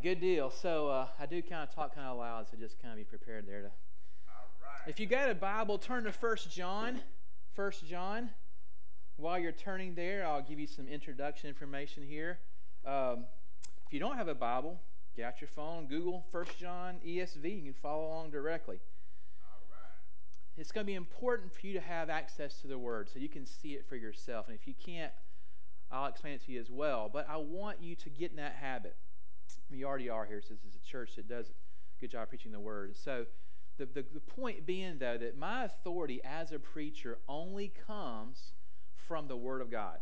right, 0.00 0.14
good 0.14 0.20
deal. 0.20 0.50
So 0.50 0.88
uh, 0.88 1.06
I 1.18 1.26
do 1.26 1.42
kind 1.42 1.62
of 1.62 1.74
talk 1.74 1.94
kind 1.94 2.06
of 2.06 2.18
loud, 2.18 2.46
so 2.50 2.56
just 2.56 2.80
kind 2.80 2.92
of 2.92 2.98
be 2.98 3.04
prepared 3.04 3.46
there. 3.46 3.62
To... 3.62 3.70
If 4.86 4.98
you 5.00 5.06
got 5.06 5.30
a 5.30 5.34
Bible, 5.34 5.78
turn 5.78 6.04
to 6.04 6.12
First 6.12 6.50
John. 6.50 7.00
First 7.54 7.86
John. 7.86 8.30
While 9.16 9.38
you're 9.38 9.52
turning 9.52 9.94
there, 9.94 10.26
I'll 10.26 10.42
give 10.42 10.58
you 10.58 10.66
some 10.66 10.88
introduction 10.88 11.48
information 11.48 12.02
here. 12.02 12.38
Um, 12.86 13.24
if 13.86 13.92
you 13.92 14.00
don't 14.00 14.16
have 14.16 14.28
a 14.28 14.34
Bible, 14.34 14.80
get 15.14 15.26
out 15.26 15.40
your 15.40 15.48
phone, 15.48 15.86
Google 15.86 16.24
First 16.32 16.58
John 16.58 16.96
ESV. 17.06 17.44
You 17.44 17.72
can 17.72 17.74
follow 17.74 18.06
along 18.06 18.30
directly. 18.30 18.80
It's 20.56 20.72
going 20.72 20.84
to 20.84 20.90
be 20.90 20.94
important 20.94 21.52
for 21.52 21.66
you 21.66 21.74
to 21.74 21.80
have 21.80 22.10
access 22.10 22.60
to 22.62 22.66
the 22.66 22.78
Word 22.78 23.08
so 23.12 23.18
you 23.18 23.28
can 23.28 23.46
see 23.46 23.70
it 23.70 23.86
for 23.88 23.96
yourself. 23.96 24.48
And 24.48 24.58
if 24.58 24.66
you 24.66 24.74
can't, 24.74 25.12
I'll 25.90 26.06
explain 26.06 26.34
it 26.34 26.44
to 26.46 26.52
you 26.52 26.60
as 26.60 26.70
well. 26.70 27.10
But 27.12 27.26
I 27.28 27.36
want 27.36 27.82
you 27.82 27.94
to 27.96 28.10
get 28.10 28.30
in 28.30 28.36
that 28.36 28.56
habit. 28.60 28.96
We 29.70 29.84
already 29.84 30.08
are 30.08 30.24
here, 30.24 30.42
so 30.42 30.54
this 30.54 30.64
is 30.64 30.76
a 30.76 30.86
church 30.86 31.16
that 31.16 31.28
does 31.28 31.48
a 31.48 32.00
good 32.00 32.10
job 32.10 32.28
preaching 32.28 32.52
the 32.52 32.60
Word. 32.60 32.96
So 32.96 33.26
the, 33.78 33.86
the, 33.86 34.04
the 34.12 34.20
point 34.20 34.66
being, 34.66 34.98
though, 34.98 35.18
that 35.18 35.36
my 35.36 35.64
authority 35.64 36.20
as 36.24 36.52
a 36.52 36.58
preacher 36.58 37.18
only 37.28 37.72
comes 37.86 38.52
from 39.08 39.28
the 39.28 39.36
Word 39.36 39.60
of 39.60 39.70
God. 39.70 39.98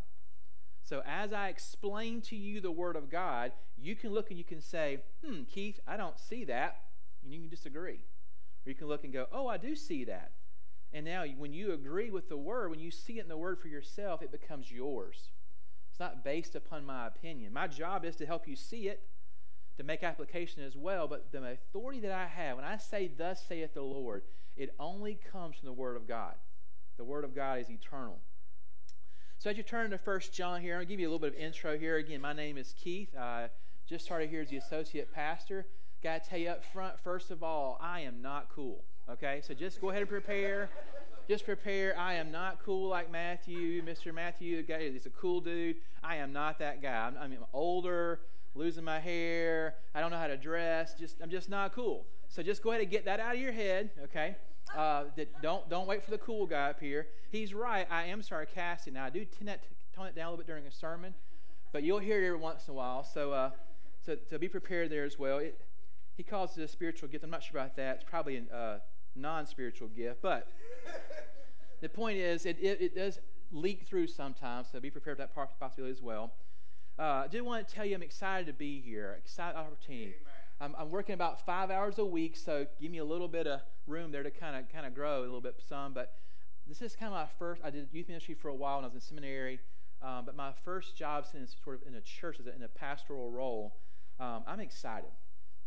So 0.82 1.02
as 1.06 1.32
I 1.32 1.48
explain 1.48 2.22
to 2.22 2.36
you 2.36 2.60
the 2.60 2.70
Word 2.70 2.96
of 2.96 3.10
God, 3.10 3.52
you 3.76 3.94
can 3.94 4.12
look 4.12 4.30
and 4.30 4.38
you 4.38 4.44
can 4.44 4.60
say, 4.60 5.00
hmm, 5.24 5.42
Keith, 5.44 5.78
I 5.86 5.96
don't 5.96 6.18
see 6.18 6.44
that. 6.46 6.80
And 7.22 7.32
you 7.32 7.40
can 7.40 7.50
disagree. 7.50 8.04
Or 8.66 8.70
you 8.70 8.74
can 8.74 8.88
look 8.88 9.04
and 9.04 9.12
go, 9.12 9.26
oh, 9.32 9.46
I 9.46 9.58
do 9.58 9.74
see 9.76 10.04
that. 10.04 10.32
And 10.92 11.04
now, 11.04 11.24
when 11.36 11.52
you 11.52 11.72
agree 11.72 12.10
with 12.10 12.28
the 12.28 12.36
Word, 12.36 12.70
when 12.70 12.80
you 12.80 12.90
see 12.90 13.18
it 13.18 13.22
in 13.22 13.28
the 13.28 13.36
Word 13.36 13.58
for 13.60 13.68
yourself, 13.68 14.22
it 14.22 14.32
becomes 14.32 14.72
yours. 14.72 15.30
It's 15.90 16.00
not 16.00 16.24
based 16.24 16.54
upon 16.54 16.86
my 16.86 17.06
opinion. 17.06 17.52
My 17.52 17.66
job 17.66 18.04
is 18.04 18.16
to 18.16 18.26
help 18.26 18.48
you 18.48 18.56
see 18.56 18.88
it, 18.88 19.02
to 19.78 19.84
make 19.84 20.02
application 20.02 20.62
as 20.62 20.76
well. 20.76 21.08
But 21.08 21.32
the 21.32 21.52
authority 21.52 22.00
that 22.00 22.12
I 22.12 22.26
have, 22.26 22.56
when 22.56 22.66
I 22.66 22.76
say, 22.76 23.10
Thus 23.16 23.42
saith 23.48 23.74
the 23.74 23.82
Lord, 23.82 24.22
it 24.56 24.74
only 24.78 25.18
comes 25.32 25.56
from 25.56 25.66
the 25.66 25.72
Word 25.72 25.96
of 25.96 26.06
God. 26.06 26.34
The 26.98 27.04
Word 27.04 27.24
of 27.24 27.34
God 27.34 27.60
is 27.60 27.70
eternal. 27.70 28.18
So 29.38 29.50
as 29.50 29.56
you 29.56 29.62
turn 29.62 29.90
to 29.90 29.98
First 29.98 30.34
John 30.34 30.60
here, 30.60 30.76
I'll 30.78 30.84
give 30.84 30.98
you 30.98 31.06
a 31.06 31.10
little 31.10 31.20
bit 31.20 31.34
of 31.34 31.38
intro 31.40 31.78
here. 31.78 31.96
Again, 31.96 32.20
my 32.20 32.32
name 32.32 32.58
is 32.58 32.74
Keith. 32.76 33.16
I 33.16 33.50
just 33.88 34.04
started 34.04 34.28
here 34.28 34.42
as 34.42 34.50
the 34.50 34.56
associate 34.56 35.12
pastor. 35.14 35.64
Got 36.02 36.24
to 36.24 36.30
tell 36.30 36.38
you 36.40 36.50
up 36.50 36.64
front, 36.64 36.98
first 36.98 37.30
of 37.30 37.44
all, 37.44 37.78
I 37.80 38.00
am 38.00 38.20
not 38.20 38.48
cool. 38.52 38.84
Okay, 39.08 39.40
so 39.46 39.54
just 39.54 39.80
go 39.80 39.90
ahead 39.90 40.02
and 40.02 40.10
prepare. 40.10 40.68
Just 41.28 41.44
prepare. 41.44 41.96
I 41.96 42.14
am 42.14 42.32
not 42.32 42.58
cool 42.64 42.88
like 42.88 43.12
Matthew, 43.12 43.82
Mr. 43.82 44.12
Matthew. 44.12 44.64
He's 44.66 45.06
a 45.06 45.10
cool 45.10 45.40
dude. 45.40 45.76
I 46.02 46.16
am 46.16 46.32
not 46.32 46.58
that 46.58 46.82
guy. 46.82 47.06
I'm, 47.06 47.16
I'm 47.16 47.36
older, 47.52 48.20
losing 48.54 48.84
my 48.84 48.98
hair. 48.98 49.74
I 49.94 50.00
don't 50.00 50.10
know 50.10 50.18
how 50.18 50.26
to 50.26 50.36
dress. 50.36 50.94
Just 50.94 51.16
I'm 51.22 51.30
just 51.30 51.48
not 51.48 51.74
cool. 51.74 52.06
So 52.28 52.42
just 52.42 52.62
go 52.62 52.70
ahead 52.70 52.82
and 52.82 52.90
get 52.90 53.04
that 53.06 53.20
out 53.20 53.34
of 53.34 53.40
your 53.40 53.52
head. 53.52 53.90
Okay. 54.04 54.36
Uh, 54.76 55.04
that 55.16 55.40
don't 55.40 55.68
don't 55.70 55.86
wait 55.86 56.04
for 56.04 56.10
the 56.10 56.18
cool 56.18 56.46
guy 56.46 56.70
up 56.70 56.80
here. 56.80 57.06
He's 57.30 57.54
right. 57.54 57.86
I 57.90 58.04
am 58.04 58.22
sarcastic. 58.22 58.92
Now 58.92 59.04
I 59.04 59.10
do 59.10 59.24
tend 59.24 59.48
to 59.48 59.58
tone 59.96 60.06
it 60.06 60.14
down 60.14 60.26
a 60.26 60.30
little 60.30 60.44
bit 60.44 60.46
during 60.46 60.66
a 60.66 60.70
sermon, 60.70 61.14
but 61.72 61.82
you'll 61.82 61.98
hear 61.98 62.22
it 62.22 62.26
every 62.26 62.38
once 62.38 62.68
in 62.68 62.72
a 62.72 62.74
while. 62.76 63.02
So 63.02 63.32
uh, 63.32 63.50
so 64.04 64.16
to 64.30 64.38
be 64.38 64.48
prepared 64.48 64.90
there 64.90 65.04
as 65.04 65.18
well. 65.18 65.38
It, 65.38 65.60
he 66.18 66.24
calls 66.24 66.58
it 66.58 66.62
a 66.62 66.68
spiritual 66.68 67.08
gift. 67.08 67.22
I'm 67.22 67.30
not 67.30 67.44
sure 67.44 67.60
about 67.60 67.76
that. 67.76 67.96
It's 67.96 68.04
probably 68.04 68.42
a 68.50 68.54
uh, 68.54 68.78
non 69.14 69.46
spiritual 69.46 69.88
gift. 69.88 70.20
But 70.20 70.48
the 71.80 71.88
point 71.88 72.18
is, 72.18 72.44
it, 72.44 72.58
it, 72.60 72.80
it, 72.80 72.94
does 72.96 73.20
leak 73.52 73.86
through 73.86 74.08
sometimes, 74.08 74.68
so 74.72 74.80
be 74.80 74.90
prepared 74.90 75.18
for 75.18 75.22
that 75.22 75.60
possibility 75.60 75.92
as 75.92 76.02
well. 76.02 76.32
Uh, 76.98 77.22
I 77.24 77.28
do 77.28 77.44
want 77.44 77.66
to 77.66 77.72
tell 77.72 77.84
you 77.84 77.94
I'm 77.94 78.02
excited 78.02 78.46
to 78.48 78.52
be 78.52 78.80
here, 78.80 79.16
excited 79.18 79.56
opportunity. 79.56 80.14
I'm, 80.60 80.74
I'm, 80.76 80.90
working 80.90 81.14
about 81.14 81.46
five 81.46 81.70
hours 81.70 81.98
a 81.98 82.04
week, 82.04 82.36
so 82.36 82.66
give 82.80 82.90
me 82.90 82.98
a 82.98 83.04
little 83.04 83.28
bit 83.28 83.46
of 83.46 83.60
room 83.86 84.10
there 84.10 84.24
to 84.24 84.32
kind 84.32 84.56
of 84.56 84.68
kind 84.72 84.84
of 84.84 84.96
grow 84.96 85.20
a 85.20 85.22
little 85.22 85.40
bit 85.40 85.62
some. 85.68 85.94
But 85.94 86.14
this 86.66 86.82
is 86.82 86.96
kind 86.96 87.12
of 87.12 87.18
my 87.20 87.28
first. 87.38 87.62
I 87.64 87.70
did 87.70 87.86
youth 87.92 88.08
ministry 88.08 88.34
for 88.34 88.48
a 88.48 88.54
while 88.54 88.76
when 88.76 88.84
I 88.84 88.88
was 88.88 88.94
in 88.94 89.00
seminary, 89.00 89.60
um, 90.02 90.24
but 90.26 90.34
my 90.34 90.50
first 90.64 90.96
job 90.96 91.24
since 91.30 91.54
sort 91.62 91.80
of 91.80 91.86
in 91.86 91.94
a 91.94 92.00
church 92.00 92.40
is 92.40 92.48
in 92.48 92.64
a 92.64 92.68
pastoral 92.68 93.30
role. 93.30 93.76
Um, 94.18 94.42
I'm 94.48 94.58
excited. 94.58 95.10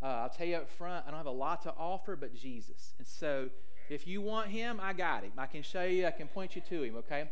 Uh, 0.02 0.06
I'll 0.06 0.28
tell 0.28 0.46
you 0.46 0.56
up 0.56 0.68
front, 0.68 1.06
I 1.06 1.10
don't 1.10 1.18
have 1.18 1.26
a 1.26 1.30
lot 1.30 1.62
to 1.62 1.72
offer 1.78 2.14
but 2.14 2.34
Jesus. 2.34 2.92
And 2.98 3.06
so 3.06 3.48
if 3.88 4.06
you 4.06 4.20
want 4.20 4.48
him, 4.48 4.80
I 4.82 4.92
got 4.92 5.22
him. 5.22 5.32
I 5.38 5.46
can 5.46 5.62
show 5.62 5.84
you, 5.84 6.06
I 6.06 6.10
can 6.10 6.28
point 6.28 6.56
you 6.56 6.62
to 6.68 6.82
him, 6.82 6.96
okay? 6.96 7.30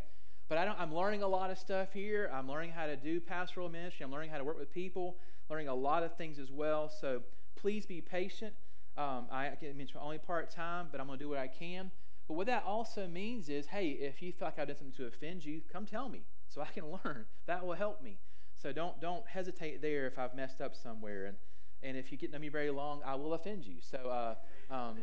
But 0.51 0.59
I 0.59 0.65
don't, 0.65 0.79
I'm 0.81 0.93
learning 0.93 1.23
a 1.23 1.29
lot 1.29 1.53
of 1.53 1.59
stuff 1.59 1.93
here. 1.93 2.29
I'm 2.35 2.49
learning 2.49 2.73
how 2.73 2.87
to 2.87 2.97
do 2.97 3.21
pastoral 3.21 3.69
ministry. 3.69 4.03
I'm 4.05 4.11
learning 4.11 4.31
how 4.31 4.39
to 4.39 4.43
work 4.43 4.59
with 4.59 4.75
people, 4.75 5.17
learning 5.49 5.69
a 5.69 5.75
lot 5.75 6.03
of 6.03 6.17
things 6.17 6.41
as 6.41 6.51
well. 6.51 6.89
So 6.89 7.23
please 7.55 7.87
be 7.87 8.01
patient. 8.01 8.53
Um, 8.99 9.27
I, 9.31 9.47
I 9.47 9.57
it's 9.61 9.93
only 9.99 10.19
part 10.19 10.51
time, 10.51 10.89
but 10.91 11.01
I'm 11.01 11.07
going 11.07 11.21
to 11.21 11.25
do 11.25 11.29
what 11.29 11.39
I 11.39 11.47
can. 11.47 11.93
But 12.27 12.35
what 12.35 12.49
that 12.49 12.65
also 12.67 13.07
means 13.07 13.49
is, 13.49 13.67
hey, 13.67 13.91
if 13.91 14.21
you 14.21 14.33
feel 14.33 14.49
like 14.49 14.59
I've 14.59 14.67
done 14.67 14.77
something 14.77 14.97
to 14.97 15.07
offend 15.07 15.45
you, 15.45 15.61
come 15.73 15.87
tell 15.87 16.09
me 16.09 16.25
so 16.49 16.61
I 16.61 16.67
can 16.67 16.85
learn. 17.05 17.27
That 17.47 17.65
will 17.65 17.75
help 17.75 18.03
me. 18.03 18.19
So 18.61 18.73
don't 18.73 19.01
don't 19.01 19.27
hesitate 19.29 19.81
there 19.81 20.09
if 20.09 20.19
I've 20.19 20.35
messed 20.35 20.61
up 20.61 20.75
somewhere. 20.75 21.27
And 21.27 21.37
and 21.85 21.97
if 21.97 22.11
you 22.11 22.19
get 22.19 22.33
to 22.33 22.33
know 22.33 22.41
me 22.41 22.49
very 22.49 22.71
long, 22.71 23.03
I 23.07 23.15
will 23.15 23.35
offend 23.35 23.65
you. 23.65 23.77
So 23.81 23.99
uh, 23.99 24.75
um, 24.75 24.97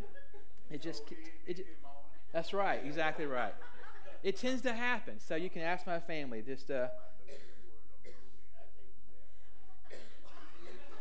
it 0.69 0.81
just 0.81 1.03
it, 1.45 1.65
that's 2.33 2.53
right, 2.53 2.81
exactly 2.85 3.25
right. 3.25 3.53
It 4.27 4.35
tends 4.35 4.61
to 4.63 4.73
happen. 4.73 5.21
So 5.21 5.35
you 5.35 5.49
can 5.49 5.61
ask 5.61 5.87
my 5.87 6.01
family. 6.01 6.41
Just 6.45 6.69
uh, 6.69 6.87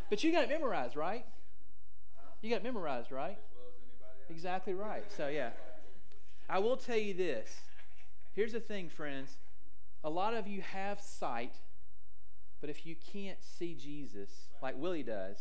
but 0.08 0.22
you 0.22 0.30
got 0.30 0.44
it 0.44 0.48
memorized, 0.48 0.94
right? 0.94 1.26
You 2.40 2.50
got 2.50 2.58
it 2.58 2.62
memorized, 2.62 3.10
right? 3.10 3.36
Exactly 4.30 4.74
right. 4.74 5.02
So 5.16 5.26
yeah, 5.26 5.50
I 6.48 6.60
will 6.60 6.76
tell 6.76 6.96
you 6.96 7.14
this. 7.14 7.50
Here's 8.32 8.52
the 8.52 8.60
thing, 8.60 8.88
friends. 8.88 9.38
A 10.04 10.08
lot 10.08 10.32
of 10.32 10.46
you 10.46 10.62
have 10.62 11.00
sight, 11.00 11.56
but 12.60 12.70
if 12.70 12.86
you 12.86 12.94
can't 13.12 13.42
see 13.42 13.74
Jesus 13.74 14.30
like 14.62 14.78
Willie 14.78 15.02
does, 15.02 15.38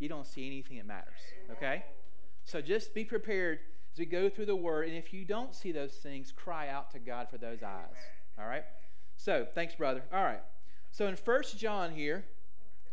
you 0.00 0.08
don't 0.08 0.26
see 0.26 0.48
anything 0.48 0.78
that 0.78 0.86
matters. 0.86 1.20
Okay? 1.52 1.84
So 2.44 2.60
just 2.60 2.92
be 2.92 3.04
prepared 3.04 3.60
as 3.92 3.98
we 3.98 4.06
go 4.06 4.28
through 4.28 4.46
the 4.46 4.56
word. 4.56 4.88
And 4.88 4.96
if 4.96 5.12
you 5.12 5.24
don't 5.24 5.54
see 5.54 5.72
those 5.72 5.92
things, 5.92 6.32
cry 6.32 6.68
out 6.68 6.90
to 6.92 6.98
God 6.98 7.28
for 7.28 7.38
those 7.38 7.62
eyes. 7.62 7.96
All 8.38 8.46
right? 8.46 8.64
So, 9.16 9.46
thanks, 9.54 9.74
brother. 9.74 10.02
All 10.12 10.24
right. 10.24 10.40
So 10.90 11.06
in 11.06 11.16
First 11.16 11.58
John 11.58 11.92
here, 11.92 12.24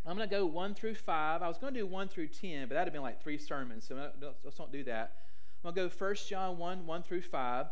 I'm 0.06 0.16
going 0.16 0.28
to 0.30 0.36
go 0.36 0.46
1 0.46 0.76
through 0.76 0.96
5. 0.96 1.42
I 1.42 1.48
was 1.48 1.58
going 1.58 1.74
to 1.74 1.80
do 1.80 1.86
1 1.86 2.08
through 2.08 2.28
10, 2.28 2.68
but 2.68 2.76
that 2.76 2.82
would 2.82 2.88
have 2.88 2.94
been 2.94 3.02
like 3.02 3.22
three 3.22 3.38
sermons, 3.38 3.88
so 3.88 4.12
let's 4.44 4.58
don't 4.58 4.72
do 4.72 4.84
that. 4.86 5.16
I'm 5.64 5.74
going 5.74 5.90
to 5.90 5.96
go 5.96 6.06
1 6.06 6.16
John 6.28 6.58
1, 6.58 6.86
1 6.86 7.04
through 7.04 7.24
5. 7.24 7.66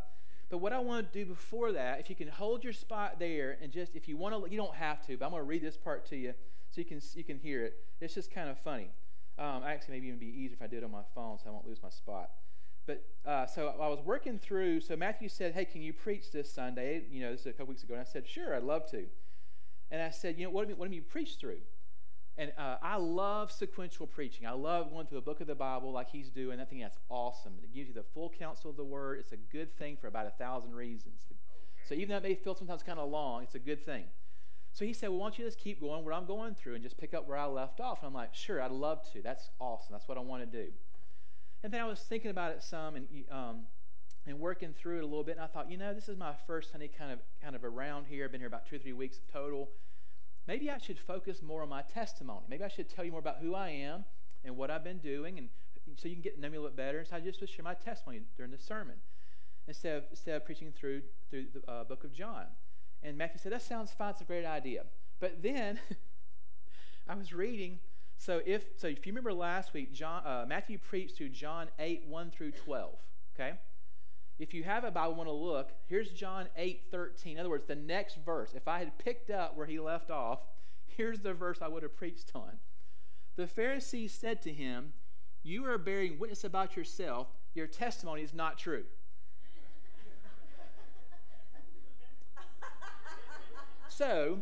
But 0.50 0.58
what 0.60 0.74
I 0.74 0.80
want 0.80 1.12
to 1.12 1.20
do 1.20 1.26
before 1.26 1.72
that, 1.72 2.00
if 2.00 2.10
you 2.10 2.16
can 2.16 2.28
hold 2.28 2.64
your 2.64 2.74
spot 2.74 3.20
there 3.20 3.58
and 3.62 3.72
just, 3.72 3.96
if 3.96 4.08
you 4.08 4.18
want 4.18 4.36
to, 4.36 4.52
you 4.52 4.58
don't 4.58 4.76
have 4.76 5.06
to, 5.08 5.18
but 5.18 5.26
I'm 5.26 5.32
going 5.32 5.42
to 5.42 5.48
read 5.48 5.64
this 5.64 5.78
part 5.78 6.06
to 6.08 6.16
you 6.16 6.34
so 6.70 6.82
you 6.82 6.86
can, 6.86 7.02
you 7.16 7.24
can 7.24 7.40
hear 7.40 7.64
it. 7.64 7.76
It's 8.00 8.14
just 8.14 8.32
kind 8.32 8.50
of 8.50 8.60
funny. 8.60 8.90
Um, 9.38 9.64
actually, 9.66 9.96
maybe 9.96 10.08
even 10.08 10.20
be 10.20 10.28
easier 10.28 10.56
if 10.56 10.62
I 10.62 10.68
did 10.68 10.78
it 10.78 10.84
on 10.84 10.92
my 10.92 11.04
phone 11.14 11.38
so 11.40 11.50
I 11.50 11.52
won't 11.52 11.68
lose 11.68 11.82
my 11.82 11.90
spot. 11.90 12.30
But 12.86 13.04
uh, 13.26 13.48
so 13.48 13.74
I 13.80 13.88
was 13.88 14.00
working 14.04 14.38
through. 14.38 14.82
So 14.82 14.96
Matthew 14.96 15.30
said, 15.30 15.54
"Hey, 15.54 15.66
can 15.66 15.82
you 15.82 15.94
preach 15.94 16.32
this 16.32 16.52
Sunday?" 16.52 17.04
You 17.10 17.22
know, 17.22 17.32
this 17.32 17.42
is 17.42 17.48
a 17.48 17.52
couple 17.54 17.68
weeks 17.68 17.84
ago, 17.84 17.96
and 17.96 18.02
I 18.02 18.06
said, 18.06 18.28
"Sure, 18.28 18.56
I'd 18.56 18.64
love 18.64 18.90
to." 18.92 19.06
And 19.92 20.02
I 20.02 20.10
said, 20.10 20.38
"You 20.38 20.46
know, 20.46 20.52
what 20.52 20.68
do 20.68 20.74
you, 20.74 20.76
what 20.76 20.90
do 20.90 20.96
you 20.96 21.02
preach 21.02 21.38
through?" 21.40 21.60
And 22.38 22.52
uh, 22.58 22.76
I 22.82 22.98
love 22.98 23.52
sequential 23.52 24.08
preaching. 24.08 24.46
I 24.46 24.52
love 24.52 24.92
going 24.92 25.08
through 25.08 25.20
a 25.20 25.22
book 25.22 25.40
of 25.40 25.48
the 25.48 25.56
Bible 25.56 25.92
like 25.92 26.10
he's 26.10 26.30
doing. 26.30 26.60
I 26.60 26.66
think 26.66 26.82
that's 26.82 26.98
awesome. 27.10 27.54
It 27.64 27.74
gives 27.74 27.88
you 27.88 27.94
the 27.94 28.04
full 28.04 28.30
counsel 28.30 28.70
of 28.70 28.78
the 28.78 28.84
Word. 28.84 29.20
It's 29.20 29.32
a 29.32 29.38
good 29.38 29.76
thing 29.78 29.96
for 29.96 30.08
about 30.08 30.28
a 30.28 30.32
thousand 30.32 30.76
reasons. 30.76 31.28
So 31.88 31.96
even 31.96 32.10
though 32.10 32.18
it 32.18 32.24
may 32.24 32.36
feel 32.36 32.56
sometimes 32.56 32.84
kind 32.84 33.00
of 33.00 33.10
long, 33.10 33.44
it's 33.44 33.56
a 33.56 33.60
good 33.60 33.86
thing. 33.86 34.06
So 34.74 34.84
he 34.84 34.92
said, 34.92 35.10
Well, 35.10 35.20
why 35.20 35.28
don't 35.28 35.40
you 35.40 35.46
just 35.46 35.60
keep 35.60 35.80
going 35.80 36.04
what 36.04 36.14
I'm 36.14 36.26
going 36.26 36.56
through 36.56 36.76
and 36.76 36.84
just 36.84 36.98
pick 36.98 37.14
up 37.14 37.26
where 37.28 37.38
I 37.38 37.46
left 37.46 37.80
off? 37.80 38.00
And 38.00 38.08
I'm 38.08 38.14
like, 38.14 38.36
Sure, 38.36 38.62
I'd 38.62 38.72
love 38.72 39.10
to. 39.14 39.22
That's 39.22 39.50
awesome. 39.60 39.94
That's 39.94 40.08
what 40.08 40.18
I 40.18 40.22
want 40.22 40.52
to 40.52 40.64
do. 40.64 40.72
And 41.66 41.74
then 41.74 41.82
I 41.82 41.86
was 41.86 42.00
thinking 42.00 42.30
about 42.30 42.52
it 42.52 42.62
some 42.62 42.96
and, 42.96 43.08
um, 43.32 43.62
and 44.28 44.40
working 44.40 44.72
through 44.72 45.00
it 45.00 45.04
a 45.04 45.08
little 45.08 45.24
bit. 45.24 45.38
And 45.38 45.44
I 45.44 45.48
thought, 45.48 45.72
you 45.72 45.78
know, 45.78 45.96
this 45.96 46.08
is 46.08 46.16
my 46.16 46.34
first 46.46 46.72
Sunday 46.72 46.88
kind 46.88 47.12
of, 47.12 47.18
kind 47.42 47.56
of 47.56 47.64
around 47.64 48.06
here. 48.06 48.26
I've 48.26 48.32
been 48.32 48.40
here 48.40 48.48
about 48.48 48.68
two 48.70 48.76
or 48.76 48.78
three 48.78 48.94
weeks 48.94 49.18
total. 49.34 49.72
Maybe 50.48 50.70
I 50.70 50.78
should 50.78 51.00
focus 51.00 51.42
more 51.42 51.64
on 51.64 51.70
my 51.70 51.82
testimony. 51.82 52.46
Maybe 52.48 52.64
I 52.64 52.68
should 52.68 52.88
tell 52.88 53.04
you 53.04 53.10
more 53.10 53.20
about 53.20 53.38
who 53.42 53.56
I 53.56 53.70
am 53.70 54.06
and 54.44 54.56
what 54.56 54.70
I've 54.70 54.84
been 54.84 55.00
doing, 55.00 55.40
and 55.40 55.50
so 55.98 56.08
you 56.08 56.14
can 56.14 56.22
get 56.22 56.36
to 56.36 56.40
know 56.40 56.50
me 56.50 56.58
a 56.58 56.62
little 56.62 56.76
bit 56.76 56.86
better. 56.86 57.00
And 57.00 57.08
so 57.08 57.16
I 57.16 57.20
just 57.20 57.42
would 57.42 57.50
share 57.50 57.64
my 57.64 57.74
testimony 57.74 58.22
during 58.38 58.52
the 58.52 58.60
sermon 58.60 58.98
instead 59.68 59.98
of, 59.98 60.04
instead 60.12 60.36
of 60.36 60.46
preaching 60.46 60.72
through, 60.72 61.02
through 61.32 61.48
the 61.52 61.72
uh, 61.72 61.84
book 61.84 62.04
of 62.04 62.14
John. 62.14 62.46
And 63.02 63.18
Matthew 63.18 63.40
said, 63.40 63.54
That 63.54 63.64
sounds 63.64 63.90
fine. 63.90 64.12
It's 64.12 64.22
a 64.22 64.26
great 64.26 64.46
idea. 64.46 64.84
But 65.20 65.42
then 65.42 65.80
I 67.10 67.16
was 67.16 67.34
reading. 67.34 67.80
So 68.18 68.42
if 68.46 68.66
so, 68.78 68.88
if 68.88 69.06
you 69.06 69.12
remember 69.12 69.34
last 69.34 69.74
week, 69.74 69.94
John 69.94 70.26
uh, 70.26 70.46
Matthew 70.48 70.78
preached 70.78 71.18
through 71.18 71.30
John 71.30 71.68
8 71.80 72.06
1 72.08 72.32
through 72.32 72.52
12. 72.52 72.96
Okay. 73.36 73.54
If 74.38 74.54
you 74.54 74.64
have 74.64 74.84
a 74.84 74.92
Bible, 74.92 75.16
want 75.16 75.30
to 75.30 75.34
look. 75.34 75.72
Here's 75.88 76.12
John 76.12 76.48
8 76.58 76.84
13. 76.92 77.34
In 77.34 77.40
other 77.40 77.50
words, 77.50 77.66
the 77.68 77.76
next 77.76 78.18
verse. 78.26 78.54
If 78.54 78.68
I 78.68 78.80
had 78.80 78.98
picked 78.98 79.30
up 79.30 79.56
where 79.56 79.68
he 79.68 79.80
left 79.80 80.12
off, 80.12 80.40
here's 80.86 81.20
the 81.20 81.34
verse 81.34 81.60
I 81.62 81.68
would 81.68 81.84
have 81.84 81.96
preached 81.96 82.32
on. 82.36 82.60
The 83.36 83.48
Pharisees 83.48 84.14
said 84.14 84.42
to 84.44 84.52
him, 84.52 84.94
You 85.44 85.66
are 85.66 85.78
bearing 85.78 86.20
witness 86.20 86.44
about 86.44 86.76
yourself, 86.76 87.28
your 87.54 87.68
testimony 87.68 88.22
is 88.22 88.34
not 88.34 88.58
true. 88.58 88.86
so 93.90 94.40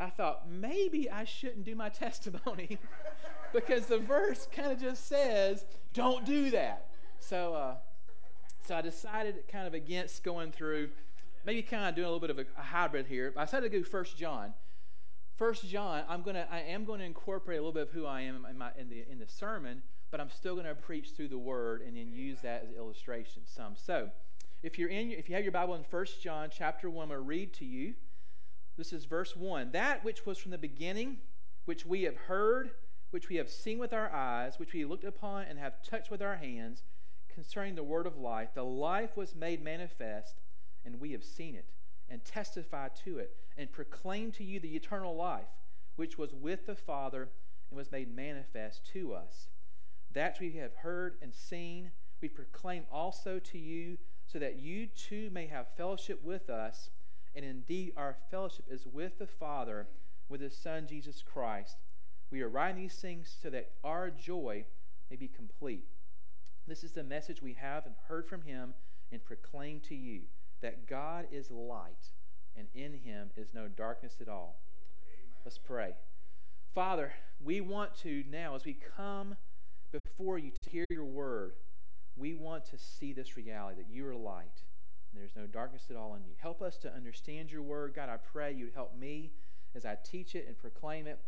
I 0.00 0.08
thought, 0.08 0.50
maybe 0.50 1.10
I 1.10 1.24
shouldn't 1.24 1.64
do 1.64 1.76
my 1.76 1.88
testimony 1.90 2.78
because 3.52 3.86
the 3.86 3.98
verse 3.98 4.48
kind 4.50 4.72
of 4.72 4.80
just 4.80 5.06
says, 5.06 5.66
Don't 5.92 6.24
do 6.24 6.50
that. 6.50 6.88
So, 7.20 7.54
uh, 7.54 7.74
so 8.66 8.76
I 8.76 8.80
decided 8.80 9.44
kind 9.48 9.66
of 9.66 9.74
against 9.74 10.24
going 10.24 10.52
through, 10.52 10.88
maybe 11.44 11.60
kind 11.60 11.86
of 11.86 11.94
doing 11.94 12.06
a 12.06 12.10
little 12.10 12.20
bit 12.20 12.30
of 12.30 12.38
a, 12.38 12.46
a 12.58 12.62
hybrid 12.62 13.06
here. 13.06 13.32
I 13.36 13.44
decided 13.44 13.70
to 13.70 13.78
go 13.78 13.84
First 13.84 14.16
John. 14.16 14.54
First 15.36 15.68
John, 15.68 16.02
I'm 16.08 16.22
gonna, 16.22 16.46
I 16.50 16.60
am 16.60 16.84
going 16.84 17.00
to 17.00 17.06
incorporate 17.06 17.58
a 17.58 17.60
little 17.60 17.72
bit 17.72 17.82
of 17.84 17.90
who 17.90 18.06
I 18.06 18.22
am 18.22 18.46
in, 18.48 18.58
my, 18.58 18.70
in 18.78 18.88
the 18.88 19.04
in 19.10 19.18
the 19.18 19.28
sermon, 19.28 19.82
but 20.10 20.20
I'm 20.20 20.30
still 20.30 20.54
going 20.54 20.66
to 20.66 20.74
preach 20.74 21.10
through 21.10 21.28
the 21.28 21.38
Word 21.38 21.82
and 21.82 21.96
then 21.96 22.12
use 22.12 22.40
that 22.42 22.66
as 22.68 22.76
illustration. 22.76 23.42
Some. 23.44 23.74
So, 23.76 24.10
if 24.62 24.78
you're 24.78 24.88
in, 24.88 25.10
if 25.12 25.28
you 25.28 25.34
have 25.34 25.44
your 25.44 25.52
Bible 25.52 25.74
in 25.74 25.84
First 25.84 26.22
John 26.22 26.48
chapter 26.56 26.88
one, 26.88 27.04
I'm 27.04 27.08
going 27.08 27.20
to 27.20 27.26
read 27.26 27.52
to 27.54 27.64
you. 27.66 27.94
This 28.80 28.94
is 28.94 29.04
verse 29.04 29.36
one. 29.36 29.72
That 29.72 30.02
which 30.04 30.24
was 30.24 30.38
from 30.38 30.52
the 30.52 30.56
beginning, 30.56 31.18
which 31.66 31.84
we 31.84 32.04
have 32.04 32.16
heard, 32.16 32.70
which 33.10 33.28
we 33.28 33.36
have 33.36 33.50
seen 33.50 33.78
with 33.78 33.92
our 33.92 34.10
eyes, 34.10 34.58
which 34.58 34.72
we 34.72 34.86
looked 34.86 35.04
upon 35.04 35.44
and 35.44 35.58
have 35.58 35.82
touched 35.82 36.10
with 36.10 36.22
our 36.22 36.36
hands, 36.36 36.84
concerning 37.28 37.74
the 37.74 37.82
word 37.82 38.06
of 38.06 38.16
life. 38.16 38.54
The 38.54 38.64
life 38.64 39.18
was 39.18 39.34
made 39.34 39.62
manifest, 39.62 40.40
and 40.82 40.98
we 40.98 41.12
have 41.12 41.22
seen 41.22 41.56
it 41.56 41.66
and 42.08 42.24
testify 42.24 42.88
to 43.04 43.18
it 43.18 43.36
and 43.58 43.70
proclaim 43.70 44.32
to 44.32 44.44
you 44.44 44.58
the 44.58 44.74
eternal 44.74 45.14
life 45.14 45.50
which 45.96 46.16
was 46.16 46.32
with 46.32 46.64
the 46.64 46.74
Father 46.74 47.28
and 47.68 47.76
was 47.76 47.92
made 47.92 48.16
manifest 48.16 48.90
to 48.94 49.12
us. 49.12 49.48
That 50.14 50.38
we 50.40 50.52
have 50.52 50.76
heard 50.76 51.18
and 51.20 51.34
seen, 51.34 51.90
we 52.22 52.28
proclaim 52.30 52.84
also 52.90 53.38
to 53.40 53.58
you, 53.58 53.98
so 54.24 54.38
that 54.38 54.56
you 54.56 54.86
too 54.86 55.28
may 55.32 55.48
have 55.48 55.66
fellowship 55.76 56.24
with 56.24 56.48
us. 56.48 56.88
And 57.34 57.44
indeed, 57.44 57.92
our 57.96 58.16
fellowship 58.30 58.64
is 58.70 58.86
with 58.86 59.18
the 59.18 59.26
Father, 59.26 59.86
with 60.28 60.40
His 60.40 60.56
Son, 60.56 60.86
Jesus 60.88 61.22
Christ. 61.22 61.76
We 62.30 62.42
are 62.42 62.48
writing 62.48 62.82
these 62.82 62.94
things 62.94 63.34
so 63.42 63.50
that 63.50 63.72
our 63.84 64.10
joy 64.10 64.64
may 65.10 65.16
be 65.16 65.28
complete. 65.28 65.88
This 66.66 66.84
is 66.84 66.92
the 66.92 67.02
message 67.02 67.42
we 67.42 67.54
have 67.54 67.86
and 67.86 67.94
heard 68.08 68.28
from 68.28 68.42
Him 68.42 68.74
and 69.12 69.24
proclaim 69.24 69.80
to 69.80 69.94
you 69.94 70.22
that 70.62 70.86
God 70.86 71.26
is 71.32 71.50
light, 71.50 72.12
and 72.56 72.68
in 72.74 72.92
him 72.92 73.30
is 73.36 73.54
no 73.54 73.68
darkness 73.68 74.16
at 74.20 74.28
all. 74.28 74.60
Amen. 75.06 75.34
Let's 75.44 75.58
pray. 75.58 75.94
Father, 76.74 77.12
we 77.42 77.60
want 77.60 77.94
to 77.98 78.24
now, 78.30 78.54
as 78.54 78.64
we 78.64 78.76
come 78.96 79.36
before 79.90 80.38
you 80.38 80.52
to 80.62 80.70
hear 80.70 80.84
your 80.90 81.04
word, 81.04 81.54
we 82.16 82.34
want 82.34 82.64
to 82.66 82.78
see 82.78 83.12
this 83.12 83.36
reality 83.36 83.82
that 83.82 83.90
you 83.90 84.06
are 84.06 84.14
light 84.14 84.62
and 85.12 85.20
there's 85.20 85.36
no 85.36 85.46
darkness 85.46 85.86
at 85.90 85.96
all 85.96 86.14
in 86.14 86.24
you. 86.24 86.32
Help 86.38 86.62
us 86.62 86.76
to 86.78 86.94
understand 86.94 87.50
your 87.50 87.62
word. 87.62 87.94
God, 87.94 88.08
I 88.08 88.16
pray 88.16 88.52
you'd 88.52 88.74
help 88.74 88.96
me 88.96 89.32
as 89.74 89.84
I 89.84 89.96
teach 90.02 90.34
it 90.34 90.46
and 90.46 90.58
proclaim 90.58 91.06
it, 91.06 91.18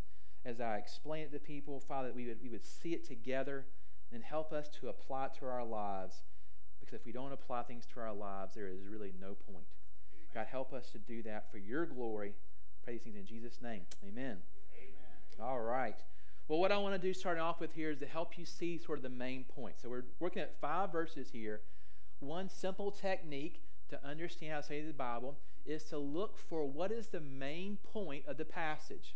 as 0.45 0.61
I 0.61 0.77
explain 0.77 1.25
it 1.25 1.33
to 1.33 1.39
people, 1.39 1.81
Father, 1.81 2.09
that 2.09 2.17
we 2.17 2.27
would, 2.27 2.43
we 2.43 2.49
would 2.49 2.65
see 2.65 2.93
it 2.93 3.07
together 3.07 3.67
and 4.13 4.23
help 4.23 4.53
us 4.53 4.69
to 4.81 4.89
apply 4.89 5.27
it 5.27 5.35
to 5.41 5.47
our 5.47 5.65
lives 5.65 6.23
because 6.81 6.95
if 7.01 7.07
we 7.07 7.13
don't 7.13 7.33
apply 7.33 7.63
things 7.63 7.87
to 7.95 8.01
our 8.01 8.13
lives, 8.13 8.55
there 8.55 8.69
is 8.69 8.87
really 8.87 9.13
no 9.21 9.29
point. 9.29 9.67
Amen. 10.13 10.27
God, 10.35 10.47
help 10.51 10.73
us 10.73 10.91
to 10.91 10.99
do 10.99 11.23
that 11.23 11.51
for 11.51 11.59
your 11.59 11.87
glory. 11.87 12.35
Pray 12.85 12.95
these 12.95 13.03
things 13.03 13.17
in 13.17 13.25
Jesus' 13.25 13.61
name. 13.63 13.83
Amen. 14.03 14.39
Amen. 14.77 15.41
All 15.41 15.61
right. 15.61 15.97
Well, 16.49 16.59
what 16.59 16.73
I 16.73 16.79
want 16.79 16.95
to 16.95 17.01
do 17.01 17.15
starting 17.15 17.41
off 17.43 17.61
with 17.61 17.73
here 17.73 17.91
is 17.91 18.01
to 18.01 18.07
help 18.07 18.37
you 18.37 18.45
see 18.45 18.79
sort 18.79 18.99
of 18.99 19.05
the 19.05 19.09
main 19.09 19.45
point. 19.45 19.77
So 19.81 19.89
we're 19.89 20.05
working 20.19 20.43
at 20.43 20.61
five 20.61 20.91
verses 20.91 21.31
here. 21.33 21.61
One 22.19 22.49
simple 22.49 22.91
technique 22.91 23.63
to 23.93 24.07
understand 24.07 24.53
how 24.53 24.59
to 24.59 24.65
study 24.65 24.83
the 24.83 24.93
Bible 24.93 25.39
is 25.65 25.85
to 25.85 25.99
look 25.99 26.37
for 26.39 26.65
what 26.67 26.91
is 26.91 27.07
the 27.09 27.21
main 27.21 27.79
point 27.93 28.25
of 28.27 28.37
the 28.37 28.45
passage. 28.45 29.15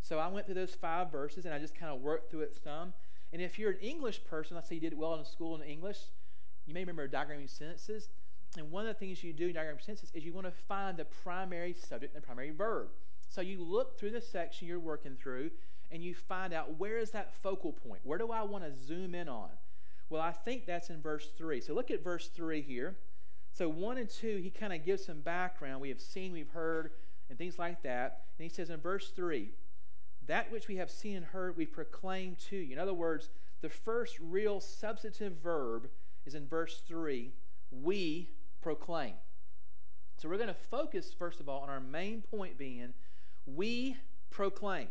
So 0.00 0.18
I 0.18 0.28
went 0.28 0.46
through 0.46 0.56
those 0.56 0.74
five 0.74 1.12
verses 1.12 1.44
and 1.44 1.54
I 1.54 1.58
just 1.58 1.74
kind 1.74 1.92
of 1.92 2.00
worked 2.00 2.30
through 2.30 2.40
it 2.40 2.56
some. 2.62 2.92
And 3.32 3.40
if 3.40 3.58
you're 3.58 3.72
an 3.72 3.78
English 3.80 4.24
person, 4.24 4.56
let's 4.56 4.68
say 4.68 4.76
you 4.76 4.80
did 4.80 4.96
well 4.96 5.14
in 5.14 5.24
school 5.24 5.54
in 5.54 5.62
English, 5.62 5.98
you 6.66 6.74
may 6.74 6.80
remember 6.80 7.08
diagramming 7.08 7.50
sentences. 7.50 8.08
And 8.56 8.70
one 8.70 8.86
of 8.86 8.94
the 8.94 8.98
things 8.98 9.22
you 9.22 9.32
do 9.32 9.48
in 9.48 9.54
diagramming 9.54 9.84
sentences 9.84 10.10
is 10.14 10.24
you 10.24 10.32
want 10.32 10.46
to 10.46 10.52
find 10.52 10.96
the 10.96 11.04
primary 11.04 11.74
subject 11.74 12.14
and 12.14 12.22
the 12.22 12.26
primary 12.26 12.50
verb. 12.50 12.88
So 13.28 13.40
you 13.40 13.62
look 13.62 13.98
through 13.98 14.10
the 14.10 14.20
section 14.20 14.68
you're 14.68 14.78
working 14.78 15.16
through 15.16 15.50
and 15.90 16.02
you 16.02 16.14
find 16.14 16.52
out 16.52 16.78
where 16.78 16.98
is 16.98 17.10
that 17.12 17.34
focal 17.42 17.72
point? 17.72 18.00
Where 18.04 18.18
do 18.18 18.30
I 18.30 18.42
want 18.42 18.64
to 18.64 18.72
zoom 18.74 19.14
in 19.14 19.28
on? 19.28 19.50
Well, 20.10 20.20
I 20.20 20.32
think 20.32 20.66
that's 20.66 20.90
in 20.90 21.00
verse 21.00 21.30
3. 21.38 21.60
So 21.62 21.72
look 21.72 21.90
at 21.90 22.04
verse 22.04 22.28
3 22.28 22.60
here. 22.60 22.96
So 23.52 23.68
1 23.68 23.98
and 23.98 24.08
2, 24.08 24.38
he 24.42 24.50
kind 24.50 24.72
of 24.72 24.84
gives 24.84 25.04
some 25.04 25.20
background. 25.20 25.80
We 25.80 25.90
have 25.90 26.00
seen, 26.00 26.32
we've 26.32 26.50
heard, 26.50 26.92
and 27.28 27.38
things 27.38 27.58
like 27.58 27.82
that. 27.82 28.24
And 28.38 28.44
he 28.44 28.54
says 28.54 28.70
in 28.70 28.80
verse 28.80 29.10
3, 29.10 29.50
that 30.26 30.50
which 30.50 30.68
we 30.68 30.76
have 30.76 30.90
seen 30.90 31.16
and 31.16 31.26
heard, 31.26 31.56
we 31.56 31.66
proclaim 31.66 32.36
to 32.48 32.56
you. 32.56 32.72
In 32.72 32.78
other 32.78 32.94
words, 32.94 33.28
the 33.60 33.68
first 33.68 34.18
real 34.20 34.60
substantive 34.60 35.34
verb 35.42 35.88
is 36.24 36.34
in 36.34 36.46
verse 36.46 36.82
3 36.86 37.32
we 37.70 38.28
proclaim. 38.60 39.14
So 40.18 40.28
we're 40.28 40.36
going 40.36 40.48
to 40.48 40.54
focus, 40.54 41.12
first 41.18 41.40
of 41.40 41.48
all, 41.48 41.62
on 41.62 41.70
our 41.70 41.80
main 41.80 42.22
point 42.22 42.58
being 42.58 42.92
we 43.46 43.96
proclaim. 44.30 44.88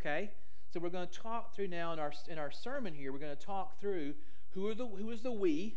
Okay? 0.00 0.30
So 0.72 0.80
we're 0.80 0.88
going 0.88 1.06
to 1.06 1.18
talk 1.18 1.54
through 1.54 1.68
now 1.68 1.92
in 1.92 1.98
our, 1.98 2.12
in 2.28 2.38
our 2.38 2.50
sermon 2.50 2.94
here, 2.94 3.12
we're 3.12 3.18
going 3.18 3.36
to 3.36 3.46
talk 3.46 3.80
through 3.80 4.14
who, 4.50 4.66
are 4.66 4.74
the, 4.74 4.86
who 4.86 5.10
is 5.10 5.22
the 5.22 5.32
we, 5.32 5.76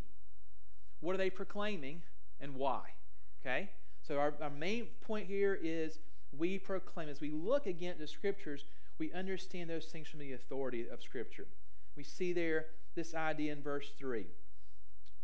what 1.03 1.13
are 1.13 1.17
they 1.17 1.29
proclaiming, 1.29 2.01
and 2.39 2.55
why. 2.55 2.81
Okay? 3.41 3.69
So 4.01 4.17
our, 4.17 4.33
our 4.41 4.50
main 4.50 4.88
point 5.01 5.27
here 5.27 5.57
is 5.61 6.00
we 6.38 6.57
proclaim. 6.57 7.09
As 7.09 7.21
we 7.21 7.31
look 7.31 7.67
again 7.67 7.91
at 7.91 8.00
the 8.00 8.07
scriptures, 8.07 8.65
we 8.97 9.11
understand 9.13 9.69
those 9.69 9.85
things 9.85 10.07
from 10.07 10.19
the 10.19 10.33
authority 10.33 10.88
of 10.88 11.01
Scripture. 11.01 11.47
We 11.95 12.03
see 12.03 12.33
there 12.33 12.67
this 12.95 13.13
idea 13.13 13.51
in 13.51 13.61
verse 13.61 13.91
3 13.97 14.25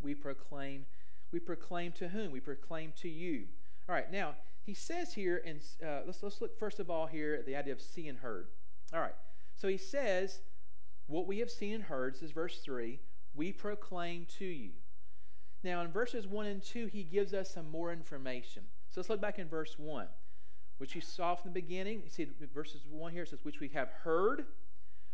we 0.01 0.15
proclaim 0.15 0.85
we 1.31 1.39
proclaim 1.39 1.91
to 1.91 2.09
whom 2.09 2.31
we 2.31 2.39
proclaim 2.39 2.93
to 2.97 3.09
you 3.09 3.45
all 3.87 3.95
right 3.95 4.11
now 4.11 4.35
he 4.65 4.73
says 4.73 5.13
here 5.13 5.41
and 5.45 5.61
uh, 5.85 6.01
let's, 6.05 6.21
let's 6.23 6.41
look 6.41 6.57
first 6.57 6.79
of 6.79 6.89
all 6.89 7.07
here 7.07 7.35
at 7.35 7.45
the 7.45 7.55
idea 7.55 7.73
of 7.73 7.81
see 7.81 8.07
and 8.07 8.19
heard 8.19 8.47
all 8.93 9.01
right 9.01 9.15
so 9.55 9.67
he 9.67 9.77
says 9.77 10.39
what 11.07 11.27
we 11.27 11.39
have 11.39 11.49
seen 11.49 11.75
and 11.75 11.83
heard 11.83 12.13
this 12.13 12.21
is 12.21 12.31
verse 12.31 12.59
3 12.63 12.99
we 13.35 13.51
proclaim 13.51 14.25
to 14.37 14.45
you 14.45 14.71
now 15.63 15.81
in 15.81 15.91
verses 15.91 16.27
1 16.27 16.45
and 16.45 16.63
2 16.63 16.87
he 16.87 17.03
gives 17.03 17.33
us 17.33 17.49
some 17.49 17.69
more 17.69 17.91
information 17.91 18.63
so 18.89 18.99
let's 18.99 19.09
look 19.09 19.21
back 19.21 19.39
in 19.39 19.47
verse 19.47 19.75
1 19.77 20.07
which 20.77 20.95
you 20.95 21.01
saw 21.01 21.35
from 21.35 21.51
the 21.51 21.61
beginning 21.61 22.01
you 22.03 22.09
see 22.09 22.27
verses 22.53 22.81
1 22.89 23.11
here 23.11 23.23
it 23.23 23.29
says 23.29 23.43
which 23.43 23.59
we 23.59 23.69
have 23.69 23.89
heard 24.03 24.45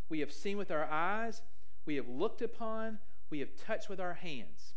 we 0.10 0.20
have 0.20 0.32
seen 0.32 0.58
with 0.58 0.72
our 0.72 0.86
eyes 0.86 1.42
we 1.86 1.96
have 1.96 2.08
looked 2.08 2.42
upon 2.42 3.00
we 3.30 3.40
have 3.40 3.50
touched 3.56 3.90
with 3.90 4.00
our 4.00 4.14
hands 4.14 4.75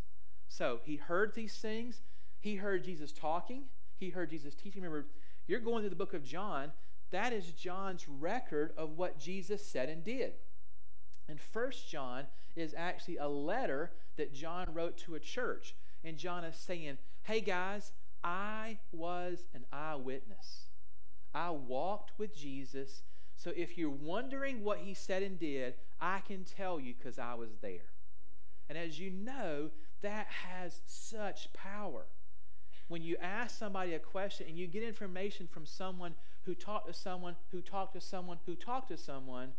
so 0.48 0.80
he 0.84 0.96
heard 0.96 1.34
these 1.34 1.56
things. 1.58 2.02
He 2.40 2.56
heard 2.56 2.84
Jesus 2.84 3.12
talking. 3.12 3.64
He 3.96 4.10
heard 4.10 4.30
Jesus 4.30 4.54
teaching. 4.54 4.82
Remember, 4.82 5.06
you're 5.46 5.60
going 5.60 5.82
through 5.82 5.90
the 5.90 5.96
book 5.96 6.14
of 6.14 6.24
John. 6.24 6.72
That 7.10 7.32
is 7.32 7.52
John's 7.52 8.08
record 8.08 8.72
of 8.76 8.96
what 8.96 9.18
Jesus 9.18 9.64
said 9.64 9.88
and 9.88 10.02
did. 10.02 10.34
And 11.28 11.40
First 11.40 11.88
John 11.88 12.24
is 12.56 12.74
actually 12.76 13.18
a 13.18 13.28
letter 13.28 13.92
that 14.16 14.32
John 14.32 14.68
wrote 14.72 14.96
to 14.98 15.14
a 15.14 15.20
church. 15.20 15.74
And 16.02 16.16
John 16.16 16.44
is 16.44 16.56
saying, 16.56 16.98
Hey 17.22 17.40
guys, 17.40 17.92
I 18.24 18.78
was 18.92 19.44
an 19.54 19.64
eyewitness. 19.72 20.68
I 21.34 21.50
walked 21.50 22.12
with 22.18 22.36
Jesus. 22.36 23.02
So 23.36 23.52
if 23.54 23.78
you're 23.78 23.90
wondering 23.90 24.64
what 24.64 24.78
he 24.78 24.94
said 24.94 25.22
and 25.22 25.38
did, 25.38 25.74
I 26.00 26.20
can 26.20 26.44
tell 26.44 26.80
you 26.80 26.94
because 26.96 27.18
I 27.18 27.34
was 27.34 27.50
there. 27.60 27.92
And 28.68 28.76
as 28.76 28.98
you 28.98 29.10
know, 29.10 29.70
that 30.02 30.26
has 30.26 30.80
such 30.86 31.52
power. 31.52 32.06
When 32.88 33.02
you 33.02 33.16
ask 33.20 33.58
somebody 33.58 33.94
a 33.94 33.98
question 33.98 34.46
and 34.48 34.58
you 34.58 34.66
get 34.66 34.82
information 34.82 35.46
from 35.46 35.66
someone 35.66 36.14
who 36.44 36.54
talked 36.54 36.86
to 36.86 36.94
someone 36.94 37.36
who 37.50 37.60
talked 37.60 37.94
to 37.94 38.00
someone 38.00 38.38
who 38.46 38.54
talked 38.54 38.88
to 38.88 38.96
someone, 38.96 39.52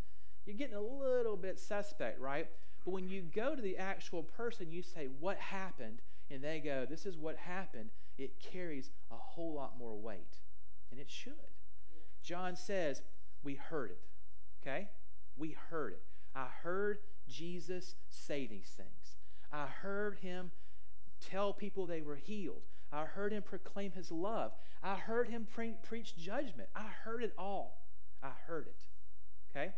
you're 0.49 0.57
getting 0.57 0.75
a 0.75 0.81
little 0.81 1.37
bit 1.37 1.59
suspect, 1.59 2.19
right? 2.19 2.47
But 2.83 2.91
when 2.91 3.07
you 3.07 3.21
go 3.21 3.55
to 3.55 3.61
the 3.61 3.77
actual 3.77 4.23
person, 4.23 4.71
you 4.71 4.81
say, 4.81 5.07
What 5.19 5.37
happened? 5.37 6.01
And 6.31 6.43
they 6.43 6.59
go, 6.59 6.87
This 6.89 7.05
is 7.05 7.17
what 7.17 7.37
happened. 7.37 7.91
It 8.17 8.39
carries 8.39 8.89
a 9.11 9.15
whole 9.15 9.53
lot 9.53 9.77
more 9.77 9.95
weight. 9.95 10.39
And 10.89 10.99
it 10.99 11.09
should. 11.09 11.33
John 12.23 12.55
says, 12.55 13.03
We 13.43 13.55
heard 13.55 13.91
it. 13.91 14.01
Okay? 14.61 14.89
We 15.37 15.55
heard 15.69 15.93
it. 15.93 16.03
I 16.35 16.47
heard 16.63 16.97
Jesus 17.27 17.93
say 18.09 18.47
these 18.47 18.73
things. 18.75 19.17
I 19.53 19.67
heard 19.67 20.15
him 20.15 20.49
tell 21.21 21.53
people 21.53 21.85
they 21.85 22.01
were 22.01 22.15
healed. 22.15 22.63
I 22.91 23.05
heard 23.05 23.31
him 23.31 23.43
proclaim 23.43 23.91
his 23.91 24.11
love. 24.11 24.53
I 24.81 24.95
heard 24.95 25.29
him 25.29 25.45
pre- 25.53 25.75
preach 25.83 26.17
judgment. 26.17 26.69
I 26.75 26.87
heard 27.03 27.23
it 27.23 27.33
all. 27.37 27.85
I 28.23 28.31
heard 28.47 28.65
it. 28.65 28.87
Okay? 29.51 29.73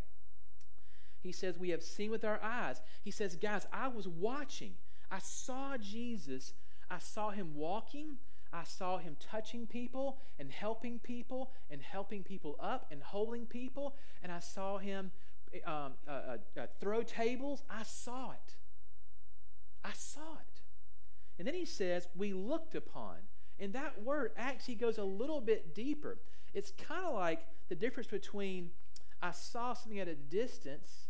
He 1.22 1.32
says, 1.32 1.58
We 1.58 1.70
have 1.70 1.84
seen 1.84 2.12
with 2.12 2.24
our 2.24 2.40
eyes. 2.42 2.82
He 3.04 3.12
says, 3.12 3.36
Guys, 3.36 3.68
I 3.72 3.88
was 3.88 4.08
watching. 4.08 4.76
I 5.12 5.20
saw 5.20 5.78
Jesus. 5.78 6.54
I 6.90 7.00
saw 7.00 7.32
him 7.32 7.56
walking. 7.56 8.18
I 8.54 8.64
saw 8.64 8.98
him 8.98 9.16
touching 9.20 9.66
people 9.66 10.20
and 10.38 10.52
helping 10.52 11.00
people 11.00 11.52
and 11.70 11.82
helping 11.82 12.24
people 12.24 12.58
up 12.60 12.88
and 12.92 13.02
holding 13.02 13.46
people. 13.46 13.96
And 14.22 14.32
I 14.32 14.40
saw 14.40 14.78
him 14.78 15.12
um, 15.66 15.94
uh, 16.08 16.12
uh, 16.12 16.38
uh, 16.60 16.68
throw 16.80 17.04
tables. 17.04 17.64
I 17.70 17.84
saw 17.84 18.32
it. 18.32 18.56
I 19.84 19.94
saw 19.94 20.34
it. 20.34 20.62
And 21.38 21.48
then 21.48 21.56
he 21.56 21.66
says, 21.66 22.08
We 22.16 22.34
looked 22.34 22.76
upon. 22.76 23.16
And 23.60 23.74
that 23.74 24.02
word 24.02 24.32
actually 24.38 24.76
goes 24.76 24.98
a 24.98 25.04
little 25.04 25.40
bit 25.40 25.76
deeper. 25.76 26.18
It's 26.54 26.72
kind 26.72 27.06
of 27.06 27.14
like 27.14 27.46
the 27.70 27.76
difference 27.76 28.08
between 28.08 28.72
I 29.22 29.32
saw 29.32 29.74
something 29.74 30.00
at 30.00 30.08
a 30.08 30.16
distance. 30.16 31.08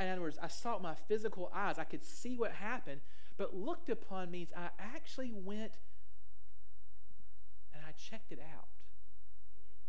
In 0.00 0.08
other 0.08 0.20
words, 0.20 0.38
I 0.40 0.48
saw 0.48 0.76
it 0.76 0.82
my 0.82 0.94
physical 1.08 1.50
eyes. 1.54 1.78
I 1.78 1.84
could 1.84 2.04
see 2.04 2.36
what 2.36 2.52
happened. 2.52 3.00
But 3.36 3.54
looked 3.54 3.88
upon 3.88 4.30
means 4.30 4.50
I 4.56 4.68
actually 4.78 5.32
went 5.32 5.72
and 7.74 7.82
I 7.86 7.92
checked 7.92 8.32
it 8.32 8.40
out. 8.40 8.68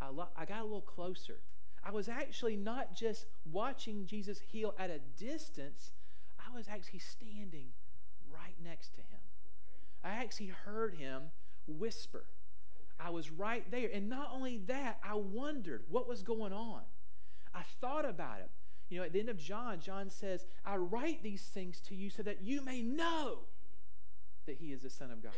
I, 0.01 0.09
lo- 0.09 0.29
I 0.35 0.45
got 0.45 0.61
a 0.61 0.63
little 0.63 0.81
closer. 0.81 1.39
I 1.83 1.91
was 1.91 2.07
actually 2.07 2.55
not 2.55 2.95
just 2.95 3.25
watching 3.51 4.05
Jesus 4.05 4.39
heal 4.39 4.73
at 4.79 4.89
a 4.89 4.99
distance, 5.21 5.91
I 6.39 6.55
was 6.55 6.67
actually 6.67 6.99
standing 6.99 7.67
right 8.33 8.55
next 8.63 8.95
to 8.95 9.01
him. 9.01 9.19
I 10.03 10.11
actually 10.11 10.47
heard 10.65 10.95
him 10.95 11.23
whisper. 11.67 12.25
I 12.99 13.09
was 13.09 13.31
right 13.31 13.69
there. 13.69 13.89
And 13.93 14.09
not 14.09 14.31
only 14.33 14.59
that, 14.67 14.99
I 15.03 15.15
wondered 15.15 15.83
what 15.89 16.07
was 16.07 16.23
going 16.23 16.53
on. 16.53 16.81
I 17.53 17.63
thought 17.81 18.05
about 18.05 18.39
it. 18.39 18.49
You 18.89 18.99
know, 18.99 19.05
at 19.05 19.13
the 19.13 19.19
end 19.19 19.29
of 19.29 19.37
John, 19.37 19.79
John 19.79 20.09
says, 20.09 20.45
I 20.65 20.75
write 20.75 21.23
these 21.23 21.41
things 21.41 21.79
to 21.81 21.95
you 21.95 22.09
so 22.09 22.23
that 22.23 22.41
you 22.41 22.61
may 22.61 22.81
know 22.81 23.39
that 24.45 24.57
he 24.57 24.71
is 24.71 24.81
the 24.81 24.89
Son 24.89 25.09
of 25.11 25.23
God. 25.23 25.33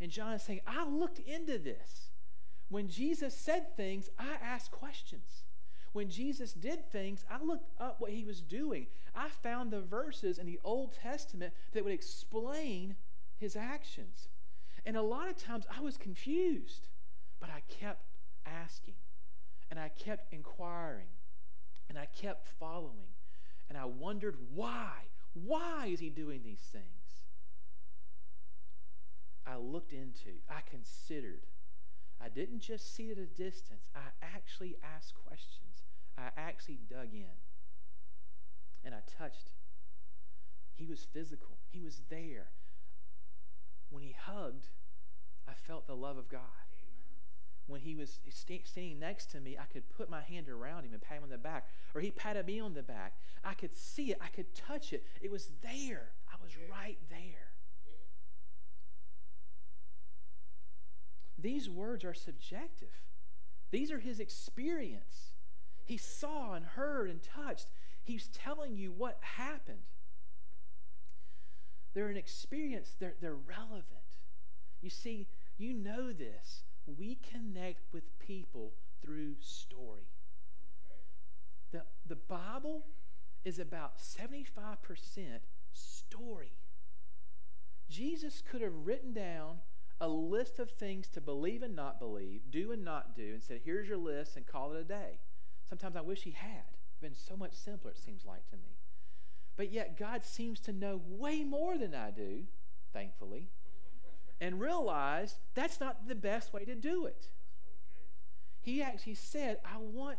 And 0.00 0.10
John 0.10 0.32
is 0.32 0.42
saying, 0.42 0.60
I 0.66 0.86
looked 0.86 1.18
into 1.18 1.58
this. 1.58 2.10
When 2.68 2.88
Jesus 2.88 3.36
said 3.36 3.76
things, 3.76 4.08
I 4.18 4.36
asked 4.42 4.70
questions. 4.70 5.44
When 5.92 6.10
Jesus 6.10 6.52
did 6.52 6.90
things, 6.90 7.24
I 7.30 7.42
looked 7.42 7.70
up 7.78 8.00
what 8.00 8.10
he 8.10 8.24
was 8.24 8.40
doing. 8.40 8.88
I 9.14 9.28
found 9.28 9.70
the 9.70 9.80
verses 9.80 10.38
in 10.38 10.46
the 10.46 10.58
Old 10.64 10.92
Testament 10.92 11.52
that 11.72 11.84
would 11.84 11.92
explain 11.92 12.96
his 13.36 13.54
actions. 13.54 14.28
And 14.84 14.96
a 14.96 15.02
lot 15.02 15.28
of 15.28 15.36
times 15.36 15.66
I 15.74 15.80
was 15.80 15.96
confused, 15.96 16.88
but 17.40 17.48
I 17.48 17.62
kept 17.68 18.18
asking 18.44 18.94
and 19.70 19.78
I 19.78 19.88
kept 19.88 20.32
inquiring 20.32 21.06
and 21.88 21.98
I 21.98 22.06
kept 22.06 22.48
following 22.58 23.14
and 23.68 23.78
I 23.78 23.84
wondered 23.84 24.36
why. 24.54 24.92
Why 25.32 25.88
is 25.88 26.00
he 26.00 26.10
doing 26.10 26.42
these 26.44 26.66
things? 26.72 26.84
I 29.46 29.56
looked 29.56 29.92
into, 29.92 30.40
I 30.48 30.60
considered. 30.68 31.46
I 32.20 32.28
didn't 32.28 32.60
just 32.60 32.94
see 32.94 33.10
at 33.10 33.18
a 33.18 33.26
distance, 33.26 33.88
I 33.94 34.08
actually 34.22 34.76
asked 34.82 35.14
questions. 35.14 35.82
I 36.16 36.28
actually 36.36 36.78
dug 36.88 37.12
in 37.12 37.36
and 38.84 38.94
I 38.94 39.00
touched. 39.18 39.50
He 40.74 40.86
was 40.86 41.04
physical, 41.04 41.58
he 41.70 41.80
was 41.80 42.02
there. 42.08 42.48
When 43.90 44.02
he 44.02 44.14
hugged, 44.18 44.68
I 45.48 45.52
felt 45.52 45.86
the 45.86 45.96
love 45.96 46.16
of 46.16 46.28
God. 46.28 46.40
When 47.66 47.80
he 47.80 47.94
was 47.94 48.18
st- 48.28 48.66
standing 48.66 48.98
next 48.98 49.30
to 49.30 49.40
me, 49.40 49.56
I 49.58 49.64
could 49.64 49.88
put 49.88 50.10
my 50.10 50.20
hand 50.20 50.48
around 50.48 50.84
him 50.84 50.92
and 50.92 51.00
pat 51.00 51.18
him 51.18 51.24
on 51.24 51.30
the 51.30 51.38
back, 51.38 51.66
or 51.94 52.00
he 52.00 52.10
patted 52.10 52.46
me 52.46 52.60
on 52.60 52.74
the 52.74 52.82
back. 52.82 53.14
I 53.42 53.54
could 53.54 53.74
see 53.74 54.10
it, 54.10 54.18
I 54.20 54.28
could 54.28 54.54
touch 54.54 54.92
it. 54.92 55.04
It 55.22 55.30
was 55.30 55.50
there. 55.62 56.10
I 56.30 56.36
was 56.42 56.52
right 56.70 56.98
there. 57.08 57.52
These 61.38 61.68
words 61.68 62.04
are 62.04 62.14
subjective. 62.14 62.88
These 63.70 63.90
are 63.90 63.98
his 63.98 64.20
experience. 64.20 65.32
He 65.84 65.96
saw 65.96 66.54
and 66.54 66.64
heard 66.64 67.10
and 67.10 67.20
touched. 67.22 67.68
He's 68.02 68.28
telling 68.28 68.76
you 68.76 68.92
what 68.92 69.18
happened. 69.20 69.84
They're 71.94 72.08
an 72.08 72.16
experience, 72.16 72.94
they're, 72.98 73.14
they're 73.20 73.34
relevant. 73.34 73.84
You 74.80 74.90
see, 74.90 75.28
you 75.56 75.72
know 75.72 76.12
this. 76.12 76.64
We 76.86 77.18
connect 77.32 77.92
with 77.92 78.18
people 78.18 78.72
through 79.02 79.36
story. 79.40 80.08
The, 81.72 81.82
the 82.06 82.16
Bible 82.16 82.84
is 83.44 83.58
about 83.58 83.98
75% 83.98 84.36
story. 85.72 86.52
Jesus 87.88 88.42
could 88.48 88.60
have 88.62 88.86
written 88.86 89.12
down 89.12 89.56
a 90.00 90.08
list 90.08 90.58
of 90.58 90.70
things 90.70 91.08
to 91.08 91.20
believe 91.20 91.62
and 91.62 91.76
not 91.76 91.98
believe, 91.98 92.42
do 92.50 92.72
and 92.72 92.84
not 92.84 93.16
do, 93.16 93.32
and 93.32 93.42
said, 93.42 93.60
here's 93.64 93.88
your 93.88 93.98
list, 93.98 94.36
and 94.36 94.46
call 94.46 94.72
it 94.72 94.80
a 94.80 94.84
day. 94.84 95.18
Sometimes 95.68 95.96
I 95.96 96.00
wish 96.00 96.22
he 96.22 96.32
had. 96.32 96.64
It's 96.88 97.00
been 97.00 97.14
so 97.14 97.36
much 97.36 97.54
simpler, 97.54 97.92
it 97.92 97.98
seems 97.98 98.24
like 98.24 98.48
to 98.50 98.56
me. 98.56 98.76
But 99.56 99.70
yet, 99.70 99.98
God 99.98 100.24
seems 100.24 100.60
to 100.60 100.72
know 100.72 101.00
way 101.06 101.44
more 101.44 101.78
than 101.78 101.94
I 101.94 102.10
do, 102.10 102.44
thankfully 102.92 103.48
and 104.40 104.60
realized 104.60 105.36
that's 105.54 105.80
not 105.80 106.08
the 106.08 106.14
best 106.14 106.52
way 106.52 106.64
to 106.64 106.74
do 106.74 107.06
it. 107.06 107.28
He 108.60 108.82
actually 108.82 109.14
said, 109.14 109.58
I 109.64 109.78
want, 109.78 110.18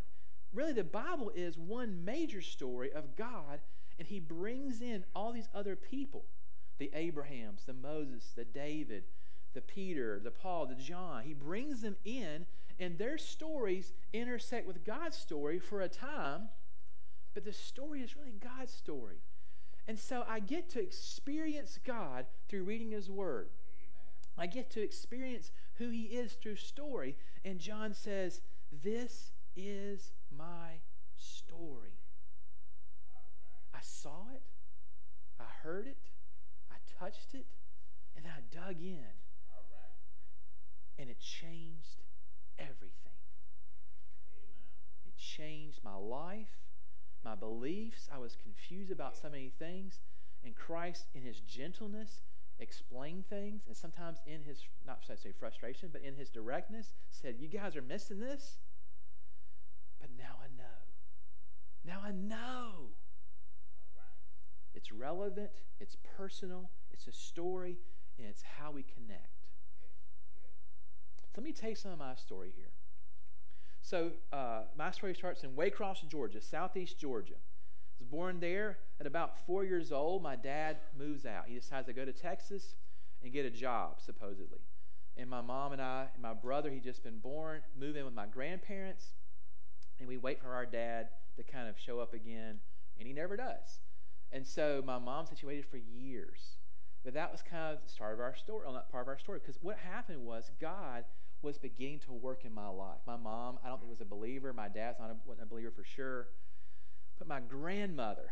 really, 0.53 0.73
the 0.73 0.83
Bible 0.83 1.31
is 1.35 1.57
one 1.57 2.05
major 2.05 2.41
story 2.41 2.91
of 2.91 3.15
God, 3.15 3.59
and 3.97 4.07
he 4.07 4.19
brings 4.19 4.81
in 4.81 5.03
all 5.15 5.31
these 5.31 5.49
other 5.53 5.75
people 5.75 6.25
the 6.77 6.91
Abrahams, 6.93 7.63
the 7.63 7.73
Moses, 7.73 8.33
the 8.35 8.43
David, 8.43 9.05
the 9.53 9.61
Peter, 9.61 10.19
the 10.23 10.31
Paul, 10.31 10.65
the 10.65 10.75
John. 10.75 11.23
He 11.23 11.33
brings 11.33 11.81
them 11.81 11.95
in, 12.03 12.45
and 12.79 12.97
their 12.97 13.17
stories 13.17 13.93
intersect 14.11 14.67
with 14.67 14.83
God's 14.83 15.17
story 15.17 15.57
for 15.57 15.81
a 15.81 15.87
time, 15.87 16.49
but 17.33 17.45
the 17.45 17.53
story 17.53 18.01
is 18.01 18.15
really 18.15 18.33
God's 18.33 18.73
story. 18.73 19.21
And 19.87 19.97
so 19.97 20.25
I 20.27 20.39
get 20.39 20.69
to 20.71 20.81
experience 20.81 21.79
God 21.85 22.25
through 22.49 22.63
reading 22.63 22.91
His 22.91 23.09
Word. 23.09 23.49
I 24.37 24.47
get 24.47 24.69
to 24.71 24.81
experience 24.81 25.51
who 25.75 25.89
he 25.89 26.03
is 26.03 26.33
through 26.33 26.57
story. 26.57 27.15
And 27.43 27.59
John 27.59 27.93
says, 27.93 28.41
This 28.71 29.31
is 29.55 30.11
my 30.35 30.79
story. 31.15 31.99
I 33.73 33.79
saw 33.81 34.27
it, 34.33 34.43
I 35.39 35.45
heard 35.63 35.87
it, 35.87 35.97
I 36.71 36.75
touched 36.99 37.33
it, 37.33 37.45
and 38.15 38.25
I 38.25 38.41
dug 38.53 38.81
in. 38.81 39.03
And 40.97 41.09
it 41.09 41.19
changed 41.19 42.03
everything. 42.57 43.19
It 45.05 45.17
changed 45.17 45.79
my 45.83 45.95
life, 45.95 46.61
my 47.23 47.35
beliefs. 47.35 48.07
I 48.13 48.17
was 48.17 48.37
confused 48.41 48.91
about 48.91 49.17
so 49.17 49.29
many 49.29 49.49
things. 49.59 49.99
And 50.45 50.55
Christ, 50.55 51.07
in 51.13 51.23
his 51.23 51.41
gentleness, 51.41 52.21
explain 52.59 53.23
things, 53.29 53.63
and 53.67 53.75
sometimes 53.75 54.19
in 54.25 54.43
his, 54.43 54.63
not 54.85 54.99
say 55.03 55.31
frustration, 55.37 55.89
but 55.91 56.01
in 56.01 56.15
his 56.15 56.29
directness, 56.29 56.93
said, 57.09 57.35
You 57.39 57.47
guys 57.47 57.75
are 57.75 57.81
missing 57.81 58.19
this. 58.19 58.57
But 59.99 60.09
now 60.17 60.35
I 60.41 60.47
know. 60.57 60.63
Now 61.85 62.01
I 62.03 62.11
know. 62.11 62.89
It's 64.73 64.91
relevant, 64.91 65.51
it's 65.79 65.95
personal, 66.17 66.69
it's 66.91 67.07
a 67.07 67.11
story, 67.11 67.77
and 68.17 68.27
it's 68.27 68.43
how 68.59 68.71
we 68.71 68.83
connect. 68.83 69.29
So 71.33 71.41
let 71.41 71.45
me 71.45 71.53
tell 71.53 71.69
you 71.69 71.75
some 71.75 71.91
of 71.91 71.99
my 71.99 72.15
story 72.15 72.51
here. 72.55 72.71
So 73.81 74.11
uh, 74.33 74.63
my 74.77 74.91
story 74.91 75.13
starts 75.13 75.43
in 75.43 75.51
Waycross, 75.51 76.07
Georgia, 76.09 76.41
southeast 76.41 76.97
Georgia 76.99 77.35
was 77.99 78.07
born 78.07 78.39
there. 78.39 78.77
At 78.99 79.07
about 79.07 79.45
four 79.45 79.63
years 79.63 79.91
old, 79.91 80.23
my 80.23 80.35
dad 80.35 80.77
moves 80.97 81.25
out. 81.25 81.45
He 81.47 81.55
decides 81.55 81.87
to 81.87 81.93
go 81.93 82.05
to 82.05 82.13
Texas 82.13 82.75
and 83.23 83.33
get 83.33 83.45
a 83.45 83.49
job, 83.49 83.99
supposedly. 84.05 84.59
And 85.17 85.29
my 85.29 85.41
mom 85.41 85.73
and 85.73 85.81
I, 85.81 86.07
and 86.13 86.21
my 86.21 86.33
brother, 86.33 86.69
he'd 86.69 86.83
just 86.83 87.03
been 87.03 87.19
born, 87.19 87.61
move 87.79 87.95
in 87.95 88.05
with 88.05 88.13
my 88.13 88.25
grandparents, 88.25 89.13
and 89.99 90.07
we 90.07 90.17
wait 90.17 90.41
for 90.41 90.53
our 90.53 90.65
dad 90.65 91.09
to 91.37 91.43
kind 91.43 91.69
of 91.69 91.75
show 91.79 91.99
up 91.99 92.13
again, 92.13 92.59
and 92.99 93.07
he 93.07 93.13
never 93.13 93.37
does. 93.37 93.79
And 94.31 94.45
so 94.45 94.83
my 94.85 94.97
mom 94.97 95.25
said 95.25 95.37
she 95.37 95.45
waited 95.45 95.65
for 95.65 95.77
years. 95.77 96.57
But 97.03 97.13
that 97.13 97.31
was 97.31 97.41
kind 97.41 97.73
of 97.73 97.83
the 97.83 97.89
start 97.89 98.13
of 98.13 98.19
our 98.19 98.35
story, 98.35 98.67
on 98.67 98.73
that 98.73 98.91
part 98.91 99.03
of 99.03 99.07
our 99.07 99.19
story, 99.19 99.39
because 99.39 99.61
what 99.61 99.77
happened 99.77 100.25
was 100.25 100.51
God 100.59 101.05
was 101.41 101.57
beginning 101.57 101.99
to 101.99 102.11
work 102.11 102.43
in 102.43 102.53
my 102.53 102.67
life. 102.67 102.99
My 103.05 103.15
mom, 103.15 103.59
I 103.63 103.69
don't 103.69 103.79
think 103.79 103.89
was 103.89 104.01
a 104.01 104.05
believer. 104.05 104.51
My 104.51 104.67
dad's 104.67 104.99
not 104.99 105.11
a, 105.11 105.15
wasn't 105.25 105.47
a 105.47 105.49
believer 105.49 105.71
for 105.71 105.83
sure. 105.83 106.27
But 107.17 107.27
my 107.27 107.39
grandmother 107.39 108.31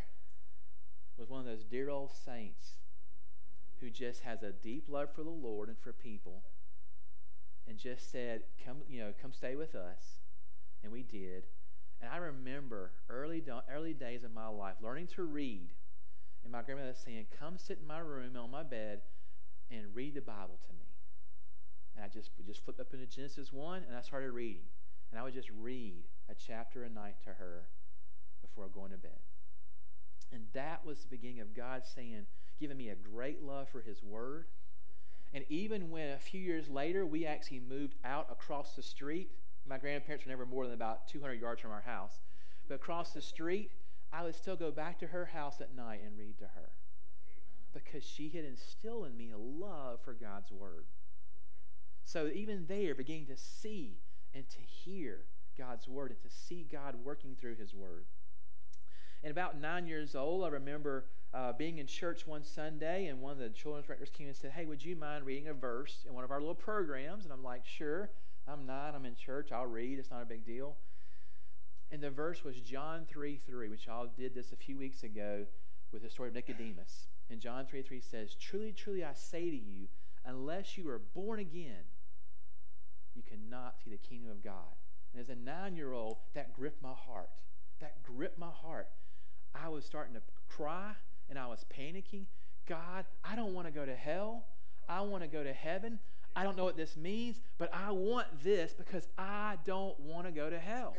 was 1.18 1.30
one 1.30 1.40
of 1.40 1.46
those 1.46 1.64
dear 1.64 1.90
old 1.90 2.12
saints 2.26 2.78
who 3.80 3.90
just 3.90 4.22
has 4.22 4.44
a 4.44 4.52
deep 4.52 4.86
love 4.88 5.10
for 5.14 5.24
the 5.24 5.30
Lord 5.30 5.70
and 5.70 5.78
for 5.78 5.94
people 5.94 6.44
and 7.68 7.78
just 7.78 8.12
said, 8.12 8.44
Come, 8.66 8.78
you 8.90 9.00
know, 9.00 9.14
come 9.22 9.34
stay 9.34 9.56
with 9.56 9.76
us. 9.76 10.20
And 10.84 10.92
we 10.92 11.04
did. 11.04 11.46
And 12.02 12.12
I 12.12 12.18
remember 12.18 12.92
early, 13.10 13.42
early 13.74 13.94
days 13.94 14.24
of 14.24 14.34
my 14.34 14.48
life 14.48 14.76
learning 14.82 15.08
to 15.16 15.24
read, 15.24 15.70
and 16.44 16.52
my 16.52 16.62
grandmother 16.62 16.94
saying, 16.94 17.28
Come 17.40 17.58
sit 17.58 17.80
in 17.82 17.88
my 17.88 18.00
room 18.00 18.36
on 18.36 18.52
my 18.52 18.64
bed 18.64 19.02
and 19.72 19.96
read 19.96 20.14
the 20.16 20.22
Bible 20.22 20.60
to 20.68 20.74
me. 20.74 20.86
And 21.96 22.04
I 22.04 22.10
just, 22.10 22.32
just 22.46 22.66
flipped 22.66 22.80
up 22.80 22.94
into 22.94 23.06
Genesis 23.06 23.54
1 23.54 23.84
and 23.88 23.96
I 23.96 24.02
started 24.02 24.32
reading. 24.32 24.64
And 25.12 25.20
I 25.20 25.24
would 25.24 25.34
just 25.34 25.50
read 25.50 26.04
a 26.30 26.34
chapter 26.36 26.84
a 26.84 26.90
night 26.90 27.16
to 27.24 27.30
her 27.30 27.68
before 28.44 28.68
going 28.68 28.92
to 28.92 28.98
bed. 28.98 29.20
And 30.32 30.44
that 30.54 30.86
was 30.86 31.00
the 31.00 31.08
beginning 31.08 31.40
of 31.40 31.56
God 31.56 31.84
saying, 31.86 32.26
giving 32.60 32.78
me 32.78 32.90
a 32.90 32.96
great 32.96 33.42
love 33.42 33.70
for 33.70 33.82
His 33.82 34.04
Word. 34.04 34.46
And 35.34 35.44
even 35.50 35.90
when 35.90 36.12
a 36.12 36.20
few 36.20 36.40
years 36.40 36.70
later 36.70 37.06
we 37.06 37.26
actually 37.26 37.60
moved 37.60 37.96
out 38.06 38.28
across 38.32 38.76
the 38.76 38.84
street, 38.84 39.32
my 39.68 39.78
grandparents 39.78 40.26
were 40.26 40.32
never 40.32 40.46
more 40.46 40.66
than 40.66 40.76
about 40.76 41.08
200 41.08 41.40
yards 41.40 41.62
from 41.62 41.72
our 41.72 41.82
house. 41.82 42.20
But 42.68 42.76
across 42.76 43.12
the 43.12 43.22
street, 43.22 43.72
I 44.12 44.24
would 44.24 44.36
still 44.36 44.56
go 44.56 44.72
back 44.72 45.00
to 45.00 45.08
her 45.08 45.26
house 45.26 45.62
at 45.62 45.76
night 45.76 46.02
and 46.06 46.18
read 46.18 46.38
to 46.40 46.46
her 46.46 46.70
because 47.74 48.04
she 48.04 48.30
had 48.30 48.46
instilled 48.46 49.08
in 49.08 49.18
me 49.18 49.32
a 49.32 49.38
love 49.38 50.00
for 50.04 50.14
God's 50.14 50.52
Word. 50.52 50.86
So 52.06 52.30
even 52.34 52.66
there, 52.68 52.94
beginning 52.94 53.28
to 53.28 53.38
see 53.38 53.98
and 54.34 54.48
to 54.50 54.60
hear 54.60 55.26
God's 55.58 55.88
Word 55.88 56.12
and 56.12 56.22
to 56.22 56.30
see 56.30 56.68
God 56.72 56.96
working 57.04 57.36
through 57.36 57.56
His 57.56 57.74
Word. 57.74 58.06
And 59.24 59.32
about 59.32 59.60
nine 59.60 59.88
years 59.88 60.16
old, 60.16 60.44
I 60.44 60.50
remember 60.50 61.06
uh, 61.34 61.54
being 61.54 61.78
in 61.78 61.88
church 61.88 62.28
one 62.28 62.44
Sunday, 62.44 63.08
and 63.08 63.22
one 63.22 63.32
of 63.32 63.38
the 63.40 63.50
children's 63.50 63.88
directors 63.88 64.10
came 64.10 64.28
and 64.28 64.36
said, 64.36 64.52
Hey, 64.52 64.66
would 64.66 64.84
you 64.84 64.96
mind 64.96 65.26
reading 65.26 65.48
a 65.48 65.54
verse 65.54 66.06
in 66.08 66.14
one 66.14 66.24
of 66.24 66.32
our 66.32 66.40
little 66.40 66.56
programs? 66.56 67.24
And 67.24 67.34
I'm 67.34 67.44
like, 67.44 67.66
Sure. 67.66 68.10
I'm 68.48 68.66
nine. 68.66 68.94
I'm 68.96 69.06
in 69.06 69.16
church. 69.16 69.52
I'll 69.52 69.66
read. 69.66 70.00
It's 70.00 70.12
not 70.12 70.22
a 70.22 70.26
big 70.26 70.46
deal. 70.46 70.76
And 71.92 72.02
the 72.02 72.10
verse 72.10 72.44
was 72.44 72.60
John 72.60 73.06
3 73.08 73.38
3, 73.38 73.70
which 73.70 73.88
I 73.88 74.04
did 74.18 74.36
this 74.36 74.52
a 74.52 74.56
few 74.56 74.78
weeks 74.78 75.04
ago 75.04 75.46
with 75.92 76.02
the 76.04 76.10
story 76.10 76.30
of 76.30 76.36
Nicodemus. 76.36 77.08
And 77.30 77.40
John 77.40 77.66
3 77.66 77.82
3 77.82 78.02
says, 78.02 78.36
Truly, 78.36 78.74
truly, 78.74 79.04
I 79.04 79.14
say 79.14 79.50
to 79.50 79.56
you, 79.56 79.88
unless 80.26 80.78
you 80.78 80.90
are 80.90 81.00
born 81.00 81.40
again, 81.40 81.86
you 83.14 83.22
cannot 83.22 83.76
see 83.84 83.92
the 83.92 83.98
kingdom 83.98 84.32
of 84.32 84.44
God. 84.44 84.76
And 85.14 85.22
as 85.22 85.30
a 85.30 85.36
nine 85.36 85.76
year 85.76 85.94
old, 85.94 86.18
that 86.34 86.54
gripped 86.54 86.82
my 86.82 86.94
heart. 86.94 87.30
That 87.80 88.02
gripped 88.04 88.40
my 88.40 88.50
heart. 88.50 88.90
I 89.56 89.70
was 89.70 89.86
starting 89.86 90.14
to 90.16 90.22
cry 90.50 90.92
and 91.30 91.38
I 91.38 91.48
was 91.48 91.66
panicking. 91.76 92.26
God, 92.68 93.06
I 93.24 93.36
don't 93.36 93.54
want 93.54 93.68
to 93.68 93.74
go 93.74 93.86
to 93.86 93.96
hell. 93.96 94.46
I 94.88 95.02
want 95.02 95.24
to 95.24 95.28
go 95.28 95.44
to 95.44 95.54
heaven. 95.54 96.00
I 96.36 96.44
don't 96.44 96.58
know 96.58 96.64
what 96.64 96.78
this 96.78 96.98
means, 96.98 97.40
but 97.58 97.74
I 97.74 97.92
want 97.92 98.28
this 98.44 98.74
because 98.74 99.08
I 99.18 99.58
don't 99.66 100.00
want 100.00 100.26
to 100.26 100.32
go 100.32 100.50
to 100.50 100.60
hell. 100.60 100.96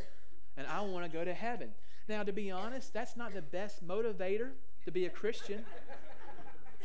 And 0.57 0.65
I 0.67 0.81
want 0.81 1.05
to 1.05 1.11
go 1.11 1.25
to 1.25 1.33
heaven. 1.33 1.71
Now, 2.07 2.23
to 2.23 2.31
be 2.31 2.51
honest, 2.51 2.93
that's 2.93 3.17
not 3.17 3.33
the 3.33 3.41
best 3.41 3.85
motivator 3.85 4.51
to 4.85 4.91
be 4.91 5.05
a 5.05 5.09
Christian. 5.09 5.65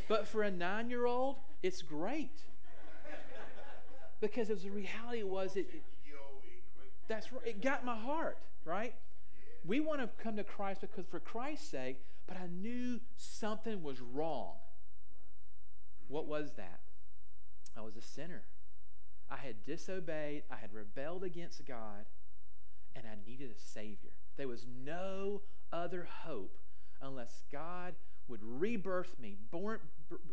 But 0.08 0.26
for 0.26 0.42
a 0.42 0.50
nine 0.50 0.90
year 0.90 1.06
old, 1.06 1.36
it's 1.62 1.82
great. 1.82 2.40
Because 4.20 4.50
as 4.50 4.62
the 4.62 4.70
reality 4.70 5.22
was, 5.22 5.56
it, 5.56 5.66
it 5.72 5.82
that's 7.06 7.32
right, 7.32 7.42
it 7.44 7.62
got 7.62 7.84
my 7.84 7.96
heart, 7.96 8.38
right? 8.64 8.94
We 9.64 9.80
want 9.80 10.00
to 10.00 10.08
come 10.22 10.36
to 10.36 10.44
Christ 10.44 10.80
because 10.80 11.06
for 11.06 11.20
Christ's 11.20 11.68
sake, 11.68 12.00
but 12.26 12.36
I 12.36 12.46
knew 12.46 13.00
something 13.16 13.82
was 13.82 14.00
wrong. 14.00 14.54
What 16.08 16.26
was 16.26 16.52
that? 16.56 16.80
I 17.76 17.82
was 17.82 17.96
a 17.96 18.02
sinner. 18.02 18.42
I 19.30 19.36
had 19.36 19.64
disobeyed, 19.64 20.42
I 20.50 20.56
had 20.56 20.72
rebelled 20.72 21.22
against 21.22 21.64
God, 21.66 22.06
and 22.96 23.04
I 23.06 23.14
needed 23.24 23.50
a 23.50 23.58
Savior. 23.58 24.10
There 24.36 24.48
was 24.48 24.66
no 24.84 25.42
other 25.72 26.08
hope 26.24 26.58
unless 27.00 27.42
God 27.52 27.94
would 28.26 28.40
rebirth 28.42 29.16
me, 29.20 29.36
born, 29.50 29.80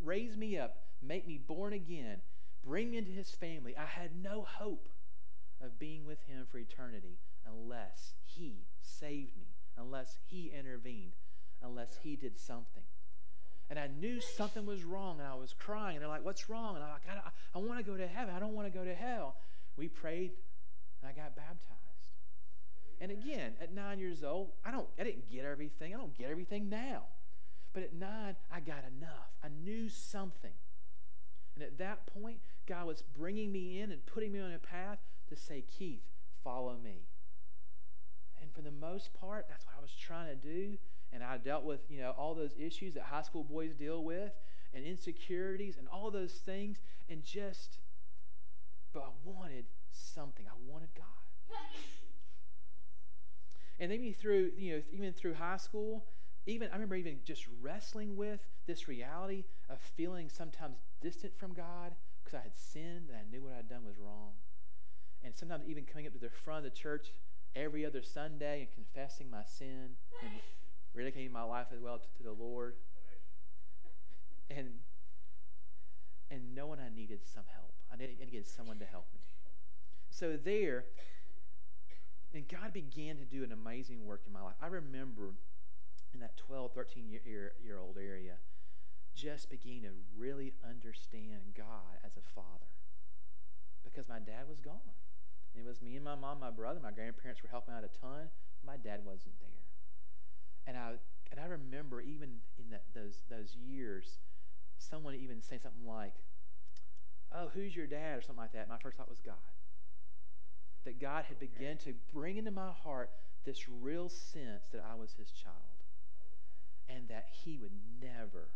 raise 0.03 0.35
me 0.35 0.57
up, 0.57 0.77
make 1.01 1.27
me 1.27 1.37
born 1.37 1.73
again, 1.73 2.21
bring 2.63 2.91
me 2.91 2.97
into 2.97 3.11
His 3.11 3.31
family. 3.31 3.75
I 3.77 3.85
had 3.85 4.11
no 4.21 4.45
hope 4.47 4.89
of 5.61 5.79
being 5.79 6.05
with 6.05 6.23
Him 6.27 6.45
for 6.49 6.57
eternity 6.57 7.19
unless 7.47 8.13
He 8.25 8.65
saved 8.81 9.37
me, 9.37 9.55
unless 9.77 10.17
He 10.25 10.51
intervened, 10.57 11.13
unless 11.61 11.97
He 12.03 12.15
did 12.15 12.39
something 12.39 12.83
and 13.69 13.77
I 13.77 13.87
knew 13.87 14.21
something 14.21 14.65
was 14.65 14.83
wrong, 14.83 15.19
and 15.19 15.27
I 15.27 15.35
was 15.35 15.53
crying. 15.53 15.97
And 15.97 16.01
they're 16.01 16.09
like, 16.09 16.23
"What's 16.23 16.49
wrong?" 16.49 16.75
And 16.75 16.83
I'm 16.83 16.91
like, 16.91 17.07
"I, 17.09 17.29
I 17.53 17.61
want 17.61 17.77
to 17.79 17.83
go 17.83 17.97
to 17.97 18.07
heaven. 18.07 18.33
I 18.33 18.39
don't 18.39 18.53
want 18.53 18.71
to 18.71 18.77
go 18.77 18.85
to 18.85 18.95
hell." 18.95 19.35
We 19.75 19.87
prayed, 19.87 20.31
and 21.01 21.09
I 21.09 21.13
got 21.13 21.35
baptized. 21.35 21.77
And 22.99 23.11
again, 23.11 23.53
at 23.61 23.73
nine 23.73 23.99
years 23.99 24.23
old, 24.23 24.51
I 24.65 24.71
don't, 24.71 24.87
I 24.99 25.03
didn't 25.03 25.29
get 25.29 25.45
everything. 25.45 25.93
I 25.93 25.97
don't 25.97 26.17
get 26.17 26.31
everything 26.31 26.69
now, 26.69 27.03
but 27.73 27.83
at 27.83 27.93
nine, 27.93 28.35
I 28.51 28.59
got 28.59 28.83
enough. 28.97 29.35
I 29.43 29.49
knew 29.49 29.89
something, 29.89 30.53
and 31.55 31.63
at 31.63 31.77
that 31.77 32.07
point, 32.07 32.39
God 32.67 32.87
was 32.87 33.01
bringing 33.01 33.51
me 33.51 33.81
in 33.81 33.91
and 33.91 34.05
putting 34.05 34.31
me 34.31 34.39
on 34.39 34.53
a 34.53 34.59
path 34.59 34.99
to 35.27 35.35
say, 35.35 35.65
"Keith, 35.77 36.07
follow 36.41 36.77
me." 36.77 37.07
For 38.57 38.63
the 38.63 38.71
most 38.71 39.13
part, 39.13 39.45
that's 39.47 39.67
what 39.67 39.75
I 39.77 39.81
was 39.81 39.91
trying 39.93 40.29
to 40.29 40.35
do 40.35 40.79
and 41.13 41.23
I 41.23 41.37
dealt 41.37 41.63
with, 41.63 41.81
you 41.89 41.99
know, 41.99 42.11
all 42.17 42.33
those 42.33 42.55
issues 42.59 42.95
that 42.95 43.03
high 43.03 43.21
school 43.21 43.43
boys 43.43 43.73
deal 43.73 44.03
with 44.03 44.31
and 44.73 44.83
insecurities 44.83 45.77
and 45.77 45.87
all 45.87 46.09
those 46.11 46.33
things 46.33 46.79
and 47.07 47.23
just 47.23 47.77
but 48.93 49.03
I 49.03 49.09
wanted 49.23 49.65
something. 49.91 50.45
I 50.47 50.55
wanted 50.67 50.89
God. 50.95 51.05
And 53.79 53.91
then 53.91 54.11
through, 54.13 54.53
you 54.57 54.75
know, 54.75 54.81
even 54.91 55.13
through 55.13 55.35
high 55.35 55.57
school, 55.57 56.05
even 56.47 56.69
I 56.69 56.73
remember 56.73 56.95
even 56.95 57.19
just 57.23 57.45
wrestling 57.61 58.15
with 58.15 58.47
this 58.65 58.87
reality 58.87 59.43
of 59.69 59.79
feeling 59.79 60.29
sometimes 60.29 60.77
distant 60.99 61.37
from 61.37 61.53
God 61.53 61.93
because 62.23 62.39
I 62.39 62.41
had 62.41 62.57
sinned 62.57 63.09
and 63.09 63.17
I 63.17 63.29
knew 63.29 63.43
what 63.43 63.53
I'd 63.53 63.69
done 63.69 63.85
was 63.85 63.99
wrong. 63.99 64.31
And 65.23 65.35
sometimes 65.35 65.65
even 65.67 65.85
coming 65.85 66.07
up 66.07 66.13
to 66.13 66.19
the 66.19 66.29
front 66.29 66.65
of 66.65 66.71
the 66.71 66.75
church 66.75 67.11
every 67.57 67.85
other 67.85 68.01
Sunday 68.01 68.61
and 68.61 68.71
confessing 68.71 69.29
my 69.29 69.43
sin 69.43 69.95
and 70.21 70.31
rededicating 70.95 71.31
my 71.31 71.43
life 71.43 71.67
as 71.73 71.79
well 71.79 71.97
to, 71.97 72.07
to 72.17 72.23
the 72.23 72.31
Lord. 72.31 72.75
And 74.49 74.79
and 76.29 76.53
knowing 76.55 76.79
I 76.79 76.93
needed 76.93 77.19
some 77.23 77.43
help. 77.53 77.73
I 77.91 77.95
needed, 77.95 78.17
I 78.21 78.25
needed 78.25 78.47
someone 78.47 78.79
to 78.79 78.85
help 78.85 79.05
me. 79.13 79.21
So 80.09 80.37
there, 80.37 80.85
and 82.33 82.47
God 82.47 82.73
began 82.73 83.17
to 83.17 83.23
do 83.23 83.43
an 83.43 83.51
amazing 83.51 84.05
work 84.05 84.23
in 84.27 84.33
my 84.33 84.41
life. 84.41 84.55
I 84.61 84.67
remember 84.67 85.33
in 86.13 86.19
that 86.19 86.37
12, 86.37 86.73
13 86.73 87.09
year, 87.09 87.21
year, 87.25 87.53
year 87.63 87.79
old 87.79 87.97
area, 87.97 88.33
just 89.15 89.49
beginning 89.49 89.83
to 89.83 89.89
really 90.17 90.53
understand 90.67 91.53
God 91.55 91.97
as 92.05 92.17
a 92.17 92.21
father. 92.35 92.71
Because 93.83 94.09
my 94.09 94.19
dad 94.19 94.47
was 94.49 94.59
gone. 94.59 94.93
It 95.57 95.65
was 95.65 95.81
me 95.81 95.95
and 95.95 96.05
my 96.05 96.15
mom, 96.15 96.39
my 96.39 96.51
brother, 96.51 96.79
my 96.81 96.91
grandparents 96.91 97.41
were 97.41 97.49
helping 97.49 97.73
out 97.73 97.83
a 97.83 97.99
ton. 97.99 98.29
My 98.65 98.77
dad 98.77 99.01
wasn't 99.05 99.39
there. 99.39 99.49
And 100.67 100.77
I, 100.77 100.93
and 101.31 101.39
I 101.39 101.45
remember 101.45 102.01
even 102.01 102.39
in 102.59 102.69
that, 102.71 102.83
those, 102.93 103.23
those 103.29 103.55
years, 103.55 104.19
someone 104.77 105.15
even 105.15 105.41
saying 105.41 105.61
something 105.63 105.87
like, 105.87 106.13
Oh, 107.33 107.49
who's 107.53 107.75
your 107.75 107.87
dad? 107.87 108.17
or 108.17 108.21
something 108.21 108.41
like 108.41 108.53
that. 108.53 108.69
My 108.69 108.77
first 108.77 108.97
thought 108.97 109.09
was 109.09 109.19
God. 109.19 109.35
That 110.85 110.99
God 110.99 111.25
had 111.27 111.39
begun 111.39 111.77
to 111.83 111.93
bring 112.13 112.37
into 112.37 112.51
my 112.51 112.71
heart 112.71 113.09
this 113.45 113.67
real 113.67 114.09
sense 114.09 114.69
that 114.71 114.83
I 114.89 114.95
was 114.95 115.13
his 115.17 115.31
child 115.31 115.55
and 116.89 117.07
that 117.09 117.27
he 117.43 117.57
would 117.57 117.71
never 118.01 118.49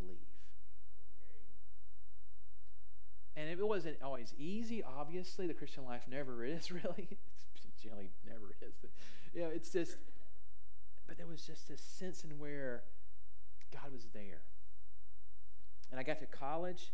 leave. 0.00 0.37
And 3.38 3.48
it 3.48 3.66
wasn't 3.66 4.02
always 4.02 4.34
easy, 4.36 4.82
obviously. 4.82 5.46
The 5.46 5.54
Christian 5.54 5.84
life 5.84 6.02
never 6.10 6.44
is, 6.56 6.72
really. 6.72 7.08
It 7.10 7.18
generally 7.80 8.10
never 8.26 8.54
is. 8.60 8.74
But, 8.80 8.90
you 9.32 9.42
know, 9.42 9.50
it's 9.54 9.70
just 9.70 9.96
but 11.06 11.16
there 11.16 11.26
was 11.26 11.42
just 11.42 11.66
this 11.66 11.80
sense 11.80 12.22
in 12.22 12.38
where 12.38 12.82
God 13.72 13.90
was 13.92 14.04
there. 14.12 14.42
And 15.90 15.98
I 15.98 16.02
got 16.02 16.18
to 16.18 16.26
college 16.26 16.92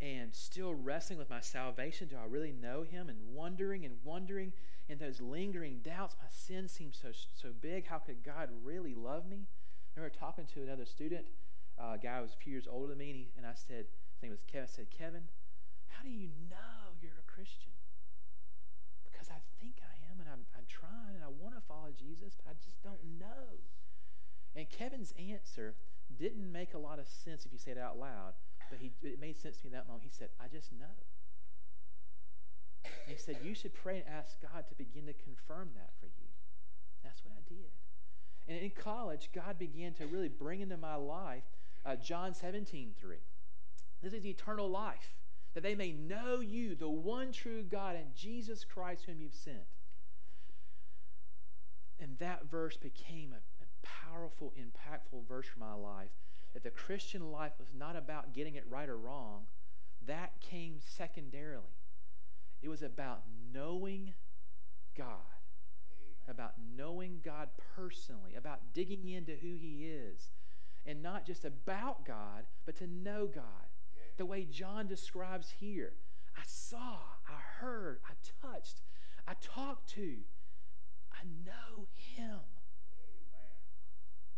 and 0.00 0.34
still 0.34 0.74
wrestling 0.74 1.18
with 1.18 1.28
my 1.28 1.42
salvation. 1.42 2.08
Do 2.08 2.16
I 2.16 2.26
really 2.26 2.52
know 2.52 2.82
Him? 2.82 3.10
And 3.10 3.18
wondering 3.34 3.84
and 3.84 3.96
wondering, 4.02 4.54
and 4.88 4.98
those 4.98 5.20
lingering 5.20 5.80
doubts. 5.84 6.16
My 6.20 6.28
sin 6.30 6.68
seemed 6.68 6.94
so 6.94 7.10
so 7.12 7.50
big. 7.60 7.86
How 7.86 7.98
could 7.98 8.24
God 8.24 8.48
really 8.64 8.94
love 8.94 9.28
me? 9.28 9.46
I 9.94 10.00
remember 10.00 10.16
talking 10.18 10.46
to 10.54 10.62
another 10.62 10.86
student, 10.86 11.26
uh, 11.78 11.92
a 11.94 11.98
guy 11.98 12.16
who 12.16 12.22
was 12.22 12.32
a 12.32 12.42
few 12.42 12.52
years 12.52 12.66
older 12.70 12.88
than 12.88 12.98
me, 12.98 13.10
and, 13.10 13.18
he, 13.18 13.28
and 13.36 13.46
I 13.46 13.52
said, 13.54 13.86
his 14.14 14.22
name 14.22 14.30
was 14.30 14.40
Kevin. 14.50 14.64
I 14.64 14.72
said, 14.74 14.86
Kevin, 14.90 15.22
how 15.90 16.02
do 16.02 16.10
you 16.10 16.30
know 16.48 16.96
you're 17.02 17.18
a 17.18 17.28
Christian? 17.30 17.74
Because 19.04 19.28
I 19.28 19.42
think 19.60 19.82
I 19.82 19.94
am, 20.10 20.20
and 20.20 20.28
I'm, 20.30 20.46
I'm 20.56 20.66
trying, 20.68 21.14
and 21.14 21.24
I 21.24 21.28
want 21.28 21.54
to 21.54 21.64
follow 21.66 21.90
Jesus, 21.92 22.34
but 22.38 22.50
I 22.50 22.54
just 22.62 22.82
don't 22.82 23.02
know. 23.18 23.60
And 24.56 24.68
Kevin's 24.68 25.14
answer 25.18 25.74
didn't 26.18 26.50
make 26.50 26.74
a 26.74 26.78
lot 26.78 26.98
of 26.98 27.06
sense 27.06 27.46
if 27.46 27.52
you 27.52 27.58
say 27.58 27.72
it 27.72 27.78
out 27.78 27.98
loud, 27.98 28.34
but 28.70 28.78
he, 28.80 28.92
it 29.02 29.20
made 29.20 29.38
sense 29.38 29.58
to 29.58 29.64
me 29.64 29.68
in 29.68 29.72
that 29.74 29.86
moment. 29.86 30.04
He 30.04 30.10
said, 30.10 30.28
I 30.40 30.48
just 30.48 30.72
know. 30.72 30.98
And 32.84 33.16
he 33.16 33.16
said, 33.16 33.38
You 33.42 33.54
should 33.54 33.74
pray 33.74 34.02
and 34.02 34.04
ask 34.08 34.40
God 34.40 34.64
to 34.68 34.74
begin 34.74 35.06
to 35.06 35.12
confirm 35.12 35.70
that 35.76 35.90
for 36.00 36.06
you. 36.06 36.28
That's 37.02 37.22
what 37.24 37.34
I 37.34 37.42
did. 37.48 37.70
And 38.48 38.58
in 38.58 38.70
college, 38.70 39.30
God 39.34 39.58
began 39.58 39.92
to 39.94 40.06
really 40.06 40.28
bring 40.28 40.60
into 40.60 40.76
my 40.76 40.94
life 40.96 41.44
uh, 41.84 41.96
John 41.96 42.34
17, 42.34 42.94
3. 43.00 43.16
This 44.02 44.12
is 44.12 44.26
eternal 44.26 44.68
life, 44.68 45.14
that 45.54 45.62
they 45.62 45.74
may 45.74 45.92
know 45.92 46.40
you, 46.40 46.74
the 46.74 46.88
one 46.88 47.32
true 47.32 47.62
God, 47.62 47.96
and 47.96 48.14
Jesus 48.14 48.64
Christ, 48.64 49.04
whom 49.06 49.20
you've 49.20 49.34
sent. 49.34 49.66
And 51.98 52.18
that 52.18 52.50
verse 52.50 52.76
became 52.76 53.32
a, 53.32 53.36
a 53.62 53.66
powerful, 53.82 54.52
impactful 54.58 55.26
verse 55.28 55.46
for 55.46 55.58
my 55.58 55.74
life. 55.74 56.10
That 56.54 56.62
the 56.62 56.70
Christian 56.70 57.30
life 57.30 57.52
was 57.58 57.68
not 57.76 57.96
about 57.96 58.32
getting 58.32 58.54
it 58.54 58.64
right 58.68 58.88
or 58.88 58.96
wrong, 58.96 59.46
that 60.06 60.40
came 60.40 60.76
secondarily. 60.80 61.64
It 62.62 62.68
was 62.68 62.82
about 62.82 63.22
knowing 63.52 64.14
God, 64.96 65.06
about 66.28 66.54
knowing 66.76 67.20
God 67.24 67.48
personally, 67.76 68.34
about 68.36 68.60
digging 68.74 69.08
into 69.08 69.32
who 69.32 69.54
He 69.54 69.86
is, 69.86 70.30
and 70.86 71.02
not 71.02 71.26
just 71.26 71.44
about 71.44 72.04
God, 72.04 72.44
but 72.66 72.76
to 72.76 72.86
know 72.86 73.26
God. 73.26 73.69
The 74.20 74.26
way 74.26 74.44
John 74.44 74.86
describes 74.86 75.54
here 75.60 75.94
I 76.36 76.42
saw, 76.44 76.98
I 77.26 77.40
heard, 77.58 78.00
I 78.06 78.12
touched, 78.46 78.82
I 79.26 79.32
talked 79.40 79.88
to, 79.94 80.18
I 81.10 81.24
know 81.24 81.86
Him. 81.94 82.40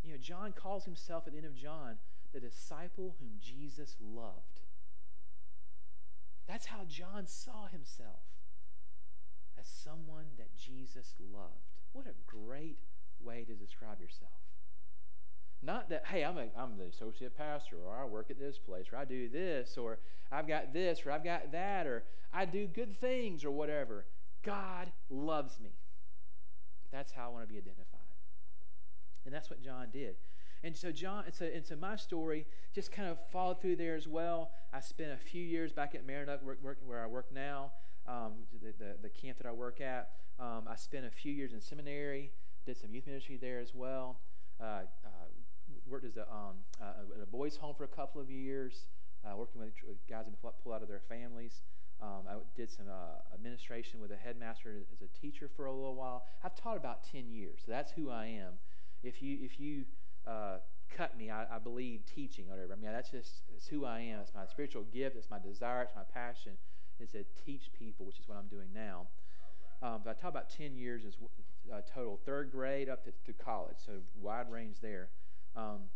You 0.04 0.12
know, 0.12 0.18
John 0.18 0.52
calls 0.52 0.84
himself 0.84 1.26
at 1.26 1.32
the 1.32 1.38
end 1.38 1.48
of 1.48 1.56
John 1.56 1.96
the 2.32 2.38
disciple 2.38 3.16
whom 3.18 3.30
Jesus 3.40 3.96
loved. 4.00 4.60
That's 6.46 6.66
how 6.66 6.84
John 6.88 7.26
saw 7.26 7.66
himself 7.66 8.22
as 9.58 9.66
someone 9.66 10.26
that 10.38 10.54
Jesus 10.54 11.14
loved. 11.18 11.72
What 11.92 12.06
a 12.06 12.14
great 12.24 12.78
way 13.20 13.42
to 13.48 13.54
describe 13.54 14.00
yourself. 14.00 14.51
Not 15.62 15.88
that, 15.90 16.04
hey, 16.06 16.24
I'm, 16.24 16.38
a, 16.38 16.46
I'm 16.58 16.76
the 16.76 16.86
associate 16.86 17.36
pastor, 17.36 17.76
or 17.76 17.96
I 17.96 18.04
work 18.04 18.30
at 18.30 18.38
this 18.38 18.58
place, 18.58 18.86
or 18.92 18.96
I 18.96 19.04
do 19.04 19.28
this, 19.28 19.78
or 19.78 19.98
I've 20.32 20.48
got 20.48 20.72
this, 20.72 21.06
or 21.06 21.12
I've 21.12 21.22
got 21.22 21.52
that, 21.52 21.86
or 21.86 22.04
I 22.32 22.46
do 22.46 22.66
good 22.66 22.96
things, 23.00 23.44
or 23.44 23.52
whatever. 23.52 24.06
God 24.42 24.90
loves 25.08 25.60
me. 25.60 25.70
That's 26.90 27.12
how 27.12 27.26
I 27.26 27.28
want 27.28 27.44
to 27.44 27.52
be 27.52 27.58
identified. 27.58 28.00
And 29.24 29.32
that's 29.32 29.48
what 29.50 29.62
John 29.62 29.88
did. 29.92 30.16
And 30.64 30.76
so 30.76 30.92
John, 30.92 31.24
and 31.26 31.34
so, 31.34 31.44
and 31.44 31.64
so 31.64 31.76
my 31.76 31.96
story 31.96 32.46
just 32.74 32.92
kind 32.92 33.08
of 33.08 33.18
followed 33.30 33.60
through 33.60 33.76
there 33.76 33.94
as 33.94 34.06
well. 34.06 34.50
I 34.72 34.80
spent 34.80 35.12
a 35.12 35.16
few 35.16 35.42
years 35.42 35.72
back 35.72 35.94
at 35.94 36.06
Maranook, 36.06 36.42
work, 36.42 36.58
work, 36.62 36.78
where 36.84 37.02
I 37.02 37.06
work 37.06 37.26
now, 37.32 37.72
um, 38.06 38.32
the, 38.60 38.72
the, 38.78 38.96
the, 39.02 39.08
camp 39.08 39.38
that 39.38 39.46
I 39.46 39.52
work 39.52 39.80
at. 39.80 40.10
Um, 40.38 40.64
I 40.68 40.76
spent 40.76 41.04
a 41.04 41.10
few 41.10 41.32
years 41.32 41.52
in 41.52 41.60
seminary, 41.60 42.32
did 42.64 42.76
some 42.76 42.94
youth 42.94 43.06
ministry 43.06 43.36
there 43.40 43.60
as 43.60 43.74
well. 43.74 44.20
Uh, 44.60 44.82
uh, 45.04 45.08
worked 45.92 46.06
as 46.06 46.16
a, 46.16 46.22
um, 46.22 46.56
uh, 46.80 47.14
at 47.14 47.22
a 47.22 47.26
boys' 47.26 47.56
home 47.56 47.74
for 47.76 47.84
a 47.84 47.88
couple 47.88 48.20
of 48.20 48.30
years, 48.30 48.86
uh, 49.24 49.36
working 49.36 49.60
with, 49.60 49.74
with 49.86 49.98
guys 50.08 50.24
that 50.24 50.64
pull 50.64 50.72
out 50.72 50.82
of 50.82 50.88
their 50.88 51.02
families. 51.06 51.60
Um, 52.00 52.24
I 52.28 52.34
did 52.56 52.70
some 52.70 52.86
uh, 52.88 53.34
administration 53.34 54.00
with 54.00 54.10
a 54.10 54.16
headmaster 54.16 54.74
as 54.90 55.02
a 55.02 55.20
teacher 55.20 55.48
for 55.54 55.66
a 55.66 55.72
little 55.72 55.94
while. 55.94 56.24
I've 56.42 56.56
taught 56.56 56.78
about 56.78 57.04
10 57.12 57.30
years, 57.30 57.60
so 57.64 57.70
that's 57.70 57.92
who 57.92 58.10
I 58.10 58.26
am. 58.26 58.54
If 59.04 59.22
you, 59.22 59.38
if 59.42 59.60
you 59.60 59.84
uh, 60.26 60.56
cut 60.96 61.16
me, 61.16 61.30
I, 61.30 61.44
I, 61.54 61.58
believe 61.58 62.00
teaching 62.06 62.48
whatever. 62.48 62.72
I 62.72 62.76
mean, 62.76 62.90
that's 62.90 63.10
just 63.10 63.42
it's 63.54 63.66
who 63.66 63.84
I 63.84 64.00
am. 64.00 64.20
It's 64.20 64.32
my 64.34 64.46
spiritual 64.46 64.84
gift. 64.92 65.16
It's 65.16 65.30
my 65.30 65.38
desire. 65.38 65.82
It's 65.82 65.94
my 65.94 66.02
passion. 66.12 66.52
Is 67.00 67.10
to 67.10 67.24
teach 67.44 67.70
people, 67.76 68.06
which 68.06 68.18
is 68.20 68.28
what 68.28 68.38
I'm 68.38 68.46
doing 68.46 68.68
now. 68.72 69.08
Um, 69.82 70.02
but 70.04 70.10
I 70.10 70.20
taught 70.20 70.28
about 70.28 70.50
10 70.50 70.76
years 70.76 71.02
as 71.04 71.14
uh, 71.72 71.80
total, 71.92 72.20
third 72.24 72.52
grade 72.52 72.88
up 72.88 73.04
to, 73.04 73.12
to, 73.26 73.32
college, 73.32 73.76
so 73.84 73.94
wide 74.20 74.48
range 74.48 74.76
there. 74.80 75.08
Um, 75.56 75.90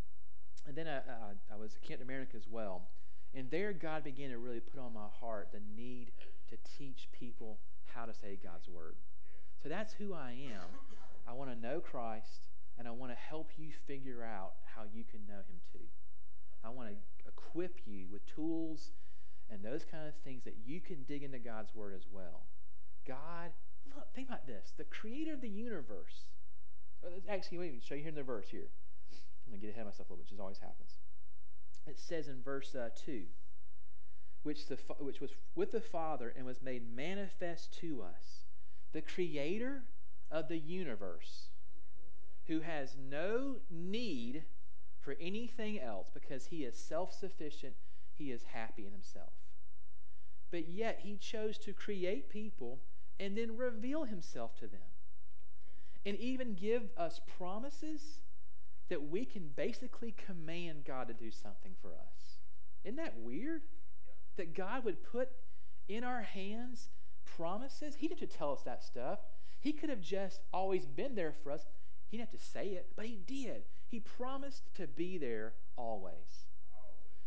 and 0.66 0.76
then 0.76 0.86
I, 0.86 0.98
I, 0.98 1.54
I 1.54 1.56
was 1.56 1.74
at 1.74 1.82
Kent 1.82 2.02
America 2.02 2.36
as 2.36 2.48
well. 2.50 2.88
And 3.34 3.50
there, 3.50 3.72
God 3.72 4.04
began 4.04 4.30
to 4.30 4.38
really 4.38 4.60
put 4.60 4.80
on 4.80 4.94
my 4.94 5.08
heart 5.20 5.48
the 5.52 5.60
need 5.76 6.12
to 6.48 6.56
teach 6.78 7.08
people 7.12 7.58
how 7.94 8.04
to 8.06 8.14
say 8.14 8.38
God's 8.42 8.68
word. 8.68 8.96
So 9.62 9.68
that's 9.68 9.92
who 9.94 10.14
I 10.14 10.30
am. 10.30 10.68
I 11.28 11.32
want 11.32 11.50
to 11.50 11.56
know 11.56 11.80
Christ, 11.80 12.46
and 12.78 12.86
I 12.86 12.92
want 12.92 13.12
to 13.12 13.16
help 13.16 13.50
you 13.56 13.72
figure 13.86 14.22
out 14.22 14.52
how 14.64 14.82
you 14.92 15.04
can 15.04 15.20
know 15.26 15.42
Him 15.48 15.60
too. 15.72 15.86
I 16.64 16.70
want 16.70 16.88
to 16.88 16.94
equip 17.28 17.80
you 17.86 18.06
with 18.10 18.24
tools 18.26 18.90
and 19.50 19.62
those 19.62 19.84
kind 19.84 20.08
of 20.08 20.14
things 20.24 20.44
that 20.44 20.56
you 20.64 20.80
can 20.80 21.04
dig 21.08 21.22
into 21.22 21.38
God's 21.38 21.74
word 21.74 21.94
as 21.94 22.06
well. 22.10 22.46
God, 23.06 23.50
look, 23.94 24.06
think 24.14 24.28
about 24.28 24.46
this 24.46 24.72
the 24.76 24.84
creator 24.84 25.32
of 25.32 25.40
the 25.40 25.48
universe. 25.48 26.24
Actually, 27.28 27.58
me 27.58 27.80
show 27.86 27.94
you 27.94 28.00
here 28.00 28.08
in 28.08 28.14
the 28.14 28.22
verse 28.22 28.46
here. 28.50 28.68
I'm 29.46 29.52
going 29.52 29.60
to 29.60 29.66
get 29.66 29.72
ahead 29.72 29.86
of 29.86 29.94
myself 29.94 30.10
a 30.10 30.12
little 30.12 30.24
bit, 30.24 30.32
which 30.32 30.40
always 30.40 30.58
happens 30.58 30.98
it 31.86 31.98
says 31.98 32.28
in 32.28 32.42
verse 32.42 32.74
uh, 32.74 32.90
2 33.04 33.22
which, 34.42 34.68
the, 34.68 34.78
which 35.00 35.20
was 35.20 35.30
with 35.56 35.72
the 35.72 35.80
Father 35.80 36.32
and 36.36 36.46
was 36.46 36.62
made 36.62 36.94
manifest 36.94 37.76
to 37.80 38.00
us, 38.00 38.44
the 38.92 39.02
creator 39.02 39.82
of 40.30 40.46
the 40.46 40.58
universe, 40.58 41.48
who 42.46 42.60
has 42.60 42.94
no 42.96 43.56
need 43.68 44.44
for 45.00 45.16
anything 45.20 45.80
else 45.80 46.10
because 46.14 46.46
he 46.46 46.58
is 46.58 46.76
self 46.76 47.12
sufficient, 47.12 47.74
he 48.14 48.30
is 48.30 48.44
happy 48.52 48.86
in 48.86 48.92
himself. 48.92 49.32
But 50.52 50.68
yet 50.68 51.00
he 51.02 51.16
chose 51.16 51.58
to 51.58 51.72
create 51.72 52.30
people 52.30 52.78
and 53.18 53.36
then 53.36 53.56
reveal 53.56 54.04
himself 54.04 54.54
to 54.60 54.68
them 54.68 54.92
and 56.04 56.16
even 56.18 56.54
give 56.54 56.90
us 56.96 57.20
promises 57.36 58.20
that 58.88 59.08
we 59.08 59.24
can 59.24 59.50
basically 59.56 60.14
command 60.26 60.84
God 60.84 61.08
to 61.08 61.14
do 61.14 61.30
something 61.30 61.72
for 61.80 61.90
us. 61.90 62.38
Isn't 62.84 62.96
that 62.96 63.18
weird? 63.18 63.62
That 64.36 64.54
God 64.54 64.84
would 64.84 65.02
put 65.02 65.30
in 65.88 66.04
our 66.04 66.22
hands 66.22 66.88
promises. 67.36 67.96
He 67.96 68.08
didn't 68.08 68.20
have 68.20 68.30
to 68.30 68.36
tell 68.36 68.52
us 68.52 68.62
that 68.62 68.82
stuff. 68.82 69.20
He 69.60 69.72
could 69.72 69.90
have 69.90 70.00
just 70.00 70.40
always 70.52 70.86
been 70.86 71.14
there 71.14 71.32
for 71.42 71.50
us. 71.50 71.66
He 72.08 72.16
didn't 72.16 72.30
have 72.30 72.40
to 72.40 72.46
say 72.46 72.68
it, 72.68 72.92
but 72.96 73.06
He 73.06 73.18
did. 73.26 73.64
He 73.88 74.00
promised 74.00 74.74
to 74.76 74.86
be 74.86 75.18
there 75.18 75.54
always. 75.76 76.46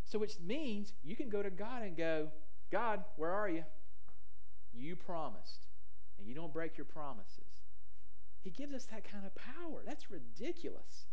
So, 0.06 0.18
which 0.18 0.40
means 0.40 0.94
you 1.04 1.16
can 1.16 1.30
go 1.30 1.44
to 1.44 1.50
God 1.50 1.84
and 1.84 1.96
go, 1.96 2.30
God, 2.72 3.04
where 3.18 3.32
are 3.32 3.50
you? 3.50 3.64
You 4.74 4.96
promised, 4.96 5.68
and 6.18 6.28
you 6.28 6.34
don't 6.34 6.54
break 6.54 6.78
your 6.78 6.86
promises. 6.86 7.66
He 8.42 8.50
gives 8.50 8.74
us 8.74 8.86
that 8.86 9.04
kind 9.04 9.26
of 9.26 9.36
power. 9.36 9.82
That's 9.86 10.10
ridiculous. 10.10 11.06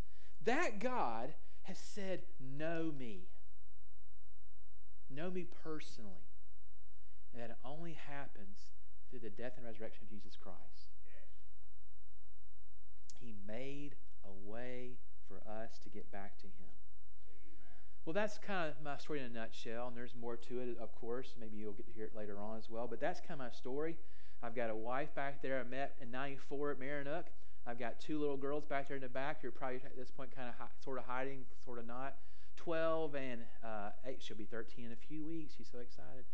That 0.47 0.79
God 0.79 1.35
has 1.65 1.77
said, 1.77 2.23
Know 2.41 2.93
me. 2.97 3.29
Know 5.11 5.31
me 5.31 5.45
personally. 5.63 6.31
And 7.33 7.43
that 7.43 7.59
only 7.65 7.99
happens 8.09 8.73
through 9.11 9.19
the 9.19 9.31
death 9.31 9.55
and 9.57 9.67
resurrection 9.67 10.05
of 10.05 10.11
Jesus 10.11 10.37
Christ. 10.37 10.95
He 13.21 13.35
made 13.47 13.97
a 14.25 14.33
way 14.33 14.99
for 15.29 15.43
us 15.49 15.79
to 15.83 15.91
get 15.91 16.11
back 16.11 16.39
to 16.39 16.47
Him. 16.47 16.71
Well, 18.05 18.15
that's 18.15 18.39
kind 18.39 18.71
of 18.71 18.83
my 18.85 18.99
story 18.99 19.19
in 19.19 19.27
a 19.27 19.29
nutshell, 19.29 19.89
and 19.89 19.97
there's 19.97 20.15
more 20.15 20.37
to 20.37 20.61
it, 20.61 20.79
of 20.81 20.95
course. 20.95 21.35
Maybe 21.41 21.57
you'll 21.57 21.73
get 21.73 21.87
to 21.87 21.93
hear 21.93 22.05
it 22.05 22.15
later 22.15 22.39
on 22.39 22.57
as 22.57 22.71
well. 22.71 22.87
But 22.87 23.01
that's 23.01 23.19
kind 23.21 23.33
of 23.33 23.39
my 23.39 23.51
story. 23.51 23.97
I've 24.45 24.55
got 24.55 24.71
a 24.71 24.77
wife 24.77 25.13
back 25.15 25.43
there 25.43 25.59
I 25.59 25.65
met 25.65 25.97
in 26.01 26.13
94 26.13 26.71
at 26.71 26.79
Maranook. 26.79 27.25
I've 27.67 27.79
got 27.79 27.99
two 28.01 28.19
little 28.21 28.37
girls 28.37 28.65
back 28.65 28.89
there 28.89 28.97
in 28.97 29.03
the 29.03 29.09
back 29.09 29.39
You're 29.43 29.53
probably 29.53 29.77
at 29.85 29.97
this 29.97 30.11
point 30.11 30.35
kind 30.35 30.49
of 30.49 30.55
hi- 30.59 30.69
sort 30.83 30.99
of 30.99 31.05
hiding, 31.05 31.45
sort 31.65 31.79
of 31.79 31.87
not. 31.87 32.15
12 32.57 33.15
and 33.15 33.41
uh, 33.65 33.91
8. 34.05 34.23
She'll 34.23 34.37
be 34.37 34.45
13 34.45 34.87
in 34.87 34.93
a 34.93 34.97
few 34.97 35.25
weeks. 35.25 35.55
She's 35.57 35.69
so 35.71 35.79
excited. 35.79 36.25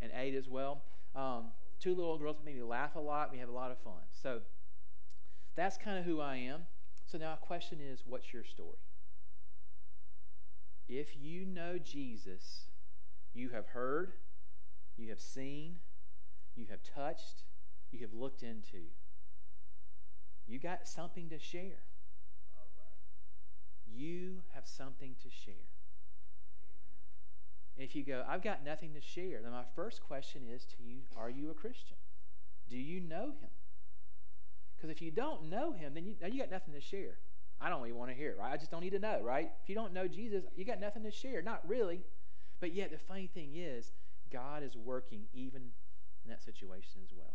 And 0.00 0.10
8 0.14 0.34
as 0.34 0.48
well. 0.48 0.82
Um, 1.14 1.46
two 1.78 1.94
little 1.94 2.18
girls 2.18 2.36
make 2.44 2.56
me 2.56 2.62
laugh 2.62 2.96
a 2.96 3.00
lot. 3.00 3.32
We 3.32 3.38
have 3.38 3.48
a 3.48 3.52
lot 3.52 3.70
of 3.70 3.78
fun. 3.78 4.02
So 4.12 4.40
that's 5.56 5.76
kind 5.76 5.98
of 5.98 6.04
who 6.04 6.20
I 6.20 6.36
am. 6.36 6.62
So 7.06 7.18
now 7.18 7.34
a 7.34 7.44
question 7.44 7.78
is 7.80 8.02
what's 8.06 8.32
your 8.32 8.44
story? 8.44 8.78
If 10.88 11.16
you 11.16 11.44
know 11.44 11.78
Jesus, 11.78 12.66
you 13.32 13.50
have 13.50 13.66
heard, 13.68 14.12
you 14.96 15.08
have 15.10 15.20
seen, 15.20 15.76
you 16.56 16.66
have 16.68 16.80
touched, 16.82 17.44
you 17.92 18.00
have 18.00 18.12
looked 18.12 18.42
into 18.42 18.88
you 20.50 20.58
got 20.58 20.88
something 20.88 21.28
to 21.28 21.38
share. 21.38 21.84
You 23.86 24.42
have 24.54 24.66
something 24.66 25.14
to 25.22 25.30
share. 25.30 25.54
And 27.76 27.88
if 27.88 27.94
you 27.94 28.04
go, 28.04 28.24
I've 28.28 28.42
got 28.42 28.64
nothing 28.64 28.92
to 28.94 29.00
share, 29.00 29.40
then 29.42 29.52
my 29.52 29.62
first 29.76 30.02
question 30.02 30.42
is 30.52 30.64
to 30.64 30.82
you, 30.82 31.02
are 31.16 31.30
you 31.30 31.50
a 31.50 31.54
Christian? 31.54 31.96
Do 32.68 32.76
you 32.76 33.00
know 33.00 33.26
him? 33.26 33.50
Because 34.76 34.90
if 34.90 35.00
you 35.00 35.12
don't 35.12 35.48
know 35.48 35.72
him, 35.72 35.94
then 35.94 36.04
you, 36.04 36.16
now 36.20 36.26
you 36.26 36.40
got 36.40 36.50
nothing 36.50 36.74
to 36.74 36.80
share. 36.80 37.18
I 37.60 37.68
don't 37.68 37.86
even 37.86 37.96
want 37.98 38.10
to 38.10 38.16
hear 38.16 38.30
it, 38.30 38.38
right? 38.38 38.52
I 38.52 38.56
just 38.56 38.72
don't 38.72 38.80
need 38.80 38.90
to 38.90 38.98
know, 38.98 39.20
right? 39.22 39.50
If 39.62 39.68
you 39.68 39.74
don't 39.74 39.92
know 39.92 40.08
Jesus, 40.08 40.44
you 40.56 40.64
got 40.64 40.80
nothing 40.80 41.04
to 41.04 41.10
share. 41.10 41.42
Not 41.42 41.60
really. 41.68 42.00
But 42.58 42.74
yet, 42.74 42.90
the 42.90 42.98
funny 42.98 43.28
thing 43.32 43.52
is, 43.54 43.92
God 44.32 44.62
is 44.62 44.76
working 44.76 45.26
even 45.32 45.62
in 46.24 46.30
that 46.30 46.42
situation 46.42 47.02
as 47.04 47.12
well. 47.16 47.34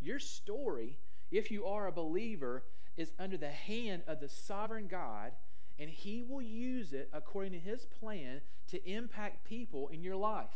Your 0.00 0.18
story 0.18 0.98
if 1.30 1.50
you 1.50 1.66
are 1.66 1.86
a 1.86 1.92
believer, 1.92 2.64
is 2.96 3.12
under 3.18 3.36
the 3.36 3.50
hand 3.50 4.02
of 4.06 4.20
the 4.20 4.28
sovereign 4.28 4.86
God, 4.88 5.32
and 5.78 5.88
He 5.88 6.22
will 6.22 6.42
use 6.42 6.92
it 6.92 7.08
according 7.12 7.52
to 7.52 7.58
His 7.58 7.86
plan 7.86 8.40
to 8.68 8.90
impact 8.90 9.44
people 9.48 9.88
in 9.88 10.02
your 10.02 10.16
life. 10.16 10.50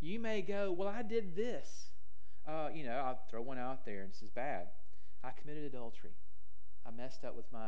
You 0.00 0.18
may 0.20 0.42
go, 0.42 0.72
Well, 0.72 0.88
I 0.88 1.02
did 1.02 1.36
this. 1.36 1.88
Uh, 2.46 2.68
you 2.72 2.84
know, 2.84 2.92
I'll 2.92 3.20
throw 3.28 3.42
one 3.42 3.58
out 3.58 3.84
there, 3.84 4.02
and 4.02 4.12
this 4.12 4.22
is 4.22 4.30
bad. 4.30 4.68
I 5.24 5.30
committed 5.30 5.64
adultery. 5.64 6.12
I 6.86 6.90
messed 6.90 7.24
up 7.24 7.36
with 7.36 7.46
my 7.52 7.66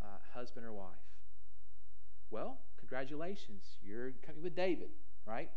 uh, 0.00 0.18
husband 0.34 0.64
or 0.64 0.72
wife. 0.72 0.94
Well, 2.30 2.58
congratulations. 2.78 3.64
You're 3.82 4.12
coming 4.24 4.42
with 4.42 4.54
David, 4.54 4.90
right? 5.26 5.50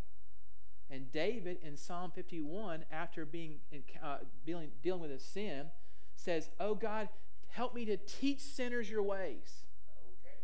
And 0.89 1.12
David 1.12 1.58
in 1.63 1.76
Psalm 1.76 2.12
51, 2.12 2.86
after 2.91 3.26
being 3.26 3.60
uh, 4.02 4.17
dealing, 4.45 4.69
dealing 4.82 5.02
with 5.02 5.12
his 5.12 5.23
sin, 5.23 5.67
says, 6.15 6.50
Oh 6.60 6.76
God, 6.76 7.10
help 7.50 7.76
me 7.76 7.86
to 7.86 7.97
teach 7.97 8.39
sinners 8.39 8.89
your 8.89 9.04
ways. 9.04 9.63
Okay. 10.21 10.38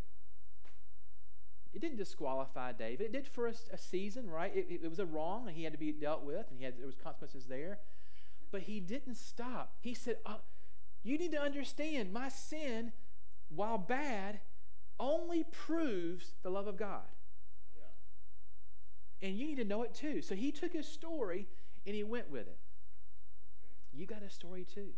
It 1.74 1.80
didn't 1.80 1.98
disqualify 1.98 2.74
David. 2.74 3.06
It 3.08 3.12
did 3.14 3.28
for 3.28 3.48
a, 3.48 3.54
a 3.72 3.78
season, 3.78 4.30
right? 4.30 4.52
It, 4.54 4.68
it, 4.84 4.90
was 4.90 5.00
a 5.00 5.06
wrong, 5.06 5.48
and 5.48 5.56
he 5.56 5.64
had 5.64 5.74
to 5.74 5.80
be 5.80 5.94
dealt 5.94 6.24
with, 6.24 6.50
and 6.50 6.60
he 6.60 6.66
had 6.66 6.78
there 6.78 6.86
was 6.86 6.96
consequences 6.96 7.46
there. 7.46 7.80
But 8.52 8.64
he 8.64 8.82
didn't 8.82 9.16
stop. 9.16 9.76
He 9.80 9.94
said, 9.94 10.18
oh, 10.26 10.42
"You 11.04 11.18
need 11.18 11.32
to 11.32 11.42
understand, 11.42 12.14
my 12.14 12.30
sin, 12.30 12.92
while 13.50 13.78
bad, 13.78 14.42
only 15.00 15.44
proves 15.44 16.34
the 16.44 16.52
love 16.52 16.68
of 16.68 16.78
God." 16.78 17.08
And 19.24 19.38
you 19.38 19.48
need 19.48 19.56
to 19.56 19.64
know 19.64 19.84
it 19.84 19.96
too. 19.96 20.22
So 20.22 20.36
he 20.36 20.52
took 20.52 20.74
his 20.74 20.86
story 20.86 21.48
and 21.88 21.96
he 21.96 22.04
went 22.04 22.30
with 22.30 22.46
it. 22.46 22.60
You 23.94 24.06
got 24.06 24.22
a 24.22 24.30
story 24.30 24.66
too. 24.66 24.90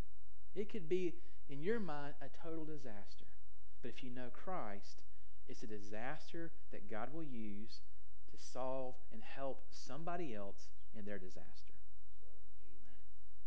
It 0.55 0.69
could 0.69 0.89
be, 0.89 1.13
in 1.47 1.61
your 1.61 1.79
mind, 1.79 2.15
a 2.21 2.29
total 2.43 2.65
disaster. 2.65 3.25
But 3.81 3.89
if 3.89 4.03
you 4.03 4.09
know 4.09 4.29
Christ, 4.33 5.03
it's 5.47 5.61
a 5.61 5.67
disaster 5.67 6.51
that 6.71 6.89
God 6.89 7.09
will 7.13 7.23
use 7.23 7.81
to 8.31 8.43
solve 8.43 8.95
and 9.13 9.21
help 9.21 9.65
somebody 9.69 10.33
else 10.33 10.69
in 10.97 11.05
their 11.05 11.19
disaster. 11.19 11.73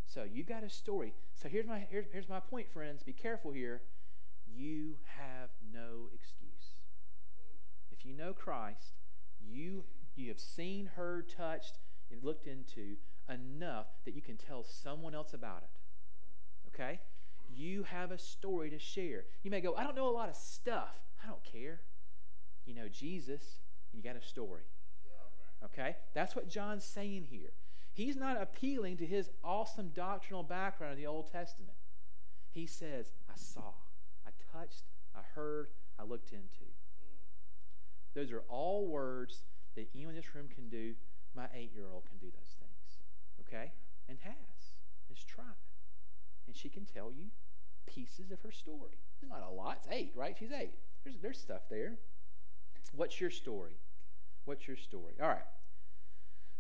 So 0.07 0.23
you 0.23 0.45
got 0.45 0.63
a 0.63 0.71
story. 0.71 1.13
So 1.35 1.49
here's 1.49 1.67
my 1.67 1.87
here's, 1.91 2.07
here's 2.13 2.29
my 2.29 2.41
point, 2.41 2.71
friends. 2.73 3.03
Be 3.03 3.13
careful 3.13 3.51
here. 3.51 3.83
You 4.47 4.97
have 5.17 5.51
no 5.73 6.09
excuse. 6.15 6.83
If 7.91 8.07
you 8.07 8.15
know 8.15 8.33
Christ, 8.33 8.95
you 9.41 9.85
you 10.19 10.29
have 10.29 10.41
seen, 10.41 10.91
heard, 10.97 11.29
touched, 11.29 11.79
and 12.11 12.23
looked 12.23 12.47
into 12.47 12.97
enough 13.29 13.87
that 14.05 14.15
you 14.15 14.23
can 14.23 14.37
tell 14.37 14.65
someone 14.65 15.15
else 15.15 15.35
about 15.35 15.63
it. 15.63 16.69
Okay? 16.69 17.01
You 17.55 17.85
have 17.85 18.11
a 18.11 18.19
story 18.19 18.71
to 18.71 18.79
share. 18.79 19.25
You 19.43 19.51
may 19.51 19.61
go, 19.61 19.75
I 19.75 19.85
don't 19.85 19.97
know 19.97 20.09
a 20.09 20.11
lot 20.11 20.29
of 20.29 20.37
stuff. 20.37 20.97
I 21.23 21.27
don't 21.27 21.43
care. 21.45 21.81
You 22.67 22.75
know 22.75 22.89
Jesus, 22.89 23.43
and 23.93 24.03
you 24.03 24.09
got 24.09 24.21
a 24.21 24.27
story. 24.27 24.65
Okay? 25.65 25.97
That's 26.15 26.37
what 26.37 26.49
John's 26.49 26.85
saying 26.85 27.27
here. 27.31 27.53
He's 27.93 28.17
not 28.17 28.41
appealing 28.41 28.97
to 28.99 29.07
his 29.07 29.31
awesome 29.43 29.89
doctrinal 29.89 30.45
background 30.45 30.93
in 30.93 30.99
the 30.99 31.07
Old 31.07 31.33
Testament. 31.33 31.75
He 32.51 32.67
says, 32.67 33.13
I 33.29 33.33
saw, 33.37 33.73
I 34.27 34.31
touched, 34.57 34.85
I 35.17 35.21
heard, 35.35 35.69
I 35.99 36.05
looked 36.05 36.33
into. 36.33 36.71
Those 38.15 38.31
are 38.33 38.45
all 38.49 38.87
words 38.87 39.43
that 39.79 39.89
anyone 39.95 40.15
in 40.15 40.21
this 40.21 40.35
room 40.35 40.49
can 40.53 40.69
do, 40.69 40.95
my 41.35 41.47
eight 41.55 41.73
year 41.75 41.87
old 41.93 42.05
can 42.07 42.19
do 42.19 42.27
those 42.27 42.57
things. 42.59 42.99
Okay? 43.47 43.73
And 44.09 44.19
has. 44.23 44.35
Has 45.09 45.25
tried. 45.25 45.45
And 46.47 46.57
she 46.57 46.69
can 46.69 46.85
tell 46.85 47.13
you 47.13 47.27
pieces 47.87 48.31
of 48.31 48.41
her 48.43 48.53
story. 48.53 48.99
It's 49.15 49.31
not 49.31 49.43
a 49.47 49.51
lot. 49.51 49.79
It's 49.79 49.89
eight, 49.91 50.13
right? 50.15 50.37
She's 50.39 50.53
eight. 50.53 50.75
There's, 51.05 51.17
there's 51.23 51.39
stuff 51.39 51.63
there. 51.71 51.95
What's 52.95 53.21
your 53.21 53.31
story? 53.31 53.77
What's 54.45 54.67
your 54.67 54.77
story? 54.77 55.15
All 55.23 55.29
right. 55.29 55.47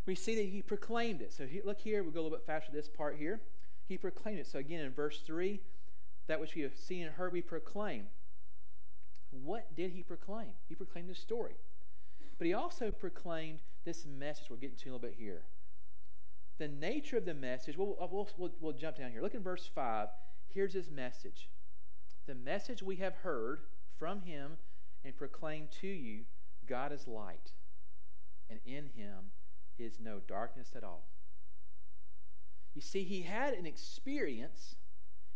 We 0.07 0.15
see 0.15 0.37
that 0.37 0.47
he 0.47 0.63
proclaimed 0.63 1.21
it. 1.21 1.33
So 1.33 1.47
he, 1.47 1.61
look 1.63 1.81
here. 1.81 2.03
We'll 2.03 2.13
go 2.13 2.21
a 2.21 2.23
little 2.23 2.39
bit 2.39 2.47
faster 2.47 2.71
this 2.73 2.89
part 2.89 3.17
here. 3.19 3.41
He 3.87 3.99
proclaimed 3.99 4.39
it. 4.39 4.47
So 4.47 4.59
again, 4.59 4.85
in 4.85 4.93
verse 4.93 5.21
3, 5.27 5.61
that 6.29 6.41
which 6.41 6.55
we 6.55 6.63
have 6.63 6.77
seen 6.77 7.05
and 7.05 7.15
heard, 7.15 7.33
we 7.33 7.43
proclaim. 7.43 8.05
What 9.31 9.75
did 9.77 9.91
he 9.93 10.03
proclaim? 10.03 10.51
He 10.69 10.75
proclaimed 10.75 11.09
his 11.09 11.19
story. 11.19 11.57
But 12.39 12.47
he 12.47 12.55
also 12.55 12.91
proclaimed 12.91 13.61
this 13.85 14.07
message 14.07 14.47
we're 14.49 14.57
getting 14.57 14.77
to 14.77 14.91
a 14.91 14.93
little 14.93 15.09
bit 15.09 15.17
here. 15.19 15.43
The 16.59 16.69
nature 16.69 17.17
of 17.17 17.25
the 17.25 17.35
message, 17.35 17.77
we'll, 17.77 17.97
we'll, 17.99 18.29
we'll, 18.37 18.53
we'll 18.61 18.73
jump 18.73 18.97
down 18.97 19.11
here. 19.11 19.23
Look 19.23 19.35
in 19.35 19.43
verse 19.43 19.69
5. 19.73 20.09
Here's 20.49 20.73
his 20.73 20.91
message 20.91 21.49
The 22.27 22.35
message 22.35 22.83
we 22.83 22.97
have 22.97 23.17
heard 23.17 23.61
from 23.99 24.23
him 24.23 24.59
and 25.05 25.17
proclaimed 25.17 25.71
to 25.81 25.89
you 25.89 26.25
God 26.67 26.93
is 26.93 27.09
light, 27.09 27.53
and 28.51 28.61
in 28.65 28.91
him 28.95 29.33
is 29.79 29.99
no 30.01 30.21
darkness 30.27 30.73
at 30.77 30.85
all. 30.85 31.09
You 32.75 32.83
see, 32.83 33.05
he 33.05 33.23
had 33.23 33.55
an 33.55 33.67
experience, 33.67 34.77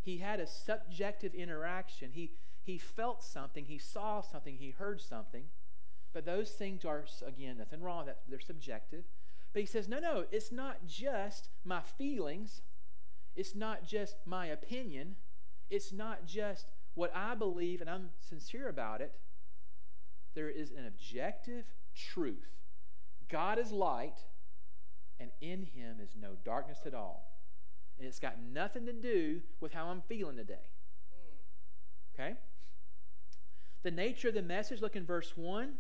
he 0.00 0.18
had 0.18 0.40
a 0.40 0.46
subjective 0.46 1.34
interaction. 1.34 2.10
He, 2.12 2.32
he 2.62 2.78
felt 2.78 3.22
something, 3.22 3.64
he 3.64 3.78
saw 3.78 4.20
something, 4.20 4.56
he 4.56 4.70
heard 4.70 5.00
something. 5.00 5.44
But 6.12 6.26
those 6.26 6.50
things 6.50 6.84
are, 6.84 7.04
again, 7.26 7.58
nothing 7.58 7.80
wrong 7.80 8.06
that. 8.06 8.18
They're 8.28 8.40
subjective. 8.40 9.04
But 9.52 9.60
he 9.60 9.66
says, 9.66 9.88
no, 9.88 9.98
no, 9.98 10.24
it's 10.30 10.52
not 10.52 10.86
just 10.86 11.48
my 11.64 11.80
feelings. 11.80 12.62
It's 13.34 13.54
not 13.54 13.86
just 13.86 14.16
my 14.26 14.46
opinion. 14.46 15.16
It's 15.70 15.92
not 15.92 16.26
just 16.26 16.66
what 16.94 17.12
I 17.14 17.34
believe 17.34 17.80
and 17.80 17.88
I'm 17.88 18.10
sincere 18.20 18.68
about 18.68 19.00
it. 19.00 19.14
There 20.34 20.48
is 20.48 20.70
an 20.70 20.86
objective 20.86 21.64
truth. 21.94 22.48
God 23.28 23.58
is 23.58 23.72
light, 23.72 24.18
and 25.18 25.30
in 25.40 25.62
him 25.62 25.98
is 26.02 26.10
no 26.20 26.36
darkness 26.44 26.80
at 26.86 26.94
all. 26.94 27.30
And 27.98 28.06
it's 28.06 28.18
got 28.18 28.36
nothing 28.42 28.86
to 28.86 28.92
do 28.92 29.40
with 29.60 29.72
how 29.72 29.86
I'm 29.86 30.02
feeling 30.02 30.36
today. 30.36 30.70
Mm. 31.14 32.20
Okay? 32.20 32.34
The 33.82 33.90
nature 33.90 34.28
of 34.28 34.34
the 34.34 34.42
message, 34.42 34.80
look 34.80 34.96
in 34.96 35.04
verse 35.04 35.32
1. 35.36 35.74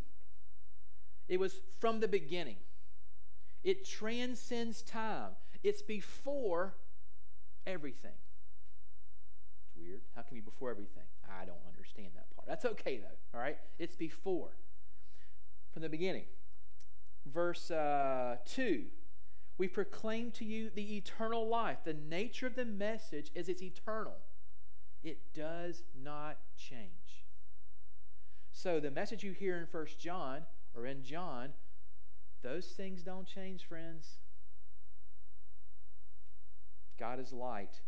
It 1.28 1.38
was 1.38 1.60
from 1.80 2.00
the 2.00 2.08
beginning. 2.08 2.56
It 3.64 3.86
transcends 3.86 4.82
time. 4.82 5.30
It's 5.62 5.82
before 5.82 6.74
everything. 7.66 8.12
It's 9.60 9.76
weird. 9.76 10.00
How 10.16 10.22
can 10.22 10.34
be 10.34 10.40
before 10.40 10.70
everything? 10.70 11.04
I 11.40 11.44
don't 11.44 11.64
understand 11.66 12.08
that 12.16 12.34
part. 12.34 12.48
That's 12.48 12.64
okay, 12.64 12.98
though. 12.98 13.38
All 13.38 13.40
right? 13.40 13.58
It's 13.78 13.94
before. 13.94 14.50
From 15.72 15.82
the 15.82 15.88
beginning. 15.88 16.24
Verse 17.26 17.70
uh, 17.70 18.36
2 18.46 18.84
We 19.58 19.68
proclaim 19.68 20.32
to 20.32 20.44
you 20.44 20.70
the 20.74 20.96
eternal 20.96 21.46
life. 21.46 21.78
The 21.84 21.94
nature 21.94 22.46
of 22.46 22.56
the 22.56 22.64
message 22.64 23.30
is 23.34 23.48
it's 23.48 23.62
eternal, 23.62 24.16
it 25.02 25.32
does 25.34 25.82
not 26.00 26.38
change. 26.56 27.24
So 28.50 28.80
the 28.80 28.90
message 28.90 29.22
you 29.22 29.32
hear 29.32 29.58
in 29.58 29.66
First 29.66 29.98
John 29.98 30.42
or 30.74 30.86
in 30.86 31.02
John, 31.02 31.50
those 32.42 32.66
things 32.66 33.02
don't 33.02 33.26
change, 33.26 33.64
friends. 33.64 34.18
God 36.98 37.20
is 37.20 37.32
light. 37.32 37.80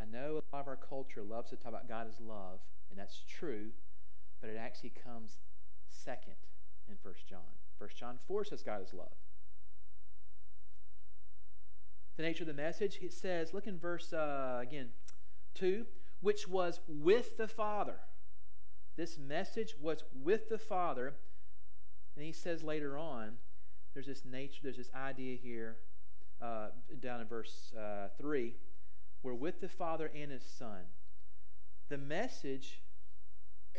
I 0.00 0.04
know 0.04 0.40
a 0.40 0.56
lot 0.56 0.62
of 0.62 0.68
our 0.68 0.76
culture 0.76 1.22
loves 1.22 1.50
to 1.50 1.56
talk 1.56 1.68
about 1.68 1.88
God 1.88 2.06
as 2.08 2.20
love, 2.20 2.60
and 2.90 2.98
that's 2.98 3.22
true, 3.28 3.70
but 4.40 4.50
it 4.50 4.56
actually 4.58 4.90
comes 4.90 5.38
second 5.88 6.34
in 6.88 6.96
1 7.02 7.14
John. 7.28 7.40
1 7.78 7.90
John 7.96 8.18
4 8.26 8.44
says 8.44 8.62
God 8.62 8.82
is 8.82 8.92
love. 8.92 9.14
The 12.16 12.22
nature 12.22 12.44
of 12.44 12.48
the 12.48 12.54
message, 12.54 12.98
it 13.02 13.12
says, 13.12 13.52
look 13.52 13.66
in 13.66 13.78
verse, 13.78 14.12
uh, 14.12 14.60
again, 14.62 14.90
2, 15.54 15.86
which 16.20 16.46
was 16.46 16.80
with 16.88 17.36
the 17.36 17.48
Father. 17.48 17.98
This 18.96 19.18
message 19.18 19.74
was 19.80 20.04
with 20.12 20.48
the 20.48 20.58
Father. 20.58 21.14
And 22.16 22.24
he 22.24 22.32
says 22.32 22.62
later 22.62 22.96
on, 22.96 23.38
there's 23.92 24.06
this 24.06 24.24
nature, 24.24 24.60
there's 24.62 24.76
this 24.76 24.90
idea 24.94 25.36
here 25.36 25.76
uh, 26.40 26.68
down 27.00 27.20
in 27.20 27.26
verse 27.26 27.72
uh, 27.76 28.08
3 28.18 28.54
we're 29.24 29.32
with 29.32 29.62
the 29.62 29.70
Father 29.70 30.10
and 30.14 30.30
His 30.30 30.44
Son. 30.44 30.82
The 31.88 31.96
message 31.96 32.82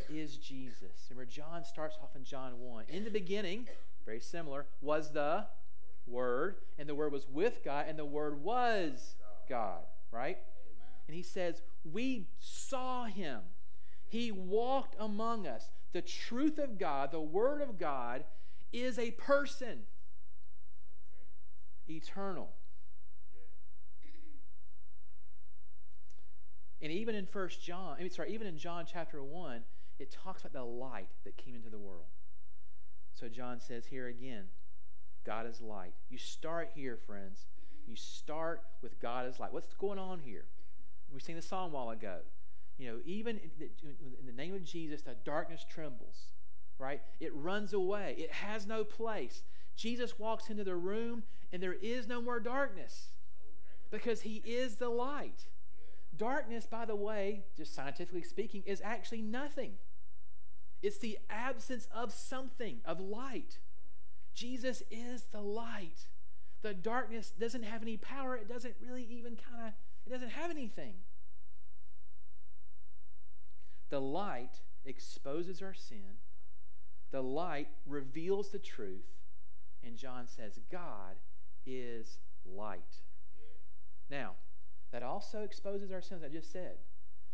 is 0.09 0.37
Jesus. 0.37 1.07
Remember, 1.09 1.31
John 1.31 1.63
starts 1.63 1.97
off 2.01 2.15
in 2.15 2.23
John 2.23 2.59
1. 2.59 2.85
In 2.89 3.03
the 3.03 3.11
beginning, 3.11 3.67
very 4.05 4.19
similar, 4.19 4.65
was 4.81 5.11
the 5.11 5.45
Word, 6.07 6.57
and 6.79 6.89
the 6.89 6.95
Word 6.95 7.13
was 7.13 7.27
with 7.29 7.63
God, 7.63 7.85
and 7.87 7.97
the 7.97 8.05
Word 8.05 8.43
was 8.43 9.15
God, 9.47 9.83
right? 10.11 10.39
And 11.07 11.15
he 11.15 11.21
says, 11.21 11.61
We 11.83 12.27
saw 12.39 13.05
Him. 13.05 13.41
He 14.15 14.31
walked 14.31 14.95
among 14.97 15.45
us. 15.45 15.69
The 15.91 16.01
truth 16.01 16.57
of 16.57 16.77
God, 16.77 17.11
the 17.11 17.19
Word 17.19 17.61
of 17.61 17.77
God, 17.77 18.23
is 18.71 18.97
a 18.97 19.11
person, 19.11 19.81
eternal. 21.89 22.47
And 26.81 26.93
even 26.93 27.13
in 27.13 27.25
First 27.25 27.61
John, 27.61 27.97
I 27.99 28.03
mean, 28.03 28.09
sorry, 28.09 28.33
even 28.33 28.47
in 28.47 28.57
John 28.57 28.85
chapter 28.89 29.21
1, 29.21 29.63
it 29.99 30.11
talks 30.11 30.45
about 30.45 30.53
the 30.53 30.63
light 30.63 31.09
that 31.25 31.35
came 31.35 31.53
into 31.53 31.69
the 31.69 31.77
world. 31.77 32.07
So 33.13 33.27
John 33.27 33.59
says 33.59 33.87
here 33.87 34.07
again, 34.07 34.45
God 35.25 35.45
is 35.45 35.59
light. 35.59 35.93
You 36.07 36.17
start 36.17 36.69
here, 36.73 36.97
friends. 37.05 37.47
You 37.85 37.97
start 37.97 38.61
with 38.81 38.97
God 39.01 39.27
is 39.27 39.41
light. 39.41 39.51
What's 39.51 39.73
going 39.73 39.99
on 39.99 40.19
here? 40.19 40.45
We 41.13 41.19
sang 41.19 41.35
the 41.35 41.41
song 41.41 41.71
a 41.71 41.73
while 41.73 41.89
ago. 41.89 42.19
You 42.77 42.91
know, 42.91 42.97
even 43.05 43.39
in 43.59 44.25
the 44.25 44.33
name 44.33 44.53
of 44.53 44.63
Jesus, 44.63 45.01
the 45.01 45.15
darkness 45.23 45.65
trembles, 45.69 46.27
right? 46.77 47.01
It 47.19 47.33
runs 47.33 47.73
away. 47.73 48.15
It 48.17 48.31
has 48.31 48.67
no 48.67 48.83
place. 48.83 49.43
Jesus 49.75 50.19
walks 50.19 50.49
into 50.49 50.63
the 50.63 50.75
room, 50.75 51.23
and 51.51 51.61
there 51.63 51.73
is 51.73 52.07
no 52.07 52.21
more 52.21 52.39
darkness 52.39 53.07
because 53.91 54.21
he 54.21 54.41
is 54.45 54.75
the 54.75 54.89
light. 54.89 55.45
Darkness, 56.17 56.65
by 56.65 56.85
the 56.85 56.95
way, 56.95 57.43
just 57.55 57.73
scientifically 57.73 58.23
speaking, 58.23 58.63
is 58.65 58.81
actually 58.83 59.21
nothing. 59.21 59.73
It's 60.81 60.97
the 60.97 61.17
absence 61.29 61.87
of 61.93 62.13
something, 62.13 62.79
of 62.85 62.99
light. 62.99 63.59
Jesus 64.33 64.83
is 64.91 65.23
the 65.31 65.41
light. 65.41 66.07
The 66.61 66.73
darkness 66.73 67.31
doesn't 67.39 67.63
have 67.63 67.81
any 67.81 67.97
power. 67.97 68.35
It 68.35 68.49
doesn't 68.49 68.75
really 68.85 69.07
even 69.09 69.35
kind 69.35 69.67
of, 69.67 69.73
it 70.05 70.09
doesn't 70.09 70.31
have 70.31 70.51
anything. 70.51 70.93
The 73.89 74.01
light 74.01 74.61
exposes 74.85 75.61
our 75.61 75.73
sin. 75.73 76.19
The 77.11 77.21
light 77.21 77.67
reveals 77.85 78.49
the 78.49 78.59
truth. 78.59 79.05
And 79.83 79.95
John 79.95 80.27
says, 80.27 80.59
God 80.71 81.15
is 81.65 82.17
light. 82.45 83.01
Now, 84.09 84.31
that 84.91 85.03
also 85.03 85.43
exposes 85.43 85.91
our 85.91 86.01
sins, 86.01 86.23
I 86.23 86.29
just 86.29 86.51
said. 86.51 86.77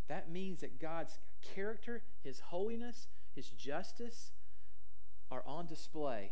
That 0.08 0.30
means 0.30 0.62
that 0.62 0.80
God's 0.80 1.20
character, 1.56 2.04
His 2.24 2.40
holiness, 2.40 3.08
His 3.36 3.50
justice 3.50 4.32
are 5.30 5.44
on 5.46 5.68
display, 5.68 6.32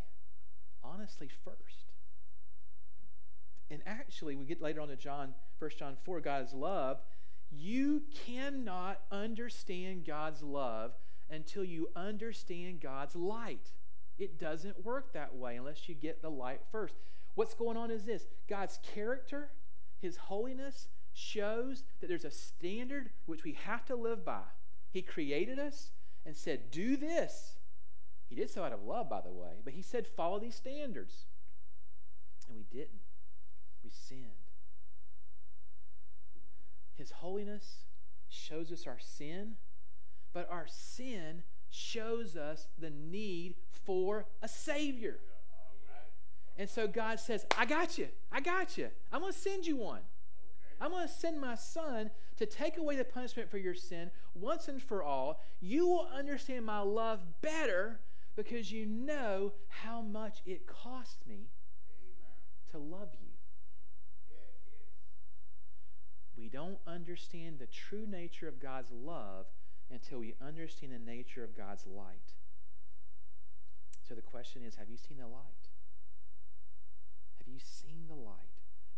honestly, 0.84 1.30
first. 1.44 1.94
And 3.72 3.82
actually, 3.86 4.36
we 4.36 4.46
get 4.46 4.62
later 4.62 4.82
on 4.82 4.88
to 4.90 4.96
John, 4.96 5.36
1 5.60 5.72
John 5.78 5.96
4, 6.04 6.20
God's 6.22 6.54
love. 6.54 7.00
You 7.52 8.04
cannot 8.26 9.02
understand 9.12 10.06
God's 10.06 10.44
love 10.44 10.94
until 11.30 11.64
you 11.64 11.90
understand 11.96 12.82
God's 12.82 13.16
light. 13.16 13.72
It 14.18 14.40
doesn't 14.40 14.86
work 14.86 15.14
that 15.14 15.36
way 15.36 15.56
unless 15.56 15.88
you 15.88 15.96
get 15.96 16.22
the 16.22 16.30
light 16.30 16.62
first. 16.72 16.96
What's 17.36 17.54
going 17.54 17.78
on 17.78 17.90
is 17.90 18.04
this 18.04 18.28
God's 18.48 18.80
character, 18.84 19.52
His 20.00 20.18
holiness, 20.18 20.90
shows 21.14 21.84
that 22.02 22.08
there's 22.08 22.26
a 22.26 22.32
standard 22.32 23.12
which 23.26 23.44
we 23.44 23.54
have 23.54 23.86
to 23.86 23.96
live 23.96 24.26
by. 24.26 24.44
He 24.92 25.02
created 25.02 25.60
us 25.60 25.92
and 26.26 26.36
said, 26.36 26.72
Do 26.72 26.98
this. 26.98 27.58
He 28.28 28.36
did 28.36 28.52
so 28.52 28.64
out 28.64 28.74
of 28.74 28.84
love, 28.84 29.10
by 29.10 29.22
the 29.22 29.32
way, 29.32 29.62
but 29.64 29.74
He 29.74 29.82
said, 29.82 30.06
Follow 30.06 30.40
these 30.40 30.56
standards. 30.56 31.26
And 32.48 32.58
we 32.58 32.64
didn't. 32.64 33.02
We 33.84 33.90
sinned. 33.90 34.49
His 37.00 37.12
holiness 37.12 37.86
shows 38.28 38.74
us 38.74 38.86
our 38.86 39.00
sin, 39.00 39.54
but 40.34 40.50
our 40.52 40.66
sin 40.68 41.44
shows 41.70 42.36
us 42.36 42.68
the 42.78 42.90
need 42.90 43.56
for 43.86 44.26
a 44.42 44.50
Savior. 44.50 45.20
And 46.58 46.70
so 46.70 46.90
God 46.90 47.22
says, 47.22 47.46
I 47.58 47.66
got 47.66 47.98
you. 47.98 48.10
I 48.34 48.42
got 48.42 48.78
you. 48.78 48.90
I'm 49.14 49.22
going 49.22 49.32
to 49.32 49.40
send 49.40 49.66
you 49.66 49.78
one. 49.78 50.02
I'm 50.82 50.92
going 50.92 51.08
to 51.08 51.14
send 51.14 51.40
my 51.40 51.56
son 51.56 52.12
to 52.36 52.46
take 52.46 52.78
away 52.78 52.98
the 52.98 53.06
punishment 53.06 53.50
for 53.50 53.58
your 53.58 53.74
sin 53.74 54.12
once 54.34 54.68
and 54.68 54.84
for 54.84 55.02
all. 55.02 55.40
You 55.62 55.88
will 55.88 56.10
understand 56.14 56.66
my 56.66 56.82
love 56.82 57.22
better 57.42 58.02
because 58.36 58.74
you 58.74 58.86
know 58.86 59.54
how 59.70 60.02
much 60.02 60.42
it 60.46 60.68
cost 60.68 61.26
me 61.26 61.48
Amen. 61.96 62.72
to 62.72 62.78
love 62.78 63.12
you. 63.14 63.29
We 66.40 66.48
don't 66.48 66.80
understand 66.88 67.60
the 67.60 67.68
true 67.68 68.08
nature 68.08 68.48
of 68.48 68.62
God's 68.62 68.92
love 68.92 69.48
until 69.92 70.20
we 70.20 70.36
understand 70.42 70.94
the 70.94 71.12
nature 71.12 71.44
of 71.44 71.58
God's 71.58 71.86
light. 71.86 72.34
So 74.08 74.16
the 74.16 74.22
question 74.22 74.64
is 74.64 74.76
have 74.76 74.90
you 74.90 74.98
seen 74.98 75.18
the 75.18 75.28
light? 75.28 75.68
Have 77.40 77.48
you 77.48 77.60
seen 77.60 78.06
the 78.08 78.16
light? 78.16 78.36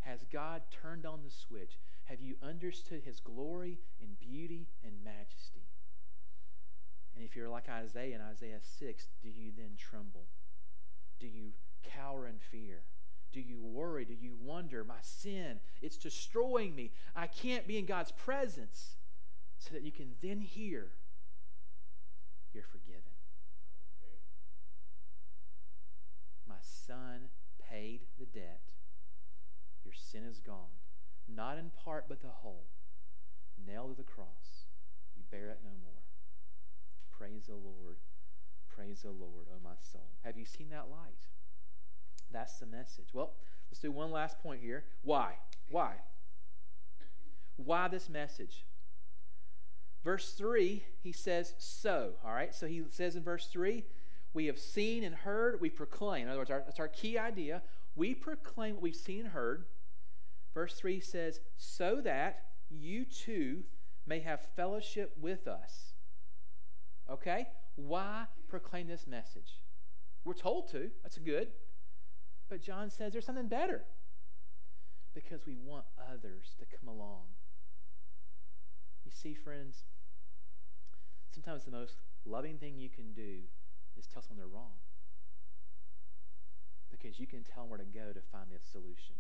Has 0.02 0.26
God 0.32 0.62
turned 0.72 1.06
on 1.06 1.22
the 1.24 1.32
switch? 1.32 1.80
Have 2.06 2.20
you 2.20 2.36
understood 2.44 3.02
his 3.04 3.20
glory 3.20 3.80
and 4.02 4.20
beauty 4.20 4.68
and 4.84 5.04
majesty? 5.04 5.66
And 7.16 7.26
if 7.26 7.36
you're 7.36 7.50
like 7.50 7.70
Isaiah 7.70 8.16
in 8.16 8.22
Isaiah 8.22 8.60
6, 8.62 9.08
do 9.22 9.30
you 9.30 9.52
then 9.56 9.72
tremble? 9.78 10.26
Do 11.20 11.28
you 11.28 11.52
cower 11.84 12.28
in 12.28 12.36
fear? 12.52 12.84
Do 13.32 13.40
you 13.40 13.60
worry? 13.60 14.06
Do 14.06 14.14
you 14.20 14.36
wonder? 14.42 14.84
My 14.84 15.02
sin, 15.02 15.60
it's 15.82 15.98
destroying 15.98 16.76
me. 16.76 16.92
I 17.16 17.28
can't 17.28 17.68
be 17.68 17.78
in 17.78 17.86
God's 17.86 18.12
presence. 18.12 18.96
So 19.58 19.76
that 19.76 19.84
you 19.84 19.92
can 19.92 20.14
then 20.24 20.42
hear, 20.42 20.88
you're 22.52 22.64
forgiven. 22.64 23.14
Okay. 24.02 24.18
My 26.48 26.56
son 26.62 27.30
paid 27.70 28.02
the 28.20 28.26
debt 28.26 28.72
your 29.84 29.94
sin 29.94 30.24
is 30.24 30.40
gone, 30.40 30.80
not 31.28 31.58
in 31.58 31.72
part, 31.84 32.06
but 32.08 32.22
the 32.22 32.30
whole. 32.30 32.66
Nailed 33.68 33.92
to 33.92 33.98
the 33.98 34.08
cross. 34.08 34.66
You 35.16 35.24
bear 35.30 35.50
it 35.50 35.60
no 35.64 35.72
more. 35.84 36.04
Praise 37.12 37.48
the 37.48 37.56
Lord. 37.56 37.98
Praise 38.68 39.02
the 39.02 39.12
Lord, 39.12 39.48
O 39.52 39.56
oh 39.58 39.60
my 39.64 39.76
soul. 39.82 40.10
Have 40.24 40.38
you 40.38 40.46
seen 40.46 40.70
that 40.70 40.90
light? 40.90 41.28
That's 42.32 42.60
the 42.60 42.66
message. 42.66 43.10
Well, 43.14 43.34
let's 43.70 43.80
do 43.80 43.92
one 43.92 44.12
last 44.12 44.40
point 44.40 44.62
here. 44.62 44.86
Why? 45.04 45.34
Why? 45.70 45.96
Why 47.58 47.88
this 47.88 48.10
message? 48.10 48.66
Verse 50.04 50.34
3, 50.34 50.84
he 51.04 51.12
says, 51.12 51.54
so. 51.60 52.14
All 52.26 52.34
right, 52.34 52.54
so 52.56 52.68
he 52.68 52.84
says 52.90 53.16
in 53.16 53.24
verse 53.24 53.48
3, 53.48 53.86
we 54.34 54.48
have 54.48 54.58
seen 54.58 55.04
and 55.04 55.14
heard, 55.14 55.62
we 55.62 55.70
proclaim. 55.70 56.24
In 56.24 56.30
other 56.30 56.40
words, 56.40 56.50
our, 56.50 56.64
that's 56.66 56.80
our 56.80 56.88
key 56.88 57.18
idea. 57.18 57.62
We 57.96 58.16
proclaim 58.16 58.76
what 58.76 58.82
we've 58.82 58.96
seen 58.96 59.22
and 59.22 59.30
heard. 59.30 59.66
Verse 60.54 60.74
3 60.76 61.00
says, 61.00 61.40
So 61.58 62.02
that 62.02 62.44
you 62.70 63.06
too 63.06 63.64
may 64.08 64.20
have 64.22 64.42
fellowship 64.56 65.16
with 65.20 65.48
us. 65.48 65.94
Okay? 67.10 67.48
Why 67.76 68.26
proclaim 68.50 68.88
this 68.88 69.06
message? 69.06 69.62
We're 70.24 70.34
told 70.34 70.70
to. 70.72 70.90
That's 71.04 71.18
good. 71.18 71.50
But 72.52 72.62
John 72.62 72.90
says 72.90 73.14
there's 73.14 73.26
something 73.26 73.48
better. 73.48 73.84
Because 75.14 75.46
we 75.46 75.56
want 75.56 75.86
others 76.12 76.54
to 76.60 76.66
come 76.66 76.94
along. 76.94 77.24
You 79.06 79.12
see, 79.12 79.34
friends, 79.34 79.86
sometimes 81.34 81.64
the 81.64 81.72
most 81.72 81.96
loving 82.26 82.58
thing 82.58 82.78
you 82.78 82.90
can 82.90 83.14
do 83.14 83.44
is 83.98 84.06
tell 84.06 84.22
someone 84.22 84.38
they're 84.38 84.54
wrong 84.54 84.74
because 86.92 87.22
you 87.22 87.26
can 87.26 87.42
tell 87.42 87.64
them 87.64 87.70
where 87.70 87.80
to 87.80 87.86
go 87.86 88.12
to 88.14 88.22
find 88.34 88.48
the 88.52 88.60
solution. 88.70 89.16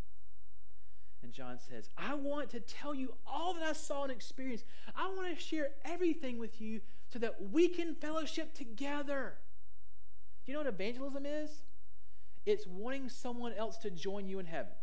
And 1.23 1.31
John 1.31 1.57
says, 1.57 1.89
I 1.97 2.15
want 2.15 2.49
to 2.49 2.59
tell 2.59 2.93
you 2.93 3.13
all 3.25 3.53
that 3.53 3.63
I 3.63 3.71
saw 3.71 4.03
and 4.03 4.11
experienced. 4.11 4.65
I 4.93 5.07
want 5.07 5.33
to 5.33 5.41
share 5.41 5.69
everything 5.85 6.37
with 6.37 6.59
you 6.59 6.81
so 7.13 7.19
that 7.19 7.49
we 7.49 7.69
can 7.69 7.95
fellowship 7.95 8.53
together. 8.53 9.35
Do 10.45 10.51
you 10.51 10.57
know 10.57 10.65
what 10.65 10.73
evangelism 10.73 11.25
is? 11.25 11.61
It's 12.45 12.65
wanting 12.65 13.09
someone 13.09 13.53
else 13.53 13.77
to 13.79 13.91
join 13.91 14.27
you 14.27 14.39
in 14.39 14.45
heaven. 14.45 14.73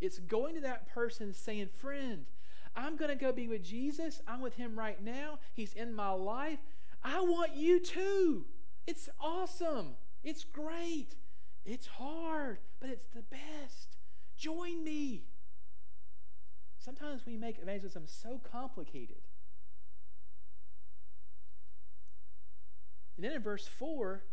It's 0.00 0.18
going 0.18 0.54
to 0.54 0.60
that 0.62 0.88
person 0.88 1.32
saying, 1.32 1.68
Friend, 1.68 2.24
I'm 2.74 2.96
going 2.96 3.10
to 3.10 3.16
go 3.16 3.32
be 3.32 3.48
with 3.48 3.62
Jesus. 3.62 4.22
I'm 4.26 4.40
with 4.40 4.54
him 4.54 4.78
right 4.78 5.02
now. 5.02 5.38
He's 5.54 5.74
in 5.74 5.94
my 5.94 6.10
life. 6.10 6.58
I 7.04 7.20
want 7.20 7.54
you 7.54 7.78
too. 7.78 8.46
It's 8.86 9.08
awesome. 9.20 9.96
It's 10.24 10.44
great. 10.44 11.16
It's 11.64 11.86
hard, 11.86 12.58
but 12.80 12.90
it's 12.90 13.06
the 13.14 13.22
best. 13.22 13.96
Join 14.36 14.82
me. 14.82 15.24
Sometimes 16.78 17.24
we 17.26 17.36
make 17.36 17.58
evangelism 17.60 18.04
so 18.06 18.40
complicated. 18.42 19.22
And 23.16 23.24
then 23.24 23.32
in 23.32 23.42
verse 23.42 23.68
4, 23.68 24.24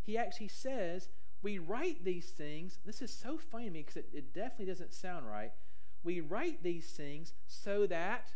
he 0.00 0.16
actually 0.16 0.48
says, 0.48 1.10
We 1.42 1.58
write 1.58 2.04
these 2.04 2.30
things. 2.30 2.78
This 2.84 3.00
is 3.00 3.12
so 3.12 3.38
funny 3.38 3.66
to 3.66 3.70
me 3.70 3.80
because 3.80 3.96
it, 3.96 4.08
it 4.12 4.34
definitely 4.34 4.66
doesn't 4.66 4.92
sound 4.92 5.26
right. 5.26 5.52
We 6.02 6.20
write 6.20 6.62
these 6.62 6.86
things 6.90 7.32
so 7.46 7.86
that, 7.86 8.32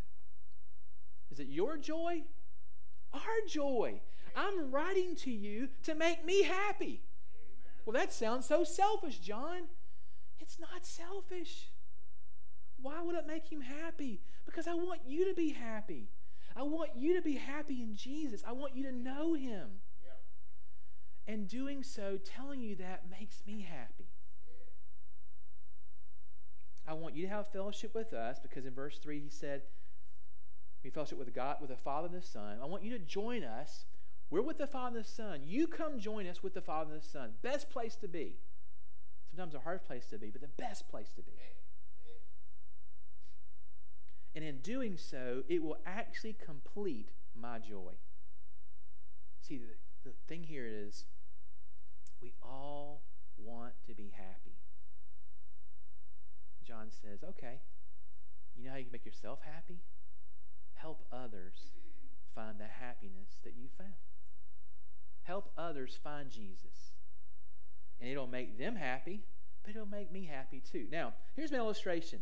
is 1.31 1.41
it 1.41 1.49
your 1.49 1.77
joy? 1.77 2.23
Our 3.13 3.21
joy. 3.49 4.01
I'm 4.37 4.71
writing 4.71 5.17
to 5.17 5.31
you 5.31 5.69
to 5.83 5.95
make 5.95 6.25
me 6.25 6.43
happy. 6.43 7.03
Well, 7.85 7.95
that 7.95 8.13
sounds 8.13 8.47
so 8.47 8.65
selfish, 8.65 9.19
John. 9.19 9.63
It's 10.39 10.59
not 10.59 10.85
selfish. 10.87 11.71
Why 12.81 13.03
would 13.03 13.15
it 13.15 13.27
make 13.27 13.51
him 13.51 13.61
happy? 13.61 14.21
Because 14.45 14.67
I 14.67 14.75
want 14.75 15.01
you 15.07 15.29
to 15.29 15.35
be 15.35 15.51
happy. 15.51 16.09
I 16.57 16.63
want 16.63 16.91
you 16.97 17.15
to 17.15 17.23
be 17.23 17.37
happy 17.37 17.83
in 17.83 17.95
Jesus. 17.95 18.43
I 18.47 18.53
want 18.53 18.77
you 18.77 18.85
to 18.85 18.93
know 18.93 19.35
him. 19.35 19.69
And 21.27 21.49
doing 21.49 21.83
so, 21.83 22.19
telling 22.23 22.61
you 22.61 22.75
that 22.77 23.05
makes 23.11 23.43
me 23.47 23.67
happy. 23.69 24.09
I 26.87 26.95
want 26.95 27.15
you 27.15 27.23
to 27.23 27.29
have 27.29 27.47
fellowship 27.49 27.95
with 27.95 28.13
us 28.13 28.39
because 28.41 28.67
in 28.67 28.75
verse 28.75 28.99
3 28.99 29.21
he 29.21 29.29
said, 29.31 29.63
We 30.83 30.91
fellowship 30.91 31.19
with 31.19 31.33
God, 31.33 31.59
with 31.61 31.71
the 31.71 31.77
Father 31.77 32.09
and 32.09 32.17
the 32.17 32.27
Son. 32.27 32.59
I 32.61 32.67
want 32.67 32.83
you 32.83 32.91
to 32.91 32.99
join 32.99 33.45
us. 33.45 33.85
We're 34.31 34.43
with 34.43 34.59
the 34.59 34.67
Father 34.67 34.97
and 34.97 35.05
the 35.05 35.09
Son. 35.09 35.43
You 35.45 35.69
come 35.69 36.01
join 36.01 36.27
us 36.27 36.43
with 36.43 36.55
the 36.55 36.61
Father 36.61 36.93
and 36.93 37.03
the 37.03 37.07
Son. 37.07 37.35
Best 37.43 37.71
place 37.71 37.95
to 37.97 38.09
be. 38.09 38.39
Sometimes 39.31 39.55
a 39.55 39.61
hard 39.61 39.85
place 39.85 40.07
to 40.07 40.19
be, 40.19 40.31
but 40.31 40.41
the 40.41 40.49
best 40.49 40.89
place 40.89 41.13
to 41.13 41.23
be. 41.23 41.33
And 44.35 44.45
in 44.45 44.59
doing 44.59 44.97
so, 44.97 45.43
it 45.49 45.63
will 45.63 45.77
actually 45.87 46.35
complete 46.35 47.11
my 47.39 47.59
joy. 47.59 47.95
See, 49.41 49.59
the, 49.59 50.11
the 50.11 50.15
thing 50.27 50.45
here 50.45 50.67
is 50.67 51.05
we 52.23 52.33
all 52.43 53.03
want 53.37 53.75
to 53.87 53.95
be 53.95 54.13
happy. 54.17 54.57
John 56.65 56.87
says, 56.91 57.25
okay, 57.29 57.61
you 58.57 58.65
know 58.65 58.71
how 58.71 58.77
you 58.77 58.85
can 58.85 58.93
make 58.93 59.05
yourself 59.05 59.41
happy? 59.43 59.81
Help 60.75 61.05
others 61.13 61.73
find 62.35 62.59
the 62.59 62.69
happiness 62.81 63.39
that 63.45 63.55
you 63.57 63.69
found. 63.77 63.95
Help 65.23 65.53
others 65.59 65.99
find 66.03 66.31
Jesus. 66.31 66.95
And 68.01 68.09
it'll 68.09 68.27
make 68.27 68.59
them 68.59 68.77
happy, 68.77 69.25
but 69.65 69.75
it'll 69.75 69.87
make 69.87 70.13
me 70.13 70.29
happy 70.33 70.61
too. 70.61 70.87
Now, 70.91 71.15
here's 71.35 71.53
my 71.53 71.59
illustration. 71.59 72.21